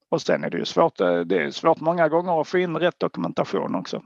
Och 0.10 0.22
sen 0.22 0.44
är 0.44 0.50
det 0.50 0.58
ju 0.58 0.66
svårt, 0.66 0.98
det 0.98 1.38
är 1.44 1.52
svårt 1.52 1.80
många 1.80 2.10
gånger 2.10 2.42
att 2.42 2.48
få 2.48 2.58
in 2.58 2.78
rätt 2.78 3.00
dokumentation 3.00 3.76
också. 3.76 4.04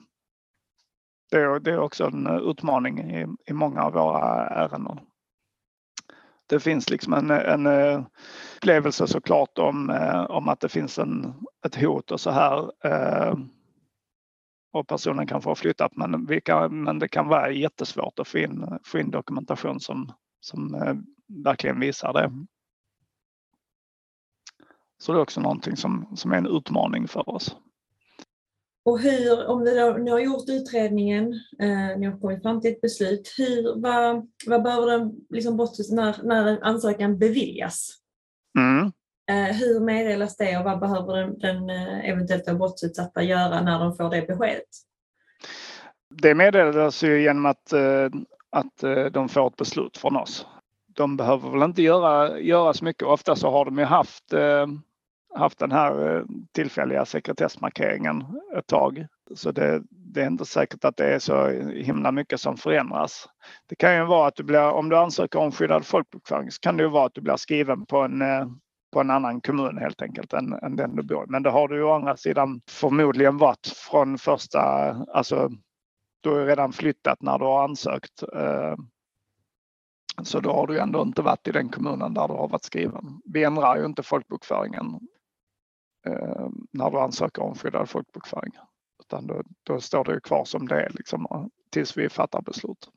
Det 1.32 1.38
är, 1.38 1.60
det 1.60 1.72
är 1.72 1.80
också 1.80 2.06
en 2.06 2.28
utmaning 2.28 3.00
i, 3.00 3.28
i 3.46 3.54
många 3.54 3.82
av 3.84 3.94
våra 3.94 4.48
ärenden 4.48 5.00
det 6.48 6.60
finns 6.60 6.90
liksom 6.90 7.14
en, 7.14 7.32
en 7.32 7.66
eh, 7.66 8.06
upplevelse 8.58 9.08
såklart 9.08 9.58
om, 9.58 9.90
eh, 9.90 10.22
om 10.24 10.50
att 10.50 10.60
det 10.60 10.70
finns 10.70 11.00
en, 11.00 11.34
ett 11.66 11.76
hot 11.76 12.12
och 12.12 12.20
så 12.20 12.32
här. 12.32 12.72
Eh, 12.86 13.38
och 14.74 14.88
personen 14.88 15.28
kan 15.28 15.42
få 15.42 15.56
flyttat 15.56 15.96
men, 15.96 16.26
vi 16.26 16.42
kan, 16.42 16.84
men 16.84 17.00
det 17.00 17.08
kan 17.08 17.28
vara 17.28 17.52
jättesvårt 17.52 18.20
att 18.20 18.28
få 18.28 18.38
in, 18.38 18.80
få 18.84 19.00
in 19.00 19.12
dokumentation 19.12 19.80
som, 19.80 20.12
som 20.40 20.76
verkligen 21.44 21.80
visar 21.80 22.14
det. 22.14 22.32
Så 24.98 25.12
det 25.12 25.20
är 25.20 25.22
också 25.22 25.42
någonting 25.42 25.78
som, 25.78 26.16
som 26.16 26.32
är 26.32 26.38
en 26.38 26.58
utmaning 26.58 27.08
för 27.08 27.30
oss. 27.30 27.56
Och 28.86 29.00
hur, 29.00 29.48
om 29.48 29.64
ni, 29.64 29.76
då, 29.76 29.94
ni 29.94 30.12
har 30.12 30.20
gjort 30.20 30.50
utredningen, 30.50 31.34
eh, 31.60 31.98
ni 31.98 32.06
har 32.06 32.20
kommit 32.20 32.42
fram 32.42 32.62
till 32.62 32.72
ett 32.72 32.82
beslut, 32.82 33.34
hur, 33.38 33.82
vad, 33.82 34.28
vad 34.48 34.64
behöver 34.64 34.88
den 34.88 35.12
liksom 35.30 35.58
bort, 35.58 35.70
när, 35.92 36.24
när 36.24 36.48
en 36.48 36.64
ansökan 36.64 37.18
beviljas? 37.18 37.90
Mm. 38.60 38.92
Eh, 39.32 39.56
hur 39.56 39.80
meddelas 39.80 40.38
det 40.38 40.58
och 40.58 40.64
vad 40.64 40.80
behöver 40.80 41.14
den, 41.14 41.40
den 41.40 41.70
eh, 41.70 42.10
eventuellt 42.10 42.46
brottsutsatta 42.46 43.24
göra 43.24 43.62
när 43.62 43.80
de 43.80 43.96
får 43.96 44.10
det 44.10 44.28
beskedet? 44.28 44.70
Det 46.10 46.36
meddelas 46.36 47.04
ju 47.04 47.24
genom 47.24 47.46
att, 47.46 47.74
eh, 47.74 48.10
att 48.50 48.84
eh, 48.84 49.06
de 49.06 49.30
får 49.30 49.48
ett 49.48 49.58
beslut 49.58 49.98
från 49.98 50.18
oss. 50.18 50.46
De 50.88 51.18
behöver 51.18 51.50
väl 51.50 51.64
inte 51.64 51.82
göra, 51.82 52.40
göra 52.40 52.74
så 52.74 52.86
mycket. 52.86 53.04
Ofta 53.04 53.36
så 53.36 53.52
har 53.52 53.66
de 53.66 53.78
ju 53.78 53.86
haft 53.86 54.34
haft 55.36 55.60
den 55.60 55.72
här 55.72 56.16
eh, 56.16 56.24
tillfälliga 56.52 57.06
sekretessmarkeringen 57.06 58.24
ett 58.58 58.68
tag. 58.68 59.08
Så 59.36 59.52
det, 59.52 59.82
det, 59.90 60.22
är 60.22 60.28
inte 60.28 60.46
säkert 60.46 60.86
att 60.86 60.98
det 60.98 61.14
är 61.14 61.20
så 61.20 61.48
himla 61.70 62.12
mycket 62.12 62.40
som 62.40 62.58
förändras. 62.58 63.30
Det 63.70 63.76
kan 63.76 63.96
ju 63.96 64.06
vara 64.06 64.28
att 64.28 64.36
du 64.36 64.44
blir, 64.44 64.70
om 64.72 64.90
du 64.90 64.98
ansöker 64.98 65.40
om 65.40 65.52
skyddad 65.52 65.86
folkbokföring 65.86 66.52
så 66.52 66.60
kan 66.60 66.78
det 66.78 66.84
ju 66.84 66.90
vara 66.90 67.06
att 67.06 67.14
du 67.14 67.22
blir 67.22 67.36
skriven 67.36 67.86
på 67.86 67.98
en, 67.98 68.22
eh, 68.22 68.48
på 68.94 69.02
en 69.02 69.10
annan 69.10 69.42
kommun 69.42 69.78
helt 69.78 70.02
enkelt 70.02 70.34
än, 70.34 70.54
än 70.54 70.76
den 70.76 70.96
du 70.96 71.04
bor 71.04 71.24
i. 71.24 71.30
Men 71.30 71.44
det 71.44 71.50
har 71.50 71.68
du 71.68 71.76
ju 71.76 71.84
å 71.84 71.94
andra 71.94 72.18
sidan 72.18 72.62
förmodligen 72.70 73.38
varit 73.38 73.68
från 73.68 74.18
första, 74.18 74.60
alltså 75.14 75.50
du 76.22 76.30
har 76.30 76.40
ju 76.40 76.46
redan 76.46 76.74
flyttat 76.74 77.22
när 77.22 77.40
du 77.40 77.46
har 77.46 77.64
ansökt. 77.64 78.24
Eh, 78.36 78.76
så 80.24 80.40
då 80.40 80.54
har 80.54 80.68
du 80.68 80.80
ändå 80.80 81.02
inte 81.02 81.22
varit 81.22 81.48
i 81.48 81.52
den 81.52 81.70
kommunen 81.70 82.14
där 82.14 82.28
du 82.28 82.34
har 82.34 82.48
varit 82.48 82.64
skriven. 82.64 83.22
Vi 83.26 83.44
ändrar 83.44 83.78
ju 83.78 83.86
inte 83.86 84.04
folkbokföringen 84.04 85.00
Eh, 86.06 86.48
när 86.72 86.92
du 86.92 87.00
ansöker 87.00 87.42
om 87.42 87.56
skyddad 87.56 87.90
folkbokföring. 87.90 88.52
Utan 89.00 89.28
då, 89.28 89.42
då 89.64 89.80
står 89.80 90.04
det 90.04 90.22
kvar 90.22 90.46
som 90.46 90.68
det 90.68 90.82
är 90.82 90.90
liksom, 90.90 91.28
eh, 91.32 91.46
tills 91.70 91.98
vi 91.98 92.10
fattar 92.10 92.42
beslut. 92.42 92.90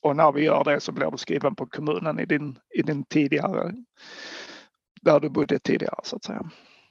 Och 0.00 0.16
när 0.16 0.32
vi 0.32 0.44
gör 0.44 0.64
det 0.64 0.80
så 0.80 0.92
blir 0.92 1.10
du 1.10 1.18
skriven 1.18 1.54
på 1.54 1.66
kommunen 1.66 2.20
i 2.20 2.26
din, 2.26 2.58
i 2.74 2.82
din 2.82 3.04
tidigare, 3.04 3.72
där 5.02 5.20
du 5.20 5.28
bodde 5.28 5.58
tidigare 5.58 6.00
så 6.02 6.16
att 6.16 6.24
säga. 6.24 6.50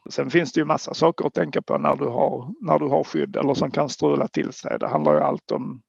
Sen 0.10 0.30
finns 0.30 0.54
det 0.54 0.60
ju 0.60 0.66
massa 0.66 0.94
saker 0.94 1.28
att 1.28 1.34
tänka 1.34 1.62
på 1.62 1.78
när 1.78 1.96
du 1.96 2.06
har, 2.06 2.54
när 2.62 2.80
du 2.80 2.88
har 2.88 3.04
skydd 3.04 3.36
eller 3.36 3.54
som 3.54 3.72
kan 3.72 3.90
strula 3.90 4.28
till 4.28 4.54
sig. 4.54 4.80
Det 4.80 4.88
handlar 4.88 5.14
ju 5.14 5.20
allt 5.20 5.52
om 5.52 5.82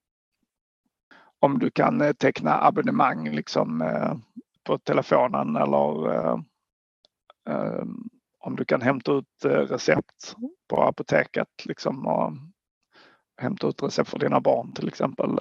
om 1.45 1.59
du 1.59 1.71
kan 1.71 2.01
eh, 2.01 2.13
teckna 2.13 2.67
abonnemang 2.67 3.31
liksom 3.31 3.83
eh, 3.83 4.15
på 4.65 4.79
telefonen 4.79 5.57
eller 5.57 6.15
eh, 6.15 6.39
om 8.45 8.57
du 8.57 8.65
kan 8.65 8.83
hämta 8.83 9.13
ut 9.13 9.45
recept 9.45 10.37
på 10.69 10.83
apoteket 10.83 11.49
liksom 11.65 12.07
och 12.07 12.33
hämta 13.37 13.69
ut 13.69 13.83
recept 13.83 14.11
för 14.11 14.19
dina 14.19 14.41
barn 14.41 14.73
till 14.73 14.89
exempel. 14.89 15.41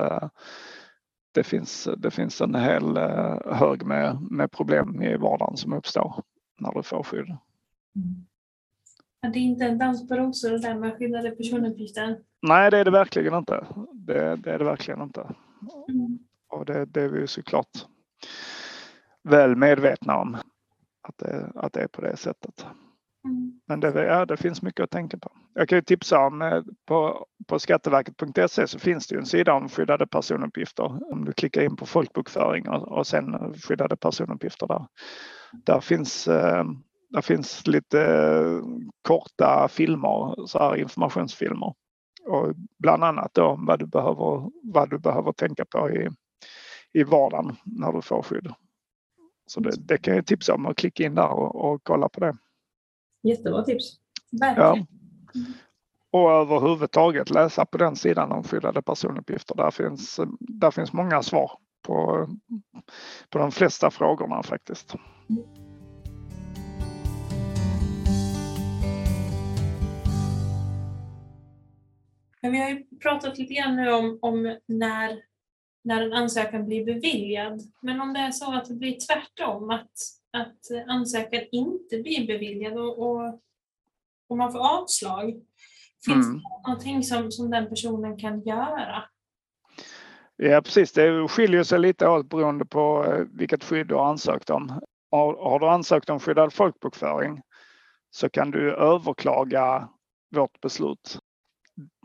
Det 1.33 1.43
finns, 1.43 1.89
det 1.97 2.11
finns 2.11 2.41
en 2.41 2.55
hel 2.55 2.97
hög 3.45 3.85
med, 3.85 4.21
med 4.31 4.51
problem 4.51 5.01
i 5.01 5.17
vardagen 5.17 5.57
som 5.57 5.73
uppstår 5.73 6.23
när 6.59 6.71
du 6.71 6.83
får 6.83 7.03
skydd. 7.03 7.37
Mm. 7.95 8.25
Det 9.33 9.39
är 9.39 9.43
inte 9.43 9.65
en 9.65 9.77
dans 9.77 10.07
på 10.07 10.15
rosor 10.15 10.49
det 10.49 10.57
där 10.57 10.75
med 10.75 10.97
skyddade 10.97 11.31
personuppgifter? 11.31 12.19
Nej, 12.41 12.71
det 12.71 12.77
är 12.77 12.85
det 12.85 12.91
verkligen 12.91 13.33
inte. 13.33 13.65
Det, 13.93 14.35
det 14.35 14.51
är 14.51 14.59
det 14.59 14.65
verkligen 14.65 15.01
inte. 15.01 15.21
Mm. 15.89 16.19
Och 16.49 16.65
det, 16.65 16.85
det 16.85 17.01
är 17.01 17.09
vi 17.09 17.27
såklart 17.27 17.85
väl 19.23 19.55
medvetna 19.55 20.17
om 20.17 20.37
att 21.01 21.17
det, 21.17 21.51
att 21.55 21.73
det 21.73 21.81
är 21.81 21.87
på 21.87 22.01
det 22.01 22.17
sättet. 22.17 22.65
Mm. 23.25 23.59
Men 23.67 23.79
det, 23.79 24.05
ja, 24.05 24.25
det 24.25 24.37
finns 24.37 24.61
mycket 24.61 24.83
att 24.83 24.91
tänka 24.91 25.17
på. 25.17 25.31
Jag 25.53 25.69
kan 25.69 25.77
ju 25.77 25.81
tipsa 25.81 26.19
om 26.19 26.41
eh, 26.41 26.61
på, 26.85 27.25
på 27.47 27.59
skatteverket.se 27.59 28.67
så 28.67 28.79
finns 28.79 29.07
det 29.07 29.15
ju 29.15 29.19
en 29.19 29.25
sida 29.25 29.53
om 29.53 29.69
skyddade 29.69 30.07
personuppgifter. 30.07 31.13
Om 31.13 31.25
du 31.25 31.33
klickar 31.33 31.61
in 31.61 31.75
på 31.75 31.85
folkbokföring 31.85 32.69
och, 32.69 32.97
och 32.97 33.07
sen 33.07 33.53
skyddade 33.53 33.97
personuppgifter 33.97 34.67
där. 34.67 34.87
Där 35.65 35.79
finns, 35.79 36.27
eh, 36.27 36.63
där 37.09 37.21
finns 37.21 37.67
lite 37.67 38.01
eh, 38.01 38.61
korta 39.01 39.67
filmer, 39.67 40.47
så 40.47 40.59
här 40.59 40.75
informationsfilmer 40.75 41.73
och 42.25 42.53
bland 42.79 43.03
annat 43.03 43.33
då 43.33 43.59
vad 43.67 43.79
du 43.79 43.85
behöver, 43.85 44.49
vad 44.63 44.89
du 44.89 44.99
behöver 44.99 45.31
tänka 45.31 45.65
på 45.65 45.89
i, 45.89 46.09
i 46.93 47.03
vardagen 47.03 47.55
när 47.63 47.91
du 47.91 48.01
får 48.01 48.23
skydd. 48.23 48.53
Så 49.47 49.59
det, 49.59 49.87
det 49.87 49.97
kan 49.97 50.15
jag 50.15 50.25
tipsa 50.25 50.53
om 50.53 50.65
att 50.65 50.77
klicka 50.77 51.03
in 51.03 51.15
där 51.15 51.29
och, 51.29 51.55
och 51.55 51.81
kolla 51.83 52.09
på 52.09 52.19
det. 52.19 52.37
Jättebra 53.23 53.63
tips. 53.63 53.99
Verkligen. 54.31 54.77
Ja. 54.77 54.85
Och 56.11 56.31
överhuvudtaget 56.31 57.29
läsa 57.29 57.65
på 57.65 57.77
den 57.77 57.95
sidan 57.95 58.31
om 58.31 58.43
skyddade 58.43 58.81
personuppgifter. 58.81 59.55
Där 59.55 59.71
finns, 59.71 60.19
där 60.39 60.71
finns 60.71 60.93
många 60.93 61.23
svar 61.23 61.51
på, 61.81 62.27
på 63.29 63.37
de 63.37 63.51
flesta 63.51 63.91
frågorna 63.91 64.43
faktiskt. 64.43 64.95
Mm. 65.29 65.43
Men 72.43 72.51
vi 72.51 72.57
har 72.57 72.69
ju 72.69 72.85
pratat 73.01 73.37
lite 73.37 73.53
grann 73.53 73.75
nu 73.75 73.91
om, 73.91 74.19
om 74.21 74.57
när, 74.65 75.21
när 75.83 76.01
en 76.01 76.13
ansökan 76.13 76.65
blir 76.65 76.85
beviljad. 76.85 77.61
Men 77.81 78.01
om 78.01 78.13
det 78.13 78.19
är 78.19 78.31
så 78.31 78.53
att 78.53 78.65
det 78.65 78.73
blir 78.73 78.97
tvärtom, 79.07 79.69
att, 79.69 79.91
att 80.33 80.87
ansökan 80.87 81.41
inte 81.51 81.97
blir 81.97 82.27
beviljad 82.27 82.77
och, 82.77 82.99
och, 82.99 83.41
och 84.29 84.37
man 84.37 84.51
får 84.51 84.59
avslag. 84.59 85.41
Finns 86.05 86.25
mm. 86.25 86.37
det 86.37 86.69
någonting 86.69 87.03
som, 87.03 87.31
som 87.31 87.49
den 87.49 87.69
personen 87.69 88.17
kan 88.17 88.41
göra? 88.41 89.03
Ja 90.35 90.61
precis, 90.61 90.91
det 90.91 91.27
skiljer 91.27 91.63
sig 91.63 91.79
lite 91.79 92.07
åt 92.07 92.29
beroende 92.29 92.65
på 92.65 93.05
eh, 93.05 93.25
vilket 93.31 93.63
skydd 93.63 93.87
du 93.87 93.95
har 93.95 94.05
ansökt 94.05 94.49
om. 94.49 94.81
Har, 95.11 95.49
har 95.49 95.59
du 95.59 95.69
ansökt 95.69 96.09
om 96.09 96.19
skyddad 96.19 96.53
folkbokföring 96.53 97.41
så 98.11 98.29
kan 98.29 98.51
du 98.51 98.73
överklaga 98.73 99.89
vårt 100.35 100.61
beslut 100.61 101.19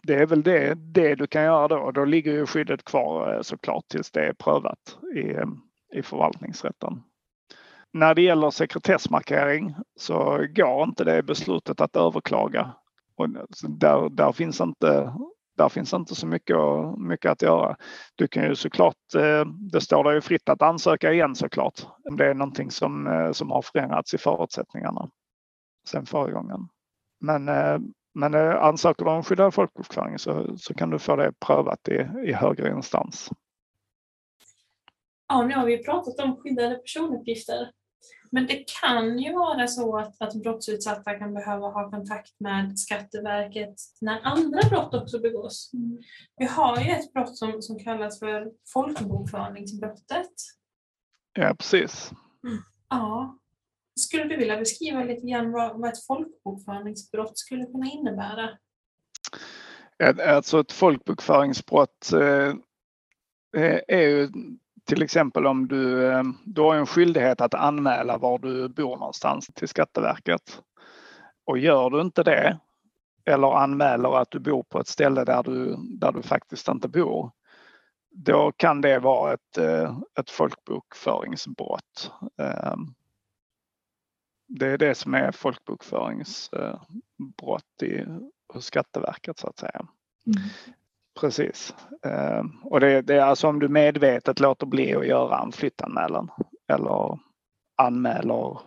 det 0.08 0.14
är 0.14 0.26
väl 0.26 0.42
det, 0.42 0.74
det 0.74 1.14
du 1.14 1.26
kan 1.26 1.42
göra 1.42 1.68
då. 1.68 1.90
Då 1.90 2.04
ligger 2.04 2.32
ju 2.32 2.46
skyddet 2.46 2.84
kvar 2.84 3.34
eh, 3.34 3.42
såklart 3.42 3.88
tills 3.88 4.10
det 4.10 4.26
är 4.26 4.32
prövat 4.32 4.98
i, 5.14 5.30
eh, 5.30 5.46
i 5.94 6.02
förvaltningsrätten. 6.02 7.02
När 7.92 8.14
det 8.14 8.22
gäller 8.22 8.50
sekretessmarkering 8.50 9.74
så 9.96 10.46
går 10.54 10.82
inte 10.82 11.04
det 11.04 11.22
beslutet 11.22 11.80
att 11.80 11.96
överklaga. 11.96 12.74
Och 13.16 13.28
där, 13.68 14.08
där, 14.10 14.32
finns 14.32 14.60
inte, 14.60 15.12
där 15.56 15.68
finns 15.68 15.94
inte 15.94 16.14
så 16.14 16.26
mycket, 16.26 16.56
mycket 16.98 17.30
att 17.30 17.42
göra. 17.42 17.76
Du 18.14 18.28
kan 18.28 18.44
ju 18.44 18.54
såklart, 18.54 19.14
eh, 19.16 19.44
det 19.72 19.80
står 19.80 20.04
dig 20.04 20.20
fritt 20.20 20.48
att 20.48 20.62
ansöka 20.62 21.12
igen 21.12 21.34
såklart. 21.34 21.86
Om 22.10 22.16
det 22.16 22.26
är 22.26 22.34
någonting 22.34 22.70
som, 22.70 23.06
eh, 23.06 23.32
som 23.32 23.50
har 23.50 23.62
förändrats 23.62 24.14
i 24.14 24.18
förutsättningarna 24.18 25.10
sen 25.88 26.06
förra 26.06 26.30
gången. 26.30 26.68
Men 27.20 27.48
eh, 27.48 27.78
men 28.18 28.34
ansöker 28.34 29.04
du 29.04 29.10
om 29.10 29.22
skyddad 29.22 29.54
folkbokföring 29.54 30.18
så, 30.18 30.56
så 30.56 30.74
kan 30.74 30.90
du 30.90 30.98
få 30.98 31.16
det 31.16 31.32
prövat 31.46 31.88
i, 31.88 32.08
i 32.28 32.32
högre 32.32 32.70
instans. 32.70 33.30
Ja, 35.28 35.42
nu 35.42 35.54
har 35.54 35.66
vi 35.66 35.84
pratat 35.84 36.20
om 36.20 36.36
skyddade 36.36 36.74
personuppgifter. 36.74 37.70
Men 38.30 38.46
det 38.46 38.64
kan 38.80 39.18
ju 39.18 39.32
vara 39.32 39.66
så 39.68 39.98
att, 39.98 40.22
att 40.22 40.34
brottsutsatta 40.34 41.14
kan 41.14 41.34
behöva 41.34 41.68
ha 41.68 41.90
kontakt 41.90 42.40
med 42.40 42.78
Skatteverket 42.78 43.74
när 44.00 44.20
andra 44.22 44.60
brott 44.70 44.94
också 44.94 45.18
begås. 45.18 45.70
Mm. 45.74 45.98
Vi 46.36 46.44
har 46.44 46.80
ju 46.80 46.90
ett 46.90 47.12
brott 47.12 47.36
som, 47.36 47.62
som 47.62 47.78
kallas 47.78 48.18
för 48.18 48.52
folkbokföringsbrottet. 48.72 50.32
Ja, 51.32 51.54
precis. 51.58 52.10
Mm. 52.46 52.58
Ja, 52.88 53.38
skulle 54.00 54.24
du 54.24 54.36
vilja 54.36 54.56
beskriva 54.56 55.04
lite 55.04 55.26
grann 55.26 55.52
vad, 55.52 55.80
vad 55.80 55.92
ett 55.92 56.06
folkbokföringsbrott 56.06 57.38
skulle 57.38 57.64
kunna 57.64 57.86
innebära? 57.86 58.50
Alltså 60.26 60.60
ett 60.60 60.72
folkbokföringsbrott 60.72 62.12
eh, 62.12 62.54
är 63.88 64.00
ju 64.00 64.28
till 64.88 65.02
exempel 65.02 65.46
om 65.46 65.68
du, 65.68 66.12
eh, 66.12 66.22
du 66.44 66.60
har 66.60 66.74
en 66.74 66.86
skyldighet 66.86 67.40
att 67.40 67.54
anmäla 67.54 68.18
var 68.18 68.38
du 68.38 68.68
bor 68.68 68.96
någonstans 68.96 69.46
till 69.54 69.68
Skatteverket. 69.68 70.62
Och 71.44 71.58
gör 71.58 71.90
du 71.90 72.00
inte 72.00 72.22
det 72.22 72.58
eller 73.24 73.56
anmäler 73.56 74.18
att 74.18 74.30
du 74.30 74.38
bor 74.38 74.62
på 74.62 74.80
ett 74.80 74.86
ställe 74.86 75.24
där 75.24 75.42
du, 75.42 75.76
där 75.76 76.12
du 76.12 76.22
faktiskt 76.22 76.68
inte 76.68 76.88
bor, 76.88 77.30
då 78.10 78.52
kan 78.56 78.80
det 78.80 78.98
vara 78.98 79.34
ett, 79.34 79.58
eh, 79.58 79.98
ett 80.20 80.30
folkbokföringsbrott. 80.30 82.12
Ehm, 82.38 82.94
det 84.46 84.66
är 84.66 84.78
det 84.78 84.94
som 84.94 85.14
är 85.14 85.32
folkbokföringsbrott 85.32 87.82
i, 87.82 88.04
hos 88.52 88.64
Skatteverket 88.64 89.38
så 89.38 89.48
att 89.48 89.58
säga. 89.58 89.86
Mm. 90.26 90.48
Precis. 91.20 91.74
Ehm, 92.02 92.50
och 92.62 92.80
det, 92.80 93.02
det, 93.02 93.14
är 93.14 93.20
alltså 93.20 93.48
om 93.48 93.58
du 93.58 93.68
medvetet 93.68 94.40
låter 94.40 94.66
bli 94.66 94.94
att 94.94 95.06
göra 95.06 95.42
en 95.42 95.52
flyttanmälan 95.52 96.30
eller 96.68 97.18
anmäler 97.76 98.60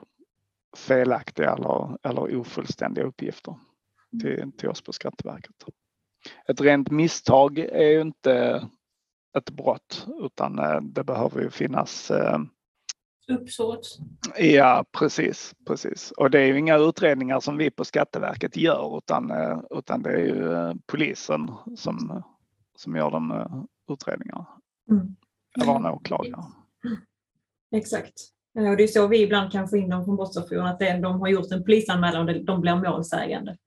felaktiga 0.78 1.52
eller, 1.54 1.97
eller 2.04 2.36
ofullständiga 2.36 3.06
uppgifter 3.06 3.56
till, 4.22 4.52
till 4.58 4.70
oss 4.70 4.82
på 4.82 4.93
Skatteverket. 4.93 5.56
Ett 6.47 6.62
rent 6.62 6.91
misstag 6.91 7.60
är 7.60 7.88
ju 7.88 8.02
inte 8.02 8.68
ett 9.38 9.49
brott 9.49 10.08
utan 10.20 10.60
eh, 10.60 10.82
det 10.82 11.04
behöver 11.04 11.41
ju 11.41 11.49
finnas 11.49 12.12
eh, 12.12 12.39
uppsåt. 13.28 13.97
Ja 14.38 14.86
precis, 14.91 15.56
precis. 15.68 16.12
Och 16.12 16.32
det 16.32 16.39
är 16.39 16.45
ju 16.45 16.60
inga 16.60 16.78
utredningar 16.78 17.39
som 17.39 17.58
vi 17.58 17.72
på 17.72 17.86
Skatteverket 17.86 18.58
gör 18.58 18.97
utan, 18.97 19.32
eh, 19.32 19.60
utan 19.70 20.02
det 20.02 20.10
är 20.10 20.26
ju 20.26 20.74
polisen 20.88 21.52
som, 21.78 22.24
som 22.82 22.95
gör 22.95 23.11
de 23.11 23.67
utredningarna. 23.91 24.47
Mm. 24.91 25.15
Eller 25.61 25.75
en 25.75 25.86
åklagare. 25.86 26.43
Exakt. 27.75 28.13
Och 28.55 28.77
det 28.77 28.84
är 28.84 28.88
så 28.88 29.07
vi 29.07 29.21
ibland 29.21 29.51
kan 29.51 29.67
få 29.67 29.77
in 29.77 29.89
dem 29.89 30.05
från 30.05 30.15
Brottsofferjouren, 30.15 30.67
att 30.67 30.79
de 30.79 31.21
har 31.21 31.27
gjort 31.27 31.51
en 31.51 31.63
polisanmälan 31.63 32.29
och 32.29 32.45
de 32.45 32.61
blir 32.61 32.75
målsägande. 32.75 33.57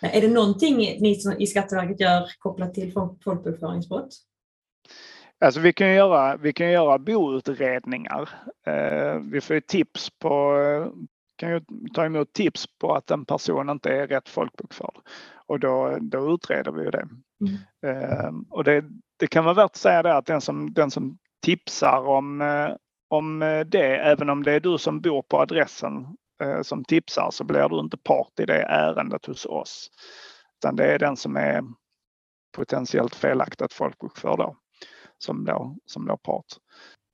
Är 0.00 0.20
det 0.20 0.28
någonting 0.28 0.76
ni 0.76 1.20
i 1.38 1.46
Skatteverket 1.46 2.00
gör 2.00 2.28
kopplat 2.38 2.74
till 2.74 2.92
folkbokföringsbrott? 2.92 4.08
Alltså 5.40 5.60
vi 5.60 5.72
kan 5.72 5.92
göra, 5.92 6.36
vi 6.36 6.52
kan 6.52 6.70
göra 6.70 6.98
boutredningar. 6.98 8.28
Eh, 8.66 9.20
vi 9.30 9.40
får 9.40 9.60
tips 9.60 10.10
på, 10.18 10.54
kan 11.36 11.50
ju 11.50 11.60
ta 11.94 12.04
emot 12.04 12.32
tips 12.32 12.66
på 12.78 12.94
att 12.94 13.10
en 13.10 13.24
person 13.24 13.70
inte 13.70 13.90
är 13.90 14.06
rätt 14.06 14.28
folkbokförd 14.28 14.94
och 15.46 15.60
då, 15.60 15.98
då 16.00 16.34
utreder 16.34 16.72
vi 16.72 16.84
ju 16.84 16.90
det. 16.90 17.08
Mm. 17.42 17.56
Eh, 17.86 18.30
och 18.50 18.64
det, 18.64 18.84
det 19.18 19.26
kan 19.26 19.44
vara 19.44 19.54
värt 19.54 19.64
att 19.64 19.76
säga 19.76 20.02
det 20.02 20.16
att 20.16 20.26
den 20.26 20.40
som, 20.40 20.72
den 20.72 20.90
som 20.90 21.18
tipsar 21.44 22.08
om, 22.08 22.40
eh, 22.40 22.70
om 23.08 23.42
eh, 23.42 23.60
det, 23.60 23.96
även 23.96 24.30
om 24.30 24.42
det 24.42 24.52
är 24.52 24.60
du 24.60 24.78
som 24.78 25.00
bor 25.00 25.22
på 25.22 25.40
adressen 25.40 26.06
eh, 26.42 26.62
som 26.62 26.84
tipsar 26.84 27.28
så 27.30 27.44
blir 27.44 27.68
du 27.68 27.80
inte 27.80 27.96
part 27.96 28.40
i 28.40 28.44
det 28.44 28.62
ärendet 28.62 29.26
hos 29.26 29.46
oss. 29.46 29.90
Utan 30.58 30.76
det 30.76 30.94
är 30.94 30.98
den 30.98 31.16
som 31.16 31.36
är 31.36 31.64
potentiellt 32.56 33.14
felaktigt 33.14 33.72
folkbokförd 33.72 34.38
då 34.38 34.56
som 35.18 35.44
då, 35.44 35.76
som 35.86 36.06
då 36.06 36.16
part. 36.16 36.46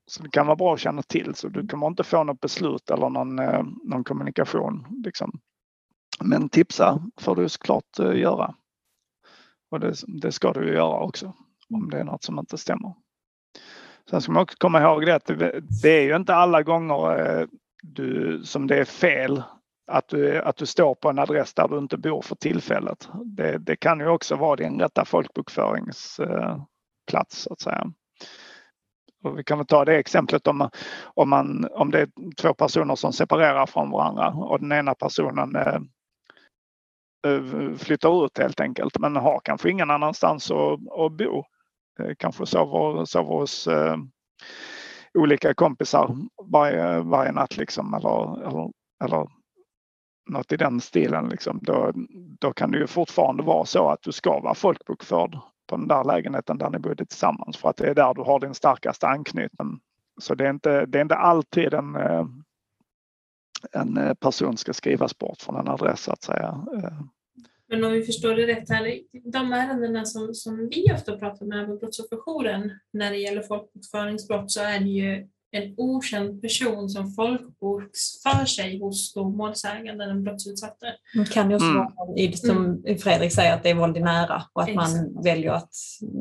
Så 0.07 0.23
det 0.23 0.31
kan 0.31 0.47
vara 0.47 0.57
bra 0.57 0.75
att 0.75 0.81
känna 0.81 1.03
till 1.03 1.35
så 1.35 1.49
du 1.49 1.67
kommer 1.67 1.87
inte 1.87 2.05
få 2.05 2.25
något 2.25 2.41
beslut 2.41 2.91
eller 2.91 3.09
någon, 3.09 3.39
eh, 3.39 3.63
någon 3.85 4.05
kommunikation. 4.05 4.87
Liksom. 5.05 5.41
Men 6.21 6.49
tipsa 6.49 7.03
får 7.21 7.37
du 7.37 7.49
såklart 7.49 7.99
göra. 7.99 8.55
Och 9.71 9.81
det, 9.81 9.95
det 10.07 10.33
ska 10.33 10.53
du 10.53 10.75
göra 10.75 11.01
också 11.01 11.33
om 11.75 11.91
det 11.91 11.99
är 12.01 12.05
något 12.05 12.25
som 12.25 12.39
inte 12.39 12.59
stämmer. 12.59 12.95
Sen 14.11 14.21
ska 14.21 14.33
man 14.33 14.43
också 14.43 14.57
komma 14.59 14.83
ihåg 14.83 15.07
det 15.07 15.15
att 15.15 15.31
det, 15.83 15.99
är 15.99 16.03
ju 16.03 16.17
inte 16.17 16.35
alla 16.35 16.63
gånger 16.63 17.31
eh, 17.41 17.47
du, 17.83 18.41
som 18.45 18.67
det 18.67 18.77
är 18.77 18.85
fel 18.85 19.43
att 19.91 20.09
du, 20.09 20.39
att 20.39 20.57
du 20.57 20.67
står 20.67 20.95
på 20.95 21.11
en 21.11 21.19
adress 21.19 21.55
där 21.55 21.69
du 21.69 21.79
inte 21.79 21.97
bor 21.97 22.23
för 22.23 22.37
tillfället. 22.37 23.09
Det, 23.25 23.59
det 23.59 23.77
kan 23.77 24.01
ju 24.01 24.09
också 24.09 24.37
vara 24.37 24.57
din 24.57 24.81
rätta 24.81 25.05
folkbokförings 25.05 26.21
plats 27.11 27.43
så 27.43 27.53
att 27.53 27.61
säga. 27.61 27.93
Och 29.25 29.39
vi 29.39 29.45
kan 29.45 29.59
väl 29.59 29.67
ta 29.67 29.85
det 29.85 29.97
exemplet 29.97 30.47
om, 30.47 30.71
om, 31.05 31.31
man, 31.31 31.69
om 31.71 31.91
det 31.91 32.01
är 32.01 32.09
två 32.41 32.55
personer 32.55 32.95
som 32.95 33.13
separerar 33.13 33.67
från 33.67 33.91
varandra 33.91 34.29
och 34.29 34.61
den 34.61 34.73
ena 34.73 34.95
personen 34.95 35.57
eh, 35.57 35.63
eh 35.63 35.81
Eh, 37.27 37.75
flyttar 37.77 38.25
ut 38.25 38.39
helt 38.39 38.61
enkelt 38.61 38.99
men 38.99 39.17
har 39.17 39.41
kanske 39.45 39.71
ingen 39.71 39.91
annanstans 39.91 40.51
att, 40.51 40.81
att 40.99 41.13
bo. 41.13 41.45
Eh, 42.01 42.15
kanske 42.19 42.47
sover, 42.47 43.05
sover 43.05 43.35
hos 43.35 43.67
eh, 43.67 43.97
olika 45.15 45.55
kompisar 45.55 46.17
varje, 46.53 47.01
varje 47.01 47.33
natt 47.33 47.57
liksom 47.57 47.95
eller, 47.95 48.47
eller, 48.49 48.71
eller 49.05 49.29
något 50.31 50.53
i 50.53 50.57
den 50.57 50.81
stilen. 50.81 51.29
Liksom. 51.29 51.59
Då, 51.63 51.93
då 52.41 52.53
kan 52.53 52.71
det 52.71 52.79
ju 52.79 52.87
fortfarande 52.87 53.43
vara 53.43 53.65
så 53.65 53.91
att 53.91 54.03
du 54.03 54.13
ska 54.13 54.41
vara 54.41 54.55
folkbokförd 54.55 55.39
på 55.69 55.77
den 55.77 55.89
där 55.89 56.05
lägenheten 56.05 56.59
där 56.59 56.71
ni 56.71 56.79
bodde 56.79 57.07
tillsammans 57.07 57.57
för 57.57 57.69
att 57.69 57.77
det 57.77 57.91
är 57.91 57.95
där 57.95 58.15
du 58.15 58.23
har 58.23 58.41
din 58.41 58.55
starkaste 58.55 59.07
anknytning. 59.07 59.81
Så 60.21 60.35
det 60.35 60.47
är 60.47 60.51
inte, 60.51 60.87
det 60.87 60.99
är 60.99 61.03
inte 61.03 61.17
alltid 61.17 61.75
en, 61.75 61.97
eh, 61.97 62.27
en 63.73 63.97
eh, 63.97 64.15
person 64.15 64.57
ska 64.57 64.73
skrivas 64.73 65.19
bort 65.19 65.43
från 65.43 65.57
en 65.57 65.69
adress 65.69 66.03
så 66.03 66.13
att 66.13 66.23
säga. 66.23 66.65
Eh. 66.75 67.01
Men 67.69 67.85
om 67.85 67.93
vi 67.93 68.03
förstår 68.03 68.35
det 68.35 68.47
rätt 68.47 68.71
här, 68.71 69.01
de 69.33 69.53
ärendena 69.53 70.05
som, 70.05 70.35
som 70.35 70.69
vi 70.69 70.93
ofta 70.95 71.17
pratar 71.17 71.47
med 71.47 71.67
på 71.67 71.77
Brottsofferjouren 71.77 72.73
när 72.93 73.11
det 73.11 73.17
gäller 73.17 73.43
folkbokföringsbrott 73.43 74.51
så 74.51 74.61
är 74.61 74.81
det 74.81 74.89
ju 74.89 75.29
en 75.51 75.75
okänd 75.77 76.43
person 76.43 76.89
som 76.89 77.11
folkbokför 77.11 78.45
sig 78.45 78.81
hos 78.81 79.17
målsäganden, 79.17 80.09
den 80.09 80.25
brottsutsatte. 80.25 80.87
Det 81.15 81.31
kan 81.31 81.51
ju 81.51 81.57
också 81.57 81.69
mm. 81.69 81.77
vara 81.77 82.33
som 82.33 82.65
mm. 82.65 82.99
Fredrik 82.99 83.33
säger, 83.33 83.55
att 83.55 83.63
det 83.63 83.71
är 83.71 83.75
våld 83.75 83.97
i 83.97 84.01
nära 84.01 84.43
och 84.53 84.63
att 84.63 84.69
Exakt. 84.69 84.93
man 84.93 85.23
väljer 85.25 85.53
att 85.53 85.71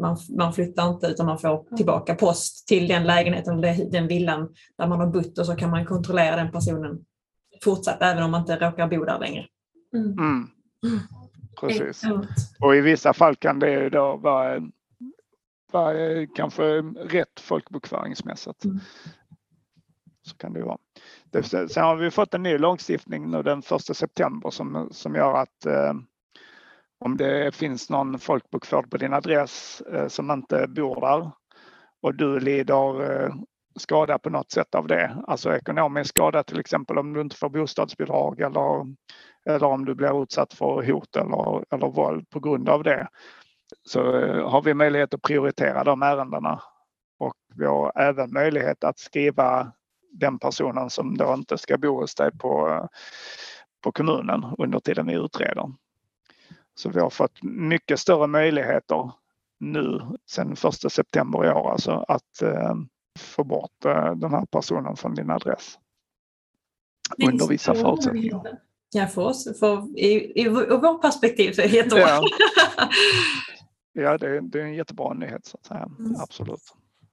man, 0.02 0.18
man 0.38 0.54
flyttar 0.54 0.90
inte 0.90 1.08
utan 1.08 1.26
man 1.26 1.40
får 1.40 1.76
tillbaka 1.76 2.16
post 2.16 2.68
till 2.68 2.88
den 2.88 3.04
lägenheten 3.04 3.58
eller 3.58 3.92
den 3.92 4.08
villan 4.08 4.50
där 4.78 4.88
man 4.88 5.00
har 5.00 5.08
bott 5.08 5.38
och 5.38 5.46
så 5.46 5.56
kan 5.56 5.70
man 5.70 5.86
kontrollera 5.86 6.36
den 6.36 6.52
personen 6.52 7.00
fortsatt 7.64 8.02
även 8.02 8.24
om 8.24 8.32
man 8.32 8.42
inte 8.42 8.56
råkar 8.56 8.88
bo 8.88 9.06
där 9.06 9.20
längre. 9.20 9.48
Mm. 9.94 10.18
Mm. 10.20 10.50
Precis. 11.60 12.04
Och 12.60 12.76
i 12.76 12.82
vissa 12.82 13.14
fall 13.14 13.36
kan 13.36 13.60
det 13.60 13.90
då 13.90 14.18
vara 14.18 14.62
vara 15.72 16.28
kanske 16.36 16.64
rätt 16.82 17.40
folkbokföringsmässigt. 17.40 18.66
Mm. 18.66 18.80
Så 20.22 20.38
kan 20.38 20.54
det 20.54 20.64
vara. 20.64 20.78
Sen 21.44 21.84
har 21.84 21.96
vi 21.96 22.12
fått 22.12 22.34
en 22.34 22.44
ny 22.44 22.58
lagstiftning 22.58 23.32
nu 23.32 23.44
den 23.44 23.60
1 23.60 23.98
september 23.98 24.50
som, 24.50 24.90
som 24.92 25.16
gör 25.16 25.34
att 25.34 25.66
eh, 25.66 25.94
om 27.00 27.18
det 27.18 27.56
finns 27.56 27.90
någon 27.90 28.20
folkbokförd 28.20 28.92
på 28.92 28.98
din 28.98 29.14
adress 29.14 29.82
eh, 29.82 30.08
som 30.08 30.32
inte 30.32 30.68
bor 30.68 31.02
där 31.02 31.32
och 32.02 32.16
du 32.16 32.40
lider 32.40 33.12
eh, 33.12 33.36
skada 33.80 34.20
på 34.20 34.30
något 34.30 34.52
sätt 34.52 34.76
av 34.76 34.88
det, 34.88 35.18
alltså 35.28 35.56
ekonomisk 35.56 36.10
skada 36.10 36.44
till 36.44 36.60
exempel 36.60 36.98
om 36.98 37.14
du 37.14 37.22
inte 37.22 37.36
får 37.36 37.50
bostadsbidrag 37.50 38.40
eller, 38.42 38.96
eller 39.50 39.64
om 39.64 39.86
du 39.86 39.96
blir 39.96 40.24
utsatt 40.24 40.54
för 40.54 40.84
hot 40.84 41.16
eller, 41.16 41.74
eller 41.76 41.88
våld 41.88 42.30
på 42.30 42.40
grund 42.40 42.70
av 42.70 42.84
det, 42.84 43.08
så 43.84 44.20
eh, 44.20 44.50
har 44.50 44.62
vi 44.62 44.74
möjlighet 44.74 45.14
att 45.14 45.22
prioritera 45.22 45.84
de 45.84 46.04
ärendena. 46.04 46.62
Och 47.20 47.36
vi 47.56 47.66
har 47.66 47.92
även 47.96 48.34
möjlighet 48.34 48.84
att 48.84 49.00
skriva 49.00 49.72
den 50.12 50.40
personen 50.40 50.90
som 50.90 51.18
då 51.18 51.34
inte 51.34 51.58
ska 51.58 51.78
bo 51.78 52.00
hos 52.00 52.16
dig 52.16 52.32
på, 52.38 52.88
på 53.84 53.92
kommunen 53.92 54.46
under 54.58 54.80
tiden 54.80 55.08
vi 55.08 55.14
utreder. 55.14 55.72
Så 56.76 56.90
vi 56.90 57.00
har 57.00 57.10
fått 57.10 57.44
mycket 57.44 58.00
större 58.00 58.28
möjligheter 58.28 59.12
nu 59.60 60.02
sedan 60.30 60.52
1 60.52 60.92
september 60.92 61.46
i 61.46 61.50
år 61.50 61.72
alltså 61.72 62.06
att 62.08 62.42
eh, 62.42 62.76
få 63.18 63.44
bort 63.44 63.86
eh, 63.86 64.16
den 64.16 64.32
här 64.32 64.46
personen 64.46 64.96
från 64.96 65.16
din 65.16 65.30
adress. 65.30 65.80
Under 67.28 67.48
vissa 67.48 67.76
förutsättningar. 67.76 68.60
Ja, 68.92 69.08
för 69.08 69.22
oss, 69.22 69.60
för, 69.60 70.00
i, 70.00 70.08
i, 70.08 70.42
i 70.42 70.50
vårt 70.50 71.02
perspektiv 71.02 71.52
så 71.52 71.62
är 71.62 71.68
det 71.68 71.76
jättebra. 71.76 72.08
Ja. 72.08 72.24
Ja, 74.00 74.18
det, 74.18 74.42
det 74.42 74.62
är 74.62 74.64
en 74.64 74.74
jättebra 74.74 75.14
nyhet 75.14 75.46
så 75.46 75.58
att 75.58 75.66
säga. 75.66 75.90
Mm. 76.00 76.16
Absolut. 76.20 76.62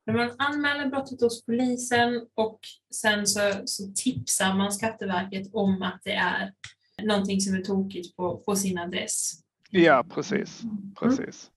När 0.07 0.15
man 0.15 0.31
anmäler 0.39 0.91
brottet 0.91 1.21
hos 1.21 1.47
polisen 1.47 2.27
och 2.35 2.61
sen 2.95 3.27
så, 3.27 3.41
så, 3.65 3.93
tipsar 3.95 4.55
man 4.55 4.73
Skatteverket 4.73 5.55
om 5.55 5.83
att 5.83 6.01
det 6.05 6.13
är 6.13 6.53
någonting 7.03 7.41
som 7.41 7.55
är 7.55 7.61
tokigt 7.61 8.17
på, 8.17 8.37
på 8.37 8.57
sin 8.57 8.79
adress. 8.79 9.33
Ja, 9.71 10.05
precis. 10.15 10.63
Mm. 10.63 10.95
precis. 11.01 11.51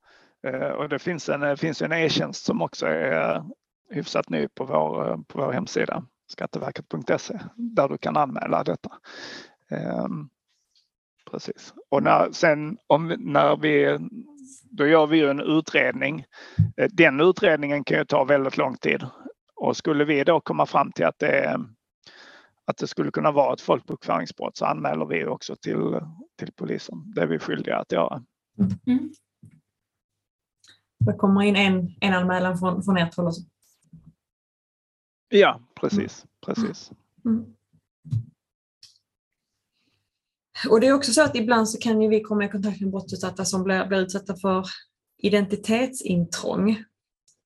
Mm. 0.48 0.72
Och 0.78 0.90
det 0.90 1.00
finns 1.00 1.30
en, 1.30 1.58
finns 1.58 1.82
en 1.82 1.92
e-tjänst 1.92 2.46
som 2.46 2.62
också 2.62 2.86
är 2.86 3.44
hyfsat 3.90 4.30
ny 4.30 4.48
på 4.48 4.66
vår, 4.66 5.24
på 5.28 5.42
vår 5.42 5.52
hemsida 5.52 6.04
skatteverket.se 6.28 7.40
där 7.56 7.90
du 7.90 7.98
kan 7.98 8.18
anmäla 8.18 8.64
detta. 8.64 8.92
Um, 10.06 10.30
precis. 11.32 11.74
Och 11.90 12.04
när, 12.04 12.32
sen 12.32 12.78
om, 12.88 13.16
när 13.20 13.58
vi 13.58 14.00
då 14.72 14.88
gör 14.88 15.08
vi 15.08 15.18
ju 15.18 15.30
en 15.30 15.40
utredning. 15.40 16.26
Eh, 16.78 16.88
den 16.92 17.22
utredningen 17.22 17.84
kan 17.84 17.98
ju 17.98 18.06
ta 18.06 18.24
väldigt 18.24 18.58
lång 18.58 18.78
tid. 18.78 19.06
Och 19.56 19.78
skulle 19.78 20.06
vi 20.06 20.24
då 20.24 20.42
komma 20.42 20.66
fram 20.66 20.92
till 20.92 21.06
att 21.06 21.20
det, 21.20 21.60
att 22.66 22.78
det 22.78 22.88
skulle 22.88 23.12
kunna 23.12 23.32
vara 23.32 23.54
ett 23.54 23.62
folkbokföringsbrott 23.62 24.58
så 24.58 24.66
anmäler 24.66 25.06
vi 25.06 25.26
också 25.26 25.56
till, 25.56 26.00
till 26.38 26.52
polisen. 26.56 27.14
Det 27.16 27.22
är 27.22 27.28
vi 27.28 27.40
skyldiga 27.40 27.78
att 27.78 27.92
göra. 27.92 28.24
Mm. 28.88 29.10
Det 31.00 31.14
kommer 31.14 31.42
in 31.42 31.56
en, 31.56 31.90
en 32.02 32.14
anmälan 32.14 32.58
från, 32.58 32.84
från 32.84 32.98
ert 32.98 33.16
håll 33.16 33.28
också. 33.28 33.42
Ja, 35.30 35.60
precis. 35.76 36.26
precis. 36.46 36.92
Mm. 37.26 37.46
Och 40.70 40.80
det 40.80 40.88
är 40.88 40.94
också 40.94 41.14
så 41.14 41.22
att 41.22 41.36
ibland 41.36 41.70
så 41.70 41.78
kan 41.78 42.02
ju 42.02 42.08
vi 42.08 42.22
komma 42.22 42.46
i 42.46 42.50
kontakt 42.50 42.82
med 42.82 42.92
brottsutsatta 42.92 43.46
som 43.46 43.64
blir, 43.64 43.86
blir 43.86 44.00
utsatta 44.00 44.36
för 44.36 44.66
identitetsintrång. 45.18 46.70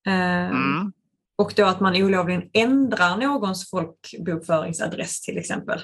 Ehm, 0.07 0.51
mm. 0.51 0.93
Och 1.35 1.53
då 1.55 1.65
att 1.65 1.79
man 1.79 1.95
olovligen 1.95 2.49
ändrar 2.53 3.17
någons 3.17 3.69
folkbokföringsadress 3.69 5.21
till 5.21 5.37
exempel. 5.37 5.79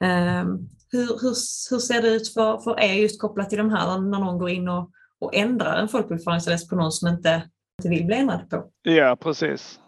Ehm, 0.00 0.68
hur, 0.92 1.06
hur, 1.06 1.34
hur 1.70 1.78
ser 1.78 2.02
det 2.02 2.08
ut 2.08 2.32
för, 2.32 2.58
för 2.58 2.80
er 2.80 2.94
just 2.94 3.20
kopplat 3.20 3.48
till 3.48 3.58
de 3.58 3.70
här 3.70 4.00
när 4.00 4.18
någon 4.18 4.38
går 4.38 4.50
in 4.50 4.68
och, 4.68 4.90
och 5.18 5.34
ändrar 5.34 5.76
en 5.76 5.88
folkbokföringsadress 5.88 6.68
på 6.68 6.76
någon 6.76 6.92
som 6.92 7.08
inte, 7.08 7.50
inte 7.78 7.88
vill 7.88 8.06
bli 8.06 8.16
ändrad 8.16 8.50
på? 8.50 8.70
Ja 8.82 9.16
precis. 9.20 9.80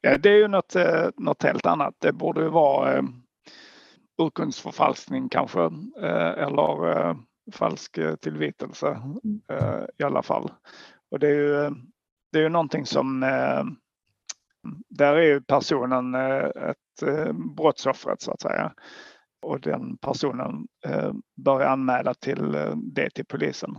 Ja, 0.00 0.18
det 0.18 0.30
är 0.30 0.36
ju 0.36 0.48
något, 0.48 0.76
eh, 0.76 1.08
något 1.16 1.42
helt 1.42 1.66
annat. 1.66 1.94
Det 1.98 2.12
borde 2.12 2.40
ju 2.40 2.48
vara 2.48 2.96
eh, 2.96 3.02
urkundsförfalskning 4.22 5.28
kanske 5.28 5.60
eh, 6.02 6.30
eller 6.38 7.16
falsk 7.52 7.98
tillvitelse 8.20 8.86
mm. 9.24 9.86
i 9.98 10.02
alla 10.02 10.22
fall. 10.22 10.52
Och 11.10 11.18
det 11.18 11.28
är 11.28 11.34
ju, 11.34 11.70
det 12.32 12.38
är 12.38 12.42
ju 12.42 12.48
någonting 12.48 12.86
som 12.86 13.20
där 14.88 15.14
är 15.16 15.22
ju 15.22 15.40
personen 15.40 16.14
ett 16.14 17.26
brottsoffret 17.56 18.22
så 18.22 18.32
att 18.32 18.40
säga. 18.40 18.72
Och 19.42 19.60
den 19.60 19.96
personen 19.96 20.66
bör 21.36 21.60
anmäla 21.60 22.14
till 22.14 22.52
det 22.76 23.10
till 23.10 23.26
polisen 23.26 23.78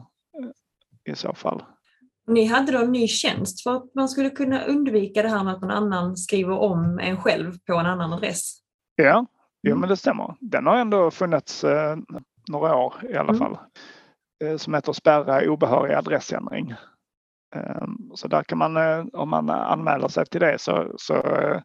i 1.04 1.16
så 1.16 1.34
fall. 1.34 1.64
Ni 2.28 2.46
hade 2.46 2.72
då 2.72 2.80
en 2.80 2.92
ny 2.92 3.08
tjänst 3.08 3.64
för 3.64 3.76
att 3.76 3.96
man 3.96 4.10
skulle 4.10 4.30
kunna 4.30 4.64
undvika 4.64 5.22
det 5.22 5.30
här 5.30 5.44
med 5.44 5.54
att 5.54 5.62
någon 5.62 5.72
annan 5.72 6.18
skriver 6.18 6.60
om 6.60 7.00
en 7.00 7.18
själv 7.18 7.54
på 7.68 7.74
en 7.74 7.86
annan 7.86 8.14
adress. 8.14 8.58
Ja, 8.96 9.26
jo, 9.64 9.72
mm. 9.72 9.80
men 9.80 9.90
det 9.90 9.98
stämmer. 9.98 10.36
Den 10.40 10.66
har 10.66 10.78
ändå 10.78 11.12
funnits 11.12 11.64
eh, 11.64 11.98
några 12.50 12.76
år 12.76 12.94
i 13.10 13.16
alla 13.16 13.34
mm. 13.34 13.40
fall. 13.40 13.58
Eh, 14.44 14.58
som 14.58 14.74
heter 14.74 14.94
spärra 14.94 15.52
obehörig 15.52 15.94
adressändring. 15.94 16.74
Eh, 17.56 17.88
så 18.16 18.28
där 18.28 18.44
kan 18.44 18.58
man, 18.58 18.78
eh, 18.78 19.06
om 19.14 19.30
man 19.30 19.50
anmäler 19.50 20.08
sig 20.08 20.26
till 20.26 20.42
det 20.42 20.62
så, 20.62 20.94
så 20.98 21.16
eh, 21.16 21.62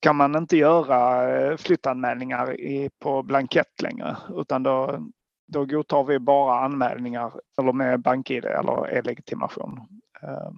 kan 0.00 0.16
man 0.16 0.36
inte 0.36 0.56
göra 0.56 1.30
eh, 1.38 1.56
flyttanmälningar 1.56 2.60
i, 2.60 2.90
på 2.98 3.22
blankett 3.22 3.82
längre 3.82 4.16
utan 4.36 4.62
då, 4.62 5.06
då 5.52 5.64
godtar 5.64 6.04
vi 6.04 6.18
bara 6.18 6.64
anmälningar 6.64 7.32
eller 7.58 7.72
med 7.72 8.00
BankID 8.00 8.44
eller 8.44 8.88
e-legitimation 8.90 9.80
eh, 10.22 10.50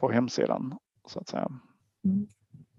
på 0.00 0.10
hemsidan 0.10 0.78
så 1.08 1.20
att 1.20 1.28
säga. 1.28 1.48
Mm. 2.04 2.26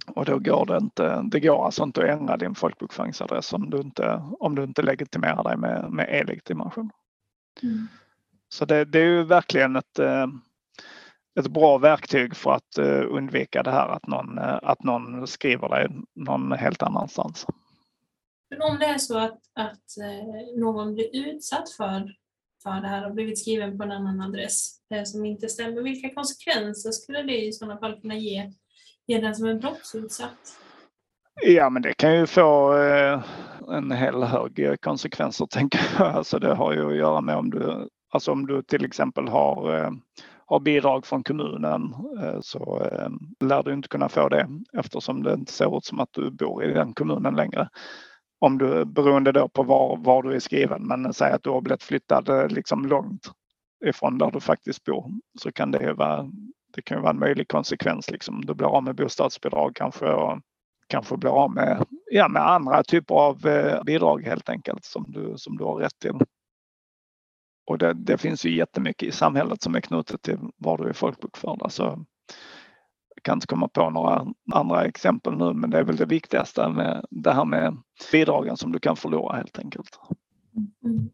Och 0.07 0.25
då 0.25 0.39
går 0.39 0.65
det 0.65 0.77
inte, 0.77 1.21
det 1.21 1.39
går 1.39 1.65
alltså 1.65 1.83
inte 1.83 2.03
att 2.03 2.19
ändra 2.19 2.37
din 2.37 2.55
folkbokföringsadress 2.55 3.53
om 3.53 3.69
du 3.69 3.77
inte, 3.77 4.23
om 4.39 4.55
du 4.55 4.63
inte 4.63 4.81
legitimerar 4.81 5.43
dig 5.43 5.57
med, 5.57 5.91
med 5.91 6.09
e-legitimation. 6.09 6.91
Mm. 7.63 7.87
Så 8.49 8.65
det, 8.65 8.85
det, 8.85 8.99
är 8.99 9.05
ju 9.05 9.23
verkligen 9.23 9.75
ett, 9.75 9.99
eh, 9.99 10.27
ett 11.39 11.47
bra 11.47 11.77
verktyg 11.77 12.35
för 12.35 12.51
att 12.51 12.77
eh, 12.77 13.03
undvika 13.09 13.63
det 13.63 13.71
här 13.71 13.87
att 13.87 14.07
någon, 14.07 14.39
att 14.39 14.83
någon 14.83 15.27
skriver 15.27 15.69
dig 15.69 15.87
någon 16.15 16.51
helt 16.51 16.83
annanstans. 16.83 17.47
Men 18.57 18.71
om 18.71 18.79
det 18.79 18.85
är 18.85 18.97
så 18.97 19.17
att, 19.17 19.39
att 19.55 19.97
eh, 20.01 20.59
någon 20.59 20.93
blir 20.93 21.09
utsatt 21.13 21.69
för, 21.69 22.13
för 22.63 22.81
det 22.81 22.87
här 22.87 23.05
och 23.05 23.13
blivit 23.13 23.39
skriven 23.39 23.77
på 23.77 23.83
en 23.83 23.91
annan 23.91 24.21
adress 24.21 24.79
eh, 24.93 25.03
som 25.03 25.25
inte 25.25 25.47
stämmer, 25.47 25.81
vilka 25.81 26.13
konsekvenser 26.13 26.91
skulle 26.91 27.21
det 27.21 27.45
i 27.45 27.51
sådana 27.51 27.77
fall 27.77 28.01
kunna 28.01 28.15
ge, 28.15 28.51
ge 29.07 29.21
den 29.21 29.35
som 29.35 29.47
är 29.47 29.53
brottsutsatt? 29.53 30.59
Ja, 31.45 31.69
men 31.69 31.81
det 31.81 31.93
kan 31.93 32.15
ju 32.15 32.27
få 32.27 32.77
eh, 32.77 33.23
en 33.69 33.91
hel 33.91 34.23
hög 34.23 34.81
konsekvenser 34.81 35.45
tänker 35.49 35.79
jag. 35.99 36.07
Alltså 36.07 36.39
det 36.39 36.55
har 36.55 36.73
ju 36.73 36.89
att 36.89 36.97
göra 36.97 37.21
med 37.21 37.35
om 37.35 37.49
du, 37.49 37.89
alltså 38.11 38.31
om 38.31 38.47
du 38.47 38.63
till 38.63 38.85
exempel 38.85 39.27
har 39.27 39.91
har 40.47 40.59
bidrag 40.59 41.05
från 41.05 41.23
kommunen 41.23 41.95
så 42.41 42.87
lär 43.39 43.63
du 43.63 43.73
inte 43.73 43.87
kunna 43.87 44.09
få 44.09 44.29
det 44.29 44.47
eftersom 44.77 45.23
det 45.23 45.33
inte 45.33 45.51
ser 45.51 45.77
ut 45.77 45.85
som 45.85 45.99
att 45.99 46.09
du 46.11 46.31
bor 46.31 46.63
i 46.63 46.73
den 46.73 46.93
kommunen 46.93 47.35
längre 47.35 47.69
om 48.39 48.57
du, 48.57 48.85
beroende 48.85 49.31
då 49.31 49.47
på 49.47 49.63
var, 49.63 49.97
var 49.97 50.23
du 50.23 50.35
är 50.35 50.39
skriven, 50.39 50.87
men 50.87 51.13
säg 51.13 51.31
att 51.31 51.43
du 51.43 51.49
har 51.49 51.61
blivit 51.61 51.83
flyttad 51.83 52.29
eh, 52.29 52.47
liksom 52.47 52.85
långt 52.85 53.31
ifrån 53.85 54.17
där 54.17 54.31
du 54.31 54.39
faktiskt 54.39 54.83
bor 54.83 55.11
så 55.39 55.51
kan 55.51 55.71
det 55.71 55.83
ju 55.83 55.93
vara, 55.93 56.29
det 56.73 56.81
kan 56.81 57.01
vara 57.01 57.11
en 57.11 57.19
möjlig 57.19 57.47
konsekvens. 57.47 58.11
Liksom. 58.11 58.45
Du 58.45 58.53
blir 58.53 58.67
av 58.67 58.83
med 58.83 58.95
bostadsbidrag 58.95 59.75
kanske 59.75 60.05
och 60.05 60.39
kanske 60.87 61.17
blir 61.17 61.31
av 61.31 61.51
med, 61.51 61.85
ja, 62.11 62.27
med 62.27 62.49
andra 62.49 62.83
typer 62.83 63.15
av 63.15 63.47
eh, 63.47 63.83
bidrag 63.83 64.23
helt 64.25 64.49
enkelt 64.49 64.85
som 64.85 65.05
du, 65.07 65.33
som 65.37 65.57
du 65.57 65.63
har 65.63 65.75
rätt 65.75 65.99
till. 65.99 66.19
Och 67.67 67.77
det, 67.77 67.93
det 67.93 68.17
finns 68.17 68.45
ju 68.45 68.55
jättemycket 68.55 69.07
i 69.07 69.11
samhället 69.11 69.61
som 69.61 69.75
är 69.75 69.81
knutet 69.81 70.21
till 70.21 70.37
var 70.57 70.77
du 70.77 70.89
är 70.89 70.93
folkbokförd. 70.93 71.61
Alltså, 71.61 72.05
kan 73.21 73.37
inte 73.37 73.47
komma 73.47 73.67
på 73.67 73.89
några 73.89 74.25
andra 74.51 74.85
exempel 74.85 75.37
nu 75.37 75.53
men 75.53 75.69
det 75.69 75.79
är 75.79 75.83
väl 75.83 75.95
det 75.95 76.05
viktigaste 76.05 76.69
med 76.69 77.05
det 77.09 77.33
här 77.33 77.45
med 77.45 77.77
bidragen 78.11 78.57
som 78.57 78.71
du 78.71 78.79
kan 78.79 78.95
förlora 78.95 79.35
helt 79.35 79.59
enkelt. 79.59 79.99
Mm. 80.83 81.09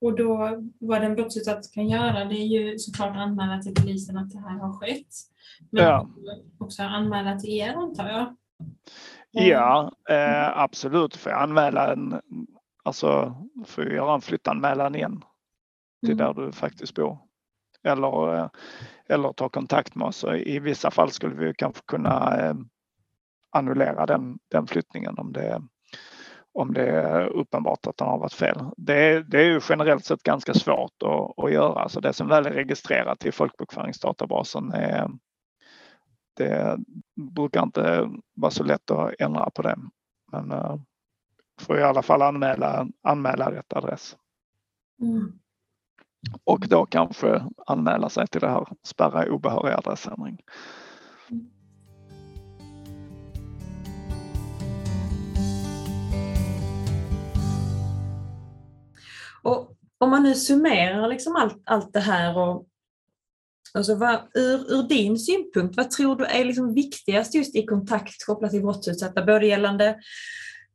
Och 0.00 0.16
då 0.16 0.60
vad 0.78 1.04
en 1.04 1.14
brottsutsatt 1.14 1.72
kan 1.72 1.88
göra 1.88 2.24
det 2.24 2.34
är 2.34 2.46
ju 2.46 2.78
såklart 2.78 3.16
anmäla 3.16 3.62
till 3.62 3.74
polisen 3.74 4.18
att 4.18 4.30
det 4.30 4.38
här 4.38 4.58
har 4.58 4.72
skett. 4.72 5.14
Men 5.70 5.84
ja. 5.84 6.08
också 6.58 6.82
anmäla 6.82 7.38
till 7.38 7.50
er 7.50 7.74
antar 7.74 8.08
jag? 8.08 8.36
Ja, 9.30 9.92
eh, 10.08 10.58
absolut. 10.58 11.16
Får 11.16 11.32
jag 11.32 11.42
anmäla 11.42 11.92
en, 11.92 12.20
alltså 12.82 13.34
får 13.66 13.84
jag 13.84 13.94
göra 13.94 14.14
en 14.14 14.20
flyttanmälan 14.20 14.94
igen 14.94 15.24
till 16.06 16.20
mm. 16.20 16.26
där 16.26 16.42
du 16.42 16.52
faktiskt 16.52 16.94
bor 16.94 17.18
eller, 17.84 18.36
eh, 18.36 18.48
eller 19.08 19.32
ta 19.32 19.48
kontakt 19.48 19.94
med 19.94 20.06
oss. 20.06 20.24
I 20.24 20.58
vissa 20.58 20.90
fall 20.90 21.10
skulle 21.10 21.34
vi 21.34 21.54
kanske 21.54 21.82
kunna 21.86 22.38
eh, 22.38 22.54
annullera 23.50 24.06
den, 24.06 24.38
den 24.50 24.66
flyttningen 24.66 25.18
om 25.18 25.32
det, 25.32 25.62
om 26.52 26.72
det 26.72 26.90
är 26.90 27.26
uppenbart 27.26 27.86
att 27.86 27.96
den 27.96 28.08
har 28.08 28.18
varit 28.18 28.32
fel. 28.32 28.58
Det, 28.76 29.22
det 29.22 29.40
är 29.40 29.46
ju 29.46 29.60
generellt 29.68 30.04
sett 30.04 30.22
ganska 30.22 30.54
svårt 30.54 31.02
att, 31.02 31.44
att 31.44 31.52
göra. 31.52 31.88
Så 31.88 32.00
det 32.00 32.12
som 32.12 32.28
väl 32.28 32.46
är 32.46 32.50
registrerat 32.50 33.26
i 33.26 33.32
folkbokföringsdatabasen 33.32 34.72
är, 34.72 35.10
det 36.36 36.78
brukar 37.34 37.62
inte 37.62 38.10
vara 38.34 38.50
så 38.50 38.64
lätt 38.64 38.90
att 38.90 39.14
ändra 39.18 39.50
på 39.50 39.62
det. 39.62 39.78
Men 40.32 40.50
eh, 40.50 40.76
får 41.60 41.78
i 41.78 41.82
alla 41.82 42.02
fall 42.02 42.22
anmäla, 42.22 42.86
anmäla 43.02 43.52
rätt 43.52 43.72
adress. 43.72 44.16
Mm 45.02 45.40
och 46.44 46.68
då 46.68 46.86
kanske 46.86 47.42
anmäla 47.66 48.08
sig 48.08 48.26
till 48.26 48.40
det 48.40 48.48
här 48.48 48.66
spärra 48.84 49.32
obehörig 49.32 49.74
adressändring. 49.74 50.38
Och 59.42 59.76
om 59.98 60.10
man 60.10 60.22
nu 60.22 60.34
summerar 60.34 61.08
liksom 61.08 61.36
allt, 61.36 61.62
allt 61.64 61.92
det 61.92 62.00
här 62.00 62.38
och 62.38 62.66
alltså 63.74 63.94
vad, 63.94 64.20
ur, 64.34 64.72
ur 64.72 64.88
din 64.88 65.18
synpunkt, 65.18 65.76
vad 65.76 65.90
tror 65.90 66.16
du 66.16 66.24
är 66.24 66.44
liksom 66.44 66.74
viktigast 66.74 67.34
just 67.34 67.56
i 67.56 67.66
kontakt 67.66 68.26
kopplat 68.26 68.50
till 68.50 68.62
brottsutsatta, 68.62 69.24
både 69.24 69.46
gällande 69.46 69.98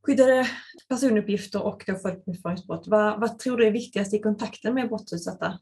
skyddade 0.06 0.48
personuppgifter 0.90 1.64
och 1.64 1.84
då 1.88 1.96
folkbokföringsbrott. 1.96 2.88
Vad, 2.88 3.20
vad 3.20 3.40
tror 3.40 3.58
du 3.58 3.68
är 3.68 3.72
viktigast 3.72 4.14
i 4.14 4.20
kontakten 4.20 4.74
med 4.74 4.88
brottsutsatta? 4.88 5.60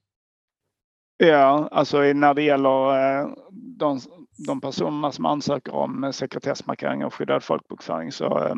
Ja, 1.18 1.70
alltså 1.72 1.98
när 2.02 2.34
det 2.34 2.44
gäller 2.44 3.20
eh, 3.22 3.30
de, 3.52 4.00
de 4.48 4.62
personerna 4.62 5.12
som 5.12 5.26
ansöker 5.26 5.74
om 5.74 6.04
eh, 6.04 6.12
sekretessmarkering 6.12 7.06
och 7.06 7.14
skyddad 7.14 7.44
folkbokföring 7.44 8.12
så 8.12 8.40
eh, 8.40 8.56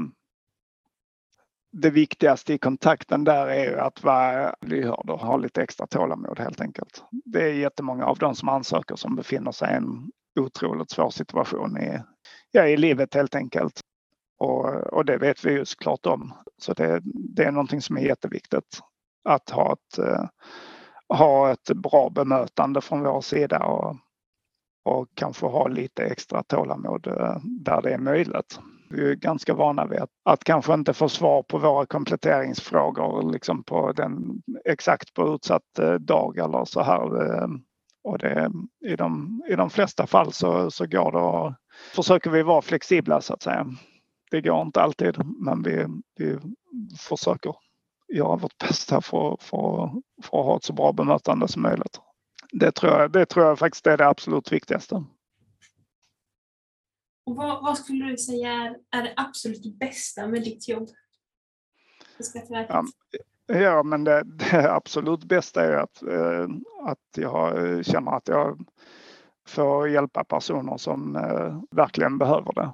det 1.71 1.89
viktigaste 1.89 2.53
i 2.53 2.57
kontakten 2.57 3.23
där 3.23 3.47
är 3.47 3.63
ju 3.63 3.79
att 3.79 4.03
vara 4.03 4.55
lyhörd 4.61 5.09
och 5.09 5.19
ha 5.19 5.37
lite 5.37 5.61
extra 5.61 5.87
tålamod 5.87 6.39
helt 6.39 6.61
enkelt. 6.61 7.03
Det 7.25 7.43
är 7.43 7.53
jättemånga 7.53 8.05
av 8.05 8.17
de 8.17 8.35
som 8.35 8.49
ansöker 8.49 8.95
som 8.95 9.15
befinner 9.15 9.51
sig 9.51 9.73
i 9.73 9.75
en 9.75 10.11
otroligt 10.39 10.91
svår 10.91 11.09
situation 11.09 11.77
i, 11.77 12.01
ja, 12.51 12.67
i 12.67 12.77
livet 12.77 13.13
helt 13.13 13.35
enkelt. 13.35 13.81
Och, 14.37 14.93
och 14.93 15.05
det 15.05 15.17
vet 15.17 15.45
vi 15.45 15.51
ju 15.51 15.65
såklart 15.65 16.05
om. 16.05 16.33
Så 16.57 16.73
det, 16.73 17.01
det 17.03 17.43
är 17.43 17.51
någonting 17.51 17.81
som 17.81 17.97
är 17.97 18.01
jätteviktigt. 18.01 18.79
Att 19.29 19.49
ha 19.49 19.73
ett, 19.73 19.97
eh, 19.97 20.25
ha 21.17 21.51
ett 21.51 21.69
bra 21.75 22.09
bemötande 22.09 22.81
från 22.81 23.03
vår 23.03 23.21
sida 23.21 23.65
och, 23.65 23.95
och 24.85 25.07
kanske 25.13 25.45
ha 25.45 25.67
lite 25.67 26.03
extra 26.05 26.43
tålamod 26.43 27.07
eh, 27.07 27.37
där 27.43 27.81
det 27.81 27.93
är 27.93 27.97
möjligt. 27.97 28.59
Vi 28.89 29.11
är 29.11 29.15
ganska 29.15 29.53
vana 29.53 29.85
vid 29.85 29.99
att, 29.99 30.09
att 30.25 30.43
kanske 30.43 30.73
inte 30.73 30.93
få 30.93 31.09
svar 31.09 31.43
på 31.43 31.57
våra 31.57 31.85
kompletteringsfrågor 31.85 33.31
liksom 33.31 33.63
på 33.63 33.91
den, 33.91 34.41
exakt 34.65 35.13
på 35.13 35.35
utsatt 35.35 35.79
eh, 35.79 35.93
dag 35.93 36.37
eller 36.37 36.65
så 36.65 36.81
här 36.81 36.99
Och 38.03 38.17
det, 38.17 38.51
i, 38.85 38.95
de, 38.95 39.41
i 39.49 39.55
de 39.55 39.69
flesta 39.69 40.07
fall 40.07 40.33
så, 40.33 40.71
så 40.71 40.85
går 40.85 41.11
det 41.11 41.17
och 41.17 41.53
försöker 41.95 42.29
vi 42.29 42.43
vara 42.43 42.61
flexibla 42.61 43.21
så 43.21 43.33
att 43.33 43.41
säga. 43.41 43.67
Det 44.31 44.41
går 44.41 44.61
inte 44.61 44.81
alltid 44.81 45.15
men 45.25 45.63
vi, 45.63 45.87
vi 46.15 46.37
försöker 46.97 47.55
göra 48.13 48.35
vårt 48.35 48.57
bästa 48.57 49.01
för, 49.01 49.37
för, 49.41 49.91
för 50.23 50.39
att 50.39 50.45
ha 50.45 50.57
ett 50.57 50.63
så 50.63 50.73
bra 50.73 50.91
bemötande 50.91 51.47
som 51.47 51.61
möjligt. 51.61 51.99
Det 52.51 52.71
tror 52.71 52.91
jag, 52.91 53.11
det 53.11 53.25
tror 53.25 53.45
jag 53.45 53.59
faktiskt 53.59 53.87
är 53.87 53.97
det 53.97 54.07
absolut 54.07 54.51
viktigaste. 54.51 55.03
Och 57.25 57.35
vad, 57.35 57.63
vad, 57.63 57.77
skulle 57.77 58.05
du 58.05 58.17
säga 58.17 58.51
är, 58.51 58.77
är 58.91 59.03
det 59.03 59.13
absolut 59.15 59.79
bästa 59.79 60.27
med 60.27 60.43
ditt 60.43 60.67
jobb? 60.67 60.89
Ja, 62.67 62.85
ja, 63.47 63.83
men 63.83 64.03
det, 64.03 64.23
det, 64.23 64.71
absolut 64.73 65.23
bästa 65.23 65.63
är 65.63 65.73
att, 65.73 66.03
eh, 66.03 66.47
att 66.81 67.17
jag 67.17 67.85
känner 67.85 68.11
att 68.11 68.27
jag 68.27 68.67
får 69.47 69.89
hjälpa 69.89 70.23
personer 70.23 70.77
som 70.77 71.15
eh, 71.15 71.61
verkligen 71.71 72.17
behöver 72.17 72.53
det. 72.53 72.71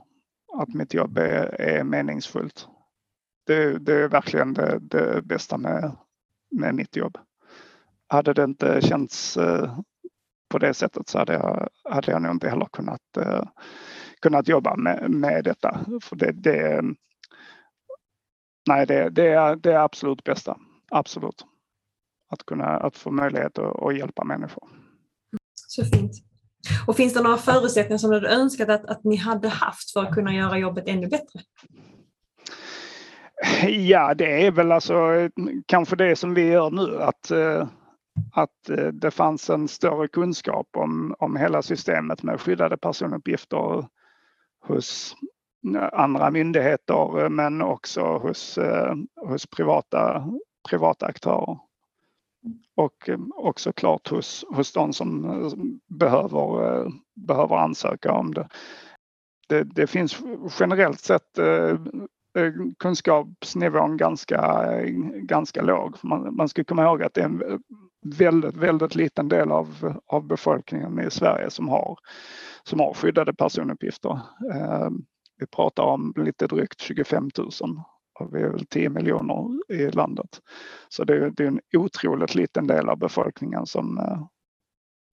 Att 0.53 0.73
mitt 0.73 0.93
jobb 0.93 1.17
är, 1.17 1.61
är 1.61 1.83
meningsfullt. 1.83 2.67
Det, 3.45 3.77
det, 3.79 3.93
är 3.93 4.07
verkligen 4.07 4.53
det, 4.53 4.79
det 4.79 5.21
bästa 5.21 5.57
med, 5.57 5.97
med 6.51 6.75
mitt 6.75 6.95
jobb. 6.95 7.17
Hade 8.07 8.33
det 8.33 8.43
inte 8.43 8.81
känts 8.81 9.37
eh, 9.37 9.79
på 10.49 10.57
det 10.57 10.73
sättet 10.73 11.09
så 11.09 11.17
hade 11.17 11.33
jag, 11.33 11.69
hade 11.83 12.11
jag 12.11 12.21
nog 12.21 12.31
inte 12.31 12.49
heller 12.49 12.67
kunnat 12.71 13.17
eh, 13.17 13.43
kunnat 14.21 14.47
jobba 14.47 14.75
med, 14.75 15.11
med 15.11 15.43
detta. 15.43 15.85
För 16.01 16.15
det, 16.15 16.31
det, 16.31 16.81
nej, 18.67 18.85
det, 18.85 19.09
det, 19.09 19.27
är 19.27 19.55
det 19.55 19.71
är 19.73 19.79
absolut 19.79 20.23
bästa. 20.23 20.57
Absolut. 20.91 21.45
Att 22.29 22.45
kunna 22.45 22.65
att 22.65 22.97
få 22.97 23.11
möjlighet 23.11 23.57
att, 23.57 23.83
att 23.83 23.97
hjälpa 23.97 24.23
människor. 24.23 24.69
Så 25.53 25.85
fint. 25.85 26.30
Och 26.87 26.95
finns 26.95 27.13
det 27.13 27.21
några 27.21 27.37
förutsättningar 27.37 27.97
som 27.97 28.11
du 28.11 28.27
önskat 28.27 28.69
att, 28.69 28.85
att 28.85 29.03
ni 29.03 29.15
hade 29.15 29.49
haft 29.49 29.91
för 29.91 30.03
att 30.03 30.13
kunna 30.13 30.33
göra 30.33 30.57
jobbet 30.57 30.83
ännu 30.87 31.07
bättre? 31.07 31.39
Ja, 33.67 34.13
det 34.13 34.45
är 34.45 34.51
väl 34.51 34.71
alltså 34.71 35.29
kanske 35.65 35.95
det 35.95 36.15
som 36.15 36.33
vi 36.33 36.47
gör 36.47 36.69
nu 36.69 37.01
att, 37.01 37.31
eh, 37.31 37.67
att 38.33 38.69
eh, 38.69 38.87
det 38.87 39.11
fanns 39.11 39.49
en 39.49 39.67
större 39.67 40.07
kunskap 40.07 40.67
om, 40.77 41.15
om 41.19 41.35
hela 41.35 41.61
systemet 41.61 42.23
med 42.23 42.41
skyddade 42.41 42.77
personuppgifter 42.77 43.87
hos 44.67 45.15
eh, 45.75 45.89
andra 45.93 46.31
myndigheter 46.31 47.29
men 47.29 47.61
också 47.61 48.01
hos, 48.01 48.59
hos 49.27 49.47
privata, 49.47 50.27
privata 50.69 51.05
aktörer. 51.05 51.57
Och 52.75 53.09
eh, 53.09 53.19
också 53.35 53.73
klart 53.73 54.07
hos, 54.07 54.45
hos 54.49 54.73
de 54.73 54.93
som 54.93 55.25
eh, 55.25 55.51
behöver, 55.97 56.75
eh, 56.75 56.87
behöver 57.15 57.55
ansöka 57.55 58.11
om 58.11 58.33
det. 58.33 58.47
Det, 59.49 59.63
det 59.63 59.87
finns 59.87 60.17
generellt 60.59 60.99
sett 60.99 61.39
kunskapsnivån 62.79 63.97
ganska, 63.97 64.67
ganska 65.13 65.61
låg. 65.61 65.95
Man, 66.01 66.35
man 66.35 66.49
ska 66.49 66.63
komma 66.63 66.83
ihåg 66.83 67.03
att 67.03 67.13
det 67.13 67.21
är 67.21 67.25
en 67.25 67.61
väldigt, 68.17 68.55
väldigt 68.55 68.95
liten 68.95 69.27
del 69.27 69.51
av, 69.51 69.95
av 70.05 70.27
befolkningen 70.27 70.99
i 70.99 71.11
Sverige 71.11 71.49
som 71.49 71.69
har, 71.69 71.97
som 72.63 72.79
har 72.79 72.93
skyddade 72.93 73.33
personuppgifter. 73.33 74.19
Vi 75.39 75.47
pratar 75.47 75.83
om 75.83 76.13
lite 76.17 76.47
drygt 76.47 76.81
25 76.81 77.29
000 77.37 77.51
och 78.21 78.35
vi 78.35 78.41
är 78.41 78.49
väl 78.49 78.65
10 78.65 78.89
miljoner 78.89 79.71
i 79.73 79.91
landet. 79.91 80.41
Så 80.89 81.03
det 81.03 81.15
är, 81.15 81.29
det 81.29 81.43
är 81.43 81.47
en 81.47 81.61
otroligt 81.77 82.35
liten 82.35 82.67
del 82.67 82.89
av 82.89 82.97
befolkningen 82.97 83.65
som, 83.65 83.97
eh, 83.97 84.21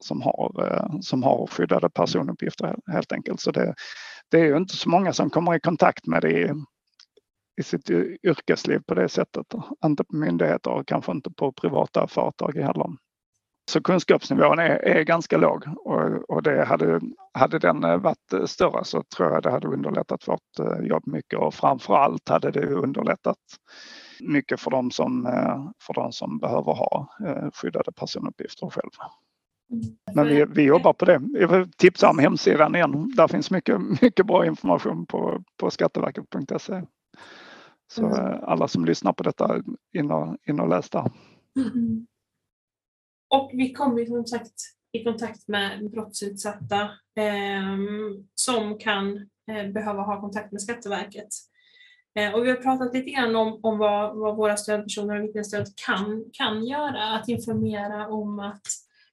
som, 0.04 0.22
har, 0.22 0.66
eh, 0.66 1.00
som 1.00 1.22
har 1.22 1.46
skyddade 1.46 1.90
personuppgifter 1.90 2.76
helt 2.92 3.12
enkelt. 3.12 3.40
Så 3.40 3.50
det, 3.50 3.74
det 4.30 4.40
är 4.40 4.44
ju 4.44 4.56
inte 4.56 4.76
så 4.76 4.88
många 4.88 5.12
som 5.12 5.30
kommer 5.30 5.54
i 5.54 5.60
kontakt 5.60 6.06
med 6.06 6.22
det 6.22 6.30
i, 6.30 6.52
i 7.60 7.62
sitt 7.62 7.90
eh, 7.90 8.02
yrkesliv 8.22 8.80
på 8.86 8.94
det 8.94 9.08
sättet. 9.08 9.46
Inte 9.84 10.04
på 10.04 10.16
myndigheter 10.16 10.70
och 10.70 10.88
kanske 10.88 11.12
inte 11.12 11.30
på 11.30 11.52
privata 11.52 12.06
företag 12.06 12.54
heller. 12.54 12.86
Så 13.68 13.82
kunskapsnivån 13.82 14.58
är, 14.58 14.70
är 14.70 15.02
ganska 15.02 15.36
låg 15.36 15.64
och, 15.84 16.30
och, 16.30 16.42
det 16.42 16.64
hade, 16.64 17.00
hade 17.34 17.58
den 17.58 17.80
varit 17.80 18.34
större 18.46 18.84
så 18.84 19.02
tror 19.02 19.32
jag 19.32 19.42
det 19.42 19.50
hade 19.50 19.68
underlättat 19.68 20.28
vårt 20.28 20.58
eh, 20.58 20.86
jobb 20.86 21.02
mycket 21.06 21.38
och 21.38 21.54
framförallt 21.54 22.28
hade 22.28 22.50
det 22.50 22.66
underlättat 22.66 23.38
mycket 24.20 24.60
för 24.60 24.70
de 24.70 24.90
som, 24.90 25.26
eh, 25.26 25.70
för 25.82 25.94
de 25.94 26.12
som 26.12 26.38
behöver 26.38 26.72
ha 26.72 27.08
eh, 27.26 27.50
skyddade 27.54 27.92
personuppgifter 27.92 28.70
själva. 28.70 29.04
Mm. 29.72 29.96
Men 30.14 30.26
vi, 30.26 30.44
vi 30.44 30.62
jobbar 30.62 30.92
på 30.92 31.04
det. 31.04 31.20
Jag 31.32 31.48
vill 31.48 31.72
tipsa 31.72 32.10
om 32.10 32.18
hemsidan 32.18 32.74
igen. 32.74 33.12
Där 33.16 33.28
finns 33.28 33.50
mycket, 33.50 34.02
mycket 34.02 34.26
bra 34.26 34.46
information 34.46 35.06
på, 35.06 35.42
på 35.56 35.70
skatteverket.se. 35.70 36.82
Så 37.90 38.06
mm. 38.06 38.44
alla 38.44 38.68
som 38.68 38.84
lyssnar 38.84 39.12
på 39.12 39.22
detta, 39.22 39.62
in 39.92 40.10
och, 40.10 40.36
in 40.46 40.60
och 40.60 40.68
läs 40.68 40.90
där. 40.90 41.10
Mm. 41.56 42.06
Och 43.28 43.50
vi 43.52 43.72
kommer 43.72 44.06
som 44.06 44.26
sagt 44.26 44.54
i 44.92 45.04
kontakt 45.04 45.48
med 45.48 45.90
brottsutsatta 45.90 46.82
eh, 47.16 47.76
som 48.34 48.78
kan 48.78 49.16
eh, 49.50 49.68
behöva 49.72 50.02
ha 50.02 50.20
kontakt 50.20 50.52
med 50.52 50.62
Skatteverket. 50.62 51.28
Eh, 52.18 52.34
och 52.34 52.44
vi 52.44 52.50
har 52.50 52.56
pratat 52.56 52.94
lite 52.94 53.10
grann 53.10 53.36
om, 53.36 53.60
om 53.62 53.78
vad, 53.78 54.16
vad 54.16 54.36
våra 54.36 54.56
stödpersoner 54.56 55.18
och 55.18 55.24
vittnesstöd 55.24 55.66
kan, 55.86 56.24
kan 56.32 56.66
göra. 56.66 57.04
Att 57.04 57.28
informera 57.28 58.08
om 58.08 58.38
att 58.38 58.62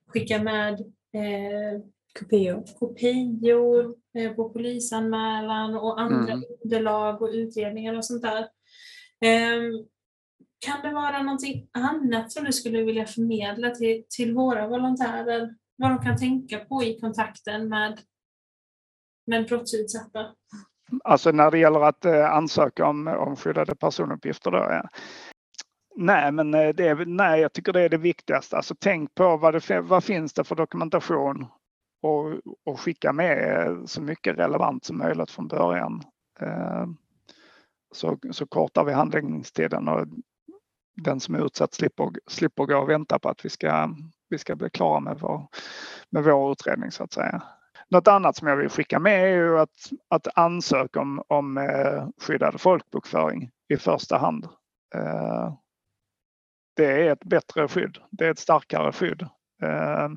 skicka 0.07 0.43
med 0.43 0.74
eh, 1.13 1.82
kopior, 2.20 2.63
kopior 2.80 3.95
eh, 4.18 4.32
på 4.32 4.49
polisanmälan 4.49 5.76
och 5.76 6.01
andra 6.01 6.34
mm. 6.34 6.43
underlag 6.63 7.22
och 7.22 7.30
utredningar 7.30 7.97
och 7.97 8.05
sånt 8.05 8.22
där. 8.22 8.47
Kan 10.60 10.82
det 10.82 10.93
vara 10.93 11.22
någonting 11.22 11.68
annat 11.72 12.32
som 12.32 12.43
du 12.43 12.51
skulle 12.51 12.84
vilja 12.84 13.06
förmedla 13.06 13.70
till, 13.70 14.03
till 14.10 14.34
våra 14.34 14.68
volontärer? 14.68 15.56
Vad 15.78 15.91
de 15.91 16.03
kan 16.03 16.18
tänka 16.18 16.60
på 16.60 16.84
i 16.84 16.99
kontakten 16.99 17.70
med, 17.70 17.99
med 19.28 19.47
brottsutsatta? 19.47 20.26
Alltså 21.03 21.32
när 21.32 21.51
det 21.51 21.60
gäller 21.60 21.80
att 21.80 22.06
eh, 22.06 22.32
ansöka 22.32 22.86
om, 22.86 23.08
om 23.08 23.36
skyddade 23.36 23.76
personuppgifter 23.76 24.51
då? 24.51 24.58
Ja. 24.58 24.89
Nej, 25.95 26.32
men 26.32 26.53
eh, 26.53 26.70
det 26.70 26.88
är, 26.88 27.06
nej, 27.06 27.41
jag 27.41 27.53
tycker 27.53 27.74
det 27.74 27.82
är 27.82 27.89
det 27.89 27.97
viktigaste. 27.97 28.58
Alltså 28.58 28.76
tänk 28.80 29.16
på 29.16 29.38
vad, 29.38 29.53
det, 29.53 29.82
vad 29.82 30.03
finns 30.03 30.34
det 30.34 30.43
för 30.43 30.56
dokumentation 30.56 31.45
och, 32.01 32.26
och 32.66 32.80
skicka 32.80 33.14
med 33.14 33.68
eh, 33.68 33.86
så 33.86 34.01
mycket 34.01 34.38
relevant 34.38 34.86
som 34.86 34.97
möjligt 34.97 35.32
från 35.32 35.47
början. 35.47 36.03
Så, 37.91 38.18
så 38.32 38.47
kortar 38.47 38.84
vi 38.84 38.93
handläggningstiden 38.93 39.88
och 39.88 40.08
den 40.96 41.20
som 41.20 41.36
är 41.36 41.46
utsatt 41.46 41.74
slipper, 41.74 42.10
slipper 42.28 42.66
gå 42.66 42.78
och 42.78 42.89
vänta 42.89 43.20
på 43.20 43.30
att 43.30 43.46
vi 43.46 43.50
ska, 43.50 43.96
vi 44.30 44.38
ska 44.38 44.56
bli 44.56 44.70
klara 44.70 45.00
med 45.00 45.18
vår, 45.20 45.48
med 46.10 46.24
vår 46.24 46.52
utredning 46.52 46.91
så 46.91 47.04
att 47.04 47.14
säga. 47.14 47.43
Något 47.89 48.08
annat 48.08 48.36
som 48.36 48.48
jag 48.48 48.58
vill 48.58 48.70
skicka 48.70 49.00
med 49.00 49.24
är 49.24 49.36
ju 49.36 49.60
att, 49.60 49.91
att 50.08 50.28
ansöka 50.38 51.00
om, 51.00 51.24
om 51.28 51.58
eh, 51.58 52.08
skyddad 52.22 52.62
folkbokföring 52.62 53.52
i 53.68 53.78
första 53.78 54.18
hand. 54.18 54.46
Eh, 54.96 55.54
det 56.76 57.08
är 57.08 57.12
ett 57.12 57.24
bättre 57.24 57.68
skydd. 57.68 57.98
Det 58.12 58.26
är 58.26 58.32
ett 58.32 58.39
starkare 58.39 58.91
skydd. 58.91 59.22
Eh, 59.62 60.10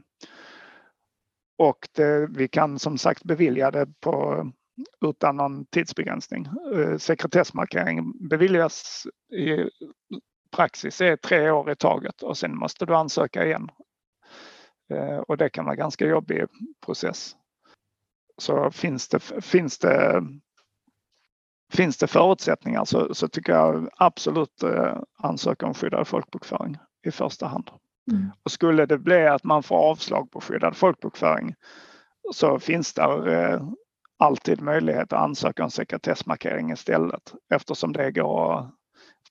och 1.59 1.89
det, 1.93 2.27
vi 2.27 2.49
kan 2.49 2.79
som 2.79 2.99
sagt 2.99 3.25
bevilja 3.25 3.71
det 3.71 3.87
på 4.01 4.47
utan 5.07 5.37
någon 5.37 5.67
tidsbegränsning. 5.67 6.49
Sekretessmarkering 6.99 8.29
beviljas 8.29 9.07
i 9.33 9.71
praxis 10.57 11.01
är 11.01 11.17
tre 11.17 11.51
år 11.51 11.71
i 11.71 11.77
taget 11.77 12.23
och 12.23 12.39
sen 12.39 12.57
måste 12.57 12.87
du 12.87 12.95
ansöka 12.95 13.45
igen. 13.45 13.71
Eh, 14.91 15.19
och 15.19 15.37
det 15.37 15.51
kan 15.51 15.65
vara 15.65 15.77
ganska 15.77 16.07
jobbig 16.07 16.45
process. 16.87 17.37
Så 18.39 18.71
finns 18.71 19.09
det, 19.09 19.21
finns 19.41 19.79
det, 19.79 20.23
finns 21.73 21.97
det 21.97 22.07
förutsättningar 22.07 22.85
så, 22.85 23.15
så 23.15 23.29
tycker 23.29 23.53
jag 23.53 23.89
absolut 23.97 24.63
eh, 24.63 24.97
ansöka 25.17 25.67
om 25.67 25.75
skyddad 25.75 26.09
folkbokföring 26.09 26.77
i 27.07 27.11
första 27.11 27.47
hand. 27.47 27.71
Mm. 28.11 28.31
Och 28.43 28.53
skulle 28.53 28.87
det 28.87 28.99
bli 28.99 29.27
att 29.27 29.45
man 29.45 29.63
får 29.63 29.77
avslag 29.77 30.31
på 30.31 30.41
skyddad 30.41 30.77
folkbokföring 30.77 31.55
så 32.35 32.59
finns 32.59 32.95
det 32.95 33.03
alltid 34.19 34.61
möjlighet 34.61 35.13
att 35.13 35.23
ansöka 35.23 35.65
om 35.65 35.71
sekretessmarkering 35.71 36.73
istället 36.73 37.35
eftersom 37.55 37.93
det 37.93 38.11
går 38.11 38.71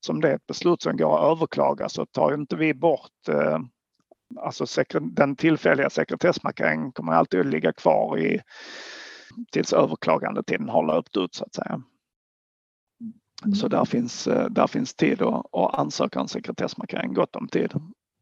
som 0.01 0.21
det 0.21 0.29
är 0.29 0.35
ett 0.35 0.47
beslut 0.47 0.81
som 0.81 0.97
går 0.97 1.17
att 1.17 1.37
överklaga 1.37 1.89
så 1.89 2.05
tar 2.05 2.33
inte 2.33 2.55
vi 2.55 2.73
bort 2.73 3.27
eh, 3.29 3.59
Alltså 4.35 4.83
den 5.01 5.35
tillfälliga 5.35 5.89
sekretessmarkeringen 5.89 6.91
kommer 6.91 7.13
alltid 7.13 7.39
att 7.39 7.45
ligga 7.45 7.73
kvar 7.73 8.17
i 8.17 8.41
tills 9.51 9.73
överklagandetiden 9.73 10.69
har 10.69 10.85
löpt 10.87 11.17
ut 11.17 11.35
så 11.35 11.45
att 11.45 11.55
säga. 11.55 11.81
Mm. 13.45 13.55
Så 13.55 13.67
där 13.67 13.85
finns, 13.85 14.27
eh, 14.27 14.49
där 14.49 14.67
finns 14.67 14.93
tid 14.93 15.21
att, 15.21 15.55
att 15.55 15.75
ansöka 15.75 16.21
om 16.21 16.27
sekretessmarkering, 16.27 17.13
gott 17.13 17.35
om 17.35 17.47
tid 17.47 17.73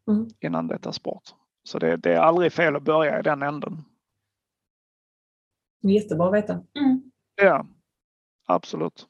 mm. 0.08 0.28
innan 0.40 0.68
det 0.68 0.80
tas 0.80 1.04
bort. 1.04 1.24
Så 1.64 1.80
det, 1.80 1.98
det, 1.98 2.14
är 2.14 2.20
aldrig 2.20 2.54
fel 2.54 2.76
att 2.76 2.84
börja 2.84 3.20
i 3.20 3.24
den 3.24 3.42
änden. 3.42 3.84
Jättebra 5.82 6.28
att 6.28 6.34
veta. 6.34 6.54
Mm. 6.54 7.12
Ja, 7.36 7.68
absolut. 8.46 9.08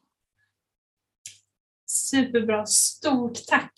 Superbra. 1.96 2.66
Stort 2.66 3.46
tack 3.48 3.72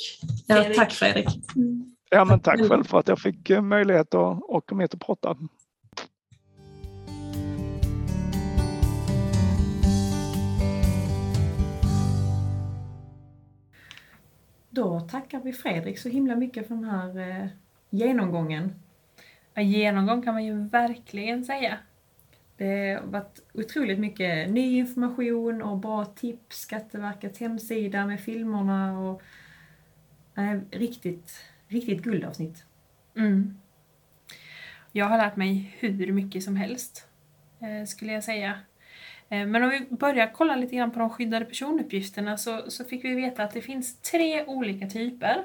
Ja, 0.47 0.65
tack 0.75 0.91
Fredrik. 0.91 1.27
Mm. 1.55 1.95
Ja, 2.09 2.25
men 2.25 2.39
tack 2.39 2.59
själv 2.69 2.83
för 2.83 2.99
att 2.99 3.07
jag 3.07 3.19
fick 3.19 3.49
eh, 3.49 3.61
möjlighet 3.61 4.13
att, 4.13 4.49
att 4.49 4.65
komma 4.65 4.81
hit 4.81 4.93
och 4.93 5.01
prata. 5.01 5.37
Då 14.69 14.99
tackar 14.99 15.39
vi 15.39 15.53
Fredrik 15.53 15.99
så 15.99 16.09
himla 16.09 16.35
mycket 16.35 16.67
för 16.67 16.75
den 16.75 16.83
här 16.83 17.19
eh, 17.19 17.47
genomgången. 17.89 18.75
Ja, 19.53 19.61
genomgång 19.61 20.21
kan 20.21 20.33
man 20.33 20.45
ju 20.45 20.67
verkligen 20.69 21.45
säga. 21.45 21.77
Det 22.57 22.93
har 22.93 23.07
varit 23.07 23.39
otroligt 23.53 23.99
mycket 23.99 24.49
ny 24.49 24.77
information 24.77 25.61
och 25.61 25.77
bra 25.77 26.05
tips. 26.05 26.59
Skatteverkets 26.59 27.39
hemsida 27.39 28.05
med 28.05 28.19
filmerna 28.19 28.99
och 28.99 29.21
eh, 30.37 30.59
riktigt, 30.71 31.43
riktigt 31.67 32.01
guldavsnitt. 32.01 32.65
Mm. 33.15 33.59
Jag 34.91 35.05
har 35.05 35.17
lärt 35.17 35.35
mig 35.35 35.75
hur 35.79 36.11
mycket 36.11 36.43
som 36.43 36.55
helst, 36.55 37.07
eh, 37.59 37.85
skulle 37.85 38.13
jag 38.13 38.23
säga. 38.23 38.59
Eh, 39.29 39.45
men 39.45 39.63
om 39.63 39.69
vi 39.69 39.87
börjar 39.89 40.31
kolla 40.33 40.55
lite 40.55 40.75
grann 40.75 40.91
på 40.91 40.99
de 40.99 41.09
skyddade 41.09 41.45
personuppgifterna 41.45 42.37
så, 42.37 42.71
så 42.71 42.85
fick 42.85 43.05
vi 43.05 43.15
veta 43.15 43.43
att 43.43 43.53
det 43.53 43.61
finns 43.61 44.01
tre 44.01 44.45
olika 44.45 44.87
typer, 44.87 45.43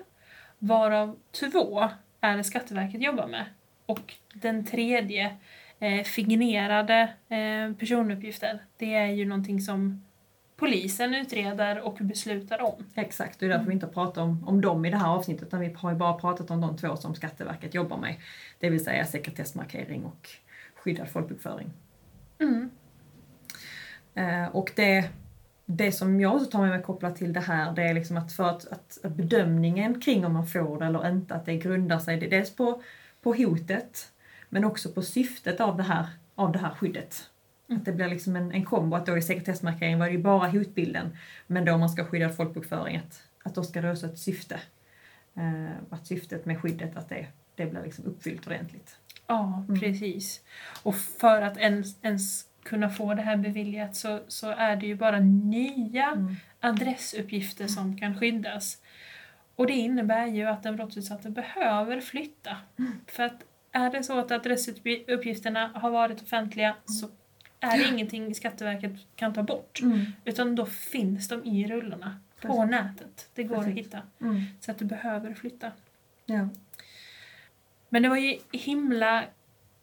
varav 0.59 1.19
två 1.31 1.89
är 2.21 2.37
det 2.37 2.45
Skatteverket 2.45 3.03
jobbar 3.03 3.27
med. 3.27 3.45
Och 3.87 4.15
den 4.35 4.65
tredje, 4.65 5.37
eh, 5.83 6.03
fingerade 6.05 7.13
eh, 7.29 7.77
personuppgifter, 7.79 8.63
det 8.77 8.95
är 8.95 9.07
ju 9.07 9.25
någonting 9.25 9.61
som 9.61 10.05
polisen 10.57 11.15
utreder 11.15 11.81
och 11.81 11.99
beslutar 12.01 12.63
om. 12.63 12.87
Exakt, 12.95 13.41
det 13.41 13.47
är 13.47 13.51
därför 13.51 13.67
vi 13.67 13.73
inte 13.73 13.87
pratar 13.87 14.23
om, 14.23 14.49
om 14.49 14.61
dem 14.61 14.85
i 14.85 14.91
det 14.91 14.97
här 14.97 15.09
avsnittet 15.09 15.49
utan 15.49 15.61
vi 15.61 15.73
har 15.77 15.91
ju 15.91 15.97
bara 15.97 16.13
pratat 16.13 16.51
om 16.51 16.61
de 16.61 16.77
två 16.77 16.97
som 16.97 17.15
Skatteverket 17.15 17.75
jobbar 17.75 17.97
med. 17.97 18.15
Det 18.59 18.71
vill 18.71 18.85
säga 18.85 19.07
sekretessmarkering 19.07 20.05
och 20.05 20.31
skyddad 20.75 21.09
folkbokföring. 21.09 21.71
Mm. 22.39 22.71
Eh, 24.15 24.57
och 24.57 24.73
det, 24.77 25.11
det 25.67 25.93
som 25.93 26.21
jag 26.21 26.35
också 26.35 26.51
tar 26.51 26.61
med 26.61 26.71
mig 26.71 26.83
kopplat 26.83 27.17
till 27.17 27.33
det 27.33 27.41
här 27.41 27.73
det 27.73 27.83
är 27.83 27.95
liksom 27.95 28.17
att 28.17 28.33
för 28.33 28.45
att, 28.45 28.73
att, 28.73 28.99
bedömningen 29.17 30.01
kring 30.01 30.27
om 30.27 30.33
man 30.33 30.47
får 30.47 30.79
det 30.79 30.87
eller 30.87 31.09
inte 31.09 31.35
att 31.35 31.47
det 31.47 31.57
grundar 31.57 31.99
sig 31.99 32.17
dels 32.17 32.57
på, 32.57 32.83
på 33.23 33.35
hotet 33.35 34.13
men 34.53 34.65
också 34.65 34.89
på 34.93 35.03
syftet 35.03 35.61
av 35.61 35.77
det 35.77 35.83
här, 35.83 36.07
av 36.35 36.53
det 36.53 36.59
här 36.59 36.71
skyddet. 36.75 37.31
Mm. 37.69 37.79
Att 37.81 37.85
det 37.85 37.93
blir 37.93 38.09
liksom 38.09 38.37
en, 38.37 38.53
en 38.53 38.65
kombo, 38.65 38.97
att 38.97 39.07
då 39.07 39.17
i 39.19 39.23
sekretessmarkering 39.23 39.99
var 39.99 40.07
det 40.07 40.13
ju 40.13 40.19
bara 40.23 40.49
hotbilden 40.49 41.17
men 41.47 41.65
då 41.65 41.79
man 41.79 41.89
ska 41.91 42.05
skydda 42.05 42.29
folkbokföring 42.29 42.97
att, 42.97 43.23
att 43.45 43.55
då 43.55 43.63
ska 43.65 43.81
det 43.81 43.91
också 43.93 44.07
ett 44.07 44.19
syfte. 44.19 44.61
Eh, 45.37 45.71
att 45.91 46.07
syftet 46.07 46.47
med 46.47 46.61
skyddet 46.61 46.97
att 46.97 47.09
det, 47.09 47.27
det 47.57 47.67
blir 47.67 47.83
liksom 47.83 48.05
uppfyllt 48.05 48.47
ordentligt. 48.47 48.97
Ja, 49.27 49.65
Mm. 49.69 49.81
precis. 49.81 50.41
Och 50.83 50.97
för 50.97 51.43
att 51.43 51.57
ens, 51.57 51.97
ens 52.03 52.45
kunna 52.63 52.91
få 52.91 53.15
det 53.15 53.23
här 53.23 53.37
beviljat 53.37 53.97
så, 53.97 54.21
så 54.29 54.51
är 54.51 54.77
det 54.77 54.87
ju 54.87 54.95
bara 54.97 55.21
nya 55.21 56.07
Mm. 56.11 56.37
adressuppgifter 56.61 57.67
som 57.67 57.99
kan 57.99 58.19
skyddas. 58.21 58.79
Och 59.57 59.67
det 59.67 59.73
innebär 59.73 60.27
ju 60.27 60.47
att 60.47 60.63
den 60.63 60.77
brottsutsatta 60.77 61.31
behöver 61.31 62.01
flytta. 62.01 62.57
Mm. 62.79 62.93
För 63.07 63.23
att 63.23 63.43
är 63.73 63.91
det 63.91 64.03
så 64.03 64.19
att 64.19 64.31
adressuppgifterna 64.31 65.71
har 65.75 65.91
varit 65.91 66.23
offentliga 66.23 66.77
så 66.85 67.09
är 67.61 67.79
det 67.79 67.89
ingenting 67.89 68.35
Skatteverket 68.35 68.93
kan 69.17 69.35
ta 69.35 69.43
bort. 69.43 69.81
Mm. 69.83 70.07
Utan 70.25 70.55
då 70.55 70.67
finns 70.67 71.29
de 71.29 71.45
i 71.45 71.67
rullorna 71.67 72.21
på 72.41 72.49
Precis. 72.49 72.71
nätet. 72.71 73.29
Det 73.35 73.43
går 73.43 73.57
att 73.57 73.65
Precis. 73.65 73.87
hitta. 73.87 73.99
Mm. 74.21 74.43
Så 74.61 74.71
att 74.71 74.79
du 74.79 74.85
behöver 74.85 75.35
flytta. 75.35 75.73
Ja. 76.27 76.49
Men 77.89 78.03
det 78.03 78.09
var 78.09 78.17
ju 78.17 78.39
himla 78.53 79.25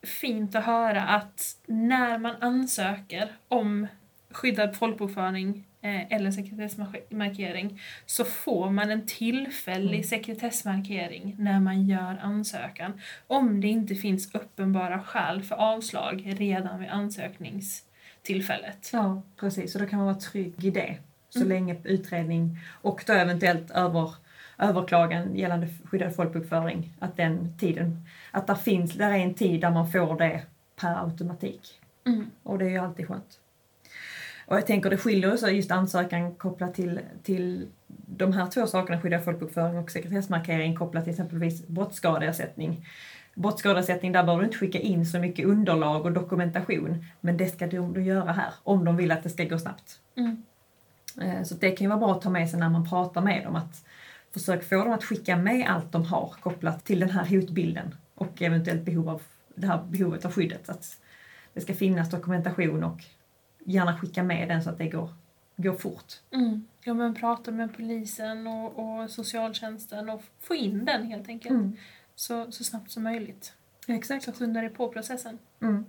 fint 0.04 0.56
att 0.56 0.66
höra 0.66 1.02
att 1.02 1.58
när 1.66 2.18
man 2.18 2.36
ansöker 2.40 3.32
om 3.48 3.88
skyddad 4.32 4.76
folkbokföring 4.76 5.64
eller 5.82 6.32
sekretessmarkering 6.32 7.82
så 8.06 8.26
får 8.26 8.70
man 8.70 8.92
en 8.92 9.06
tillfällig 9.06 9.90
Mm. 9.98 10.04
sekretessmarkering 10.04 11.36
när 11.40 11.60
man 11.60 11.86
gör 11.86 12.20
ansökan. 12.22 13.02
Om 13.28 13.62
det 13.62 13.68
inte 13.68 13.96
finns 13.96 14.36
uppenbara 14.36 15.04
skäl 15.04 15.44
för 15.44 15.56
avslag 15.56 16.34
redan 16.38 16.80
vid 16.80 16.90
ansökningstillfället. 16.90 18.90
Ja, 18.94 19.22
precis. 19.40 19.76
Och 19.76 19.82
då 19.82 19.88
kan 19.88 19.98
man 20.00 20.06
vara 20.08 20.20
trygg 20.20 20.66
i 20.66 20.72
det. 20.72 20.98
Så 21.30 21.40
Mm. 21.40 21.50
länge 21.50 21.78
utredning 21.84 22.58
och 22.82 23.04
då 23.08 23.14
eventuellt 23.14 23.72
över, 23.72 24.14
överklagan 24.58 25.36
gällande 25.36 25.68
skyddad 25.86 26.16
folkbokföring, 26.16 26.94
att 27.00 27.18
den 27.18 27.58
tiden, 27.58 28.06
att 28.32 28.48
där 28.48 28.56
finns, 28.56 28.94
där 28.94 29.12
är 29.12 29.18
en 29.18 29.34
tid 29.34 29.62
där 29.62 29.72
man 29.72 29.92
får 29.92 30.18
det 30.18 30.42
per 30.76 31.04
automatik. 31.04 31.80
Mm. 32.08 32.26
Och 32.44 32.60
det 32.60 32.66
är 32.66 32.70
ju 32.70 32.78
alltid 32.78 33.08
skönt. 33.08 33.40
Och 34.50 34.56
jag 34.56 34.68
tänker 34.68 34.90
det 34.90 34.98
skiljer 34.98 35.38
sig 35.38 35.56
just 35.56 35.72
ansökan 35.72 36.36
kopplat 36.36 36.74
till, 36.74 37.00
till 37.24 37.68
de 37.88 38.34
här 38.34 38.48
två 38.48 38.68
sakerna, 38.68 39.02
skyddad 39.02 39.24
folkbokföring 39.24 39.78
och 39.78 39.92
sekretessmarkering 39.92 40.76
kopplat 40.76 41.04
till 41.04 41.12
exempelvis 41.12 41.68
brottsskadeersättning. 41.68 42.86
Brottsskadeersättning, 43.36 44.12
där 44.12 44.24
behöver 44.24 44.42
du 44.42 44.48
inte 44.48 44.58
skicka 44.58 44.80
in 44.80 45.06
så 45.06 45.20
mycket 45.20 45.46
underlag 45.46 46.06
och 46.06 46.12
dokumentation. 46.12 47.06
Men 47.22 47.38
det 47.38 47.48
ska 47.48 47.68
de 47.68 48.04
göra 48.04 48.32
här, 48.32 48.54
om 48.64 48.86
de 48.86 48.98
vill 48.98 49.12
att 49.12 49.24
det 49.24 49.30
ska 49.30 49.44
gå 49.44 49.60
snabbt. 49.60 50.00
Mm. 50.16 50.44
Eh, 51.22 51.44
Så 51.44 51.56
det 51.56 51.72
kan 51.72 51.86
ju 51.86 51.90
vara 51.90 52.00
bra 52.00 52.12
att 52.12 52.22
ta 52.22 52.30
med 52.30 52.50
sig 52.50 52.60
när 52.60 52.70
man 52.70 52.90
pratar 52.90 53.22
med 53.22 53.44
dem. 53.44 53.56
Att 53.56 53.86
försök 54.34 54.70
få 54.70 54.76
dem 54.76 54.94
att 54.94 55.04
skicka 55.04 55.38
med 55.38 55.70
allt 55.70 55.92
de 55.92 56.06
har 56.06 56.34
kopplat 56.42 56.86
till 56.86 57.00
den 57.00 57.10
här 57.10 57.26
hotbilden 57.26 57.96
och 58.16 58.42
eventuellt 58.42 58.82
behov 58.82 59.10
av, 59.10 59.22
det 59.56 59.68
här 59.68 59.84
behovet 59.90 60.26
av 60.26 60.32
skyddet. 60.32 60.70
Att 60.70 60.98
det 61.54 61.62
ska 61.62 61.74
finnas 61.74 62.10
dokumentation 62.10 62.84
och 62.84 63.04
gärna 63.70 63.98
skicka 63.98 64.24
med 64.24 64.50
den 64.50 64.64
så 64.64 64.70
att 64.70 64.78
det 64.78 64.88
går, 64.88 65.10
går 65.56 65.74
fort. 65.74 66.14
Mm. 66.32 66.68
Ja, 66.84 66.94
men 66.94 67.16
prata 67.16 67.52
med 67.52 67.76
polisen 67.78 68.48
och, 68.48 68.80
och 68.80 69.10
socialtjänsten 69.10 70.10
och 70.10 70.24
få 70.40 70.56
in 70.56 70.86
den 70.86 71.04
helt 71.04 71.28
enkelt 71.30 71.78
så, 72.16 72.52
så 72.52 72.64
snabbt 72.64 72.92
som 72.92 73.04
möjligt. 73.04 73.54
Exakt. 73.88 74.26
Så 74.26 74.32
skyndar 74.32 74.64
det 74.64 74.70
på 74.70 74.90
processen. 74.90 75.38
Mm. 75.62 75.86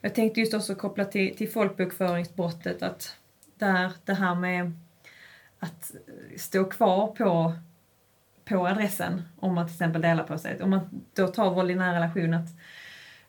Jag 0.00 0.14
tänkte 0.14 0.40
just 0.40 0.54
också 0.54 0.74
koppla 0.74 1.04
till, 1.04 1.36
till 1.36 1.50
folkbokföringsbrottet 1.50 2.82
att 2.82 3.16
där 3.58 3.92
det 4.04 4.14
här 4.14 4.34
med 4.34 4.72
att 5.58 5.92
stå 6.36 6.64
kvar 6.64 7.06
på, 7.06 7.54
på 8.44 8.66
adressen 8.66 9.22
om 9.36 9.54
man 9.54 9.66
till 9.66 9.74
exempel 9.74 10.02
delar 10.02 10.24
på 10.24 10.38
sig. 10.38 10.62
Om 10.62 10.70
man 10.70 11.02
då 11.14 11.28
tar 11.28 11.54
våld 11.54 11.70
i 11.70 11.74
nära 11.74 11.96
relation 11.96 12.34
att 12.34 12.48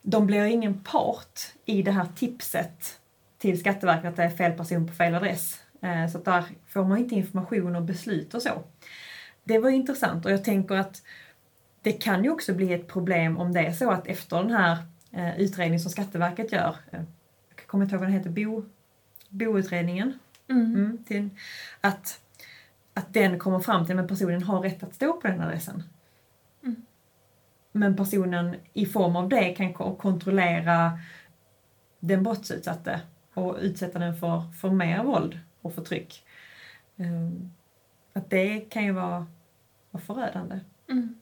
de 0.02 0.26
blir 0.26 0.44
ingen 0.44 0.84
part 0.84 1.40
i 1.64 1.82
det 1.82 1.92
här 1.92 2.06
tipset 2.16 3.00
till 3.42 3.60
Skatteverket 3.60 4.08
att 4.10 4.16
det 4.16 4.22
är 4.22 4.30
fel 4.30 4.52
person 4.52 4.86
på 4.86 4.92
fel 4.94 5.14
adress. 5.14 5.60
Eh, 5.82 6.06
Så 6.08 6.18
där 6.18 6.44
får 6.68 6.84
man 6.84 6.98
inte 6.98 7.14
information 7.14 7.76
och 7.76 7.82
beslut 7.82 8.34
och 8.34 8.42
så. 8.42 8.62
Det 9.44 9.58
var 9.58 9.70
intressant 9.70 10.24
och 10.26 10.32
jag 10.32 10.44
tänker 10.44 10.74
att 10.74 11.02
det 11.82 11.92
kan 11.92 12.24
ju 12.24 12.30
också 12.30 12.54
bli 12.54 12.72
ett 12.72 12.88
problem 12.88 13.38
om 13.38 13.52
det 13.52 13.60
är 13.60 13.72
så 13.72 13.90
att 13.90 14.06
efter 14.06 14.36
den 14.36 14.50
här 14.50 14.76
eh, 15.12 15.40
utredningen 15.40 15.80
som 15.80 15.90
Skatteverket 15.90 16.52
gör, 16.52 16.76
eh, 16.92 17.00
jag 17.56 17.66
kommer 17.66 17.84
inte 17.84 17.94
ihåg 17.94 18.00
vad 18.00 18.08
den 18.10 18.18
heter, 18.18 18.30
bo, 18.30 18.64
boutredningen, 19.28 20.18
Mm. 20.50 20.74
mm, 20.74 21.04
till, 21.04 21.28
att, 21.80 22.20
att 22.94 23.12
den 23.14 23.38
kommer 23.38 23.60
fram 23.60 23.86
till 23.86 23.98
att 23.98 24.08
personen 24.08 24.42
har 24.42 24.60
rätt 24.60 24.82
att 24.82 24.94
stå 24.94 25.12
på 25.20 25.28
den 25.28 25.40
adressen. 25.40 25.82
Mm. 26.62 26.82
Men 27.72 27.96
personen 27.96 28.56
i 28.72 28.86
form 28.86 29.16
av 29.16 29.28
det 29.28 29.54
kan 29.54 29.74
ko- 29.74 29.96
kontrollera 29.96 30.98
den 32.00 32.22
brottsutsatte 32.22 33.00
och 33.34 33.56
utsätta 33.60 33.98
den 33.98 34.16
för, 34.16 34.52
för 34.60 34.70
mer 34.70 35.02
våld 35.04 35.38
och 35.60 35.74
förtryck. 35.74 36.24
Ehm, 36.96 37.50
Att 38.12 38.30
det 38.30 38.60
kan 38.60 38.84
ju 38.84 38.92
vara, 38.92 39.26
vara 39.90 40.02
förödande. 40.02 40.60
Mm. 40.90 41.20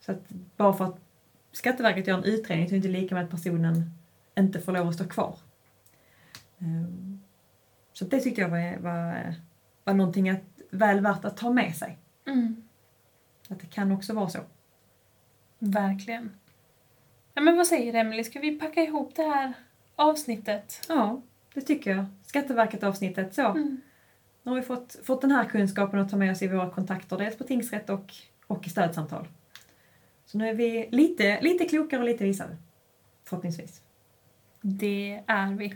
Så 0.00 0.12
att 0.12 0.28
bara 0.56 0.72
för 0.72 0.84
att 0.84 0.98
Skatteverket 1.52 2.06
gör 2.06 2.18
en 2.18 2.24
utredning 2.24 2.68
så 2.68 2.74
är 2.74 2.80
det 2.80 2.86
inte 2.88 3.00
lika 3.00 3.14
med 3.14 3.24
att 3.24 3.30
personen 3.30 3.90
inte 4.38 4.60
får 4.60 4.72
lov 4.72 4.88
att 4.88 4.94
stå 4.94 5.04
kvar. 5.08 5.38
Ehm, 6.58 7.20
Så 7.92 8.04
det 8.04 8.20
tyckte 8.20 8.40
jag 8.40 8.48
var, 8.48 8.76
var, 8.78 9.34
var 9.84 9.94
någonting 9.94 10.30
att, 10.30 10.42
väl 10.70 11.00
värt 11.00 11.24
att 11.24 11.36
ta 11.36 11.50
med 11.50 11.76
sig. 11.76 11.98
Mm. 12.26 12.62
Att 13.48 13.60
det 13.60 13.66
kan 13.66 13.92
också 13.92 14.14
vara 14.14 14.28
så. 14.28 14.38
Verkligen. 15.58 16.30
Ja, 17.34 17.42
men 17.42 17.56
vad 17.56 17.66
säger 17.66 17.94
Emelie, 17.94 18.24
ska 18.24 18.40
vi 18.40 18.58
packa 18.58 18.80
ihop 18.82 19.14
det 19.16 19.22
här 19.22 19.52
avsnittet? 20.02 20.86
Ja, 20.88 21.22
det 21.54 21.60
tycker 21.60 21.90
jag. 21.90 22.04
Skatteverket-avsnittet 22.26 23.34
så. 23.34 23.46
Mm. 23.46 23.80
Nu 24.42 24.50
har 24.50 24.56
vi 24.56 24.62
fått, 24.62 24.96
fått 25.04 25.20
den 25.20 25.30
här 25.30 25.44
kunskapen 25.44 26.00
att 26.00 26.10
ta 26.10 26.16
med 26.16 26.32
oss 26.32 26.42
i 26.42 26.48
våra 26.48 26.70
kontakter, 26.70 27.18
dels 27.18 27.38
på 27.38 27.44
tingsrätt 27.44 27.90
och, 27.90 28.14
och 28.46 28.66
i 28.66 28.70
stödsamtal. 28.70 29.28
Så 30.26 30.38
nu 30.38 30.48
är 30.48 30.54
vi 30.54 30.88
lite, 30.90 31.40
lite 31.40 31.64
klokare 31.64 32.00
och 32.00 32.06
lite 32.06 32.24
visare. 32.24 32.56
Förhoppningsvis. 33.24 33.80
Det 34.60 35.22
är 35.26 35.54
vi. 35.54 35.74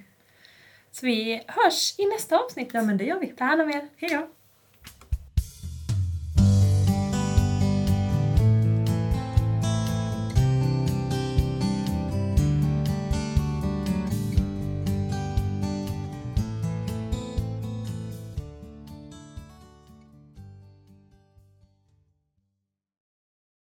Så 0.90 1.06
vi 1.06 1.42
hörs 1.46 1.98
i 1.98 2.06
nästa 2.06 2.38
avsnitt. 2.38 2.70
Ja 2.74 2.82
men 2.82 2.96
det 2.96 3.04
gör 3.04 3.20
vi. 3.20 3.26
Ta 3.26 3.44
hand 3.44 3.62
om 3.62 3.70
er. 3.70 3.88
Hej 3.96 4.10
då! 4.10 4.28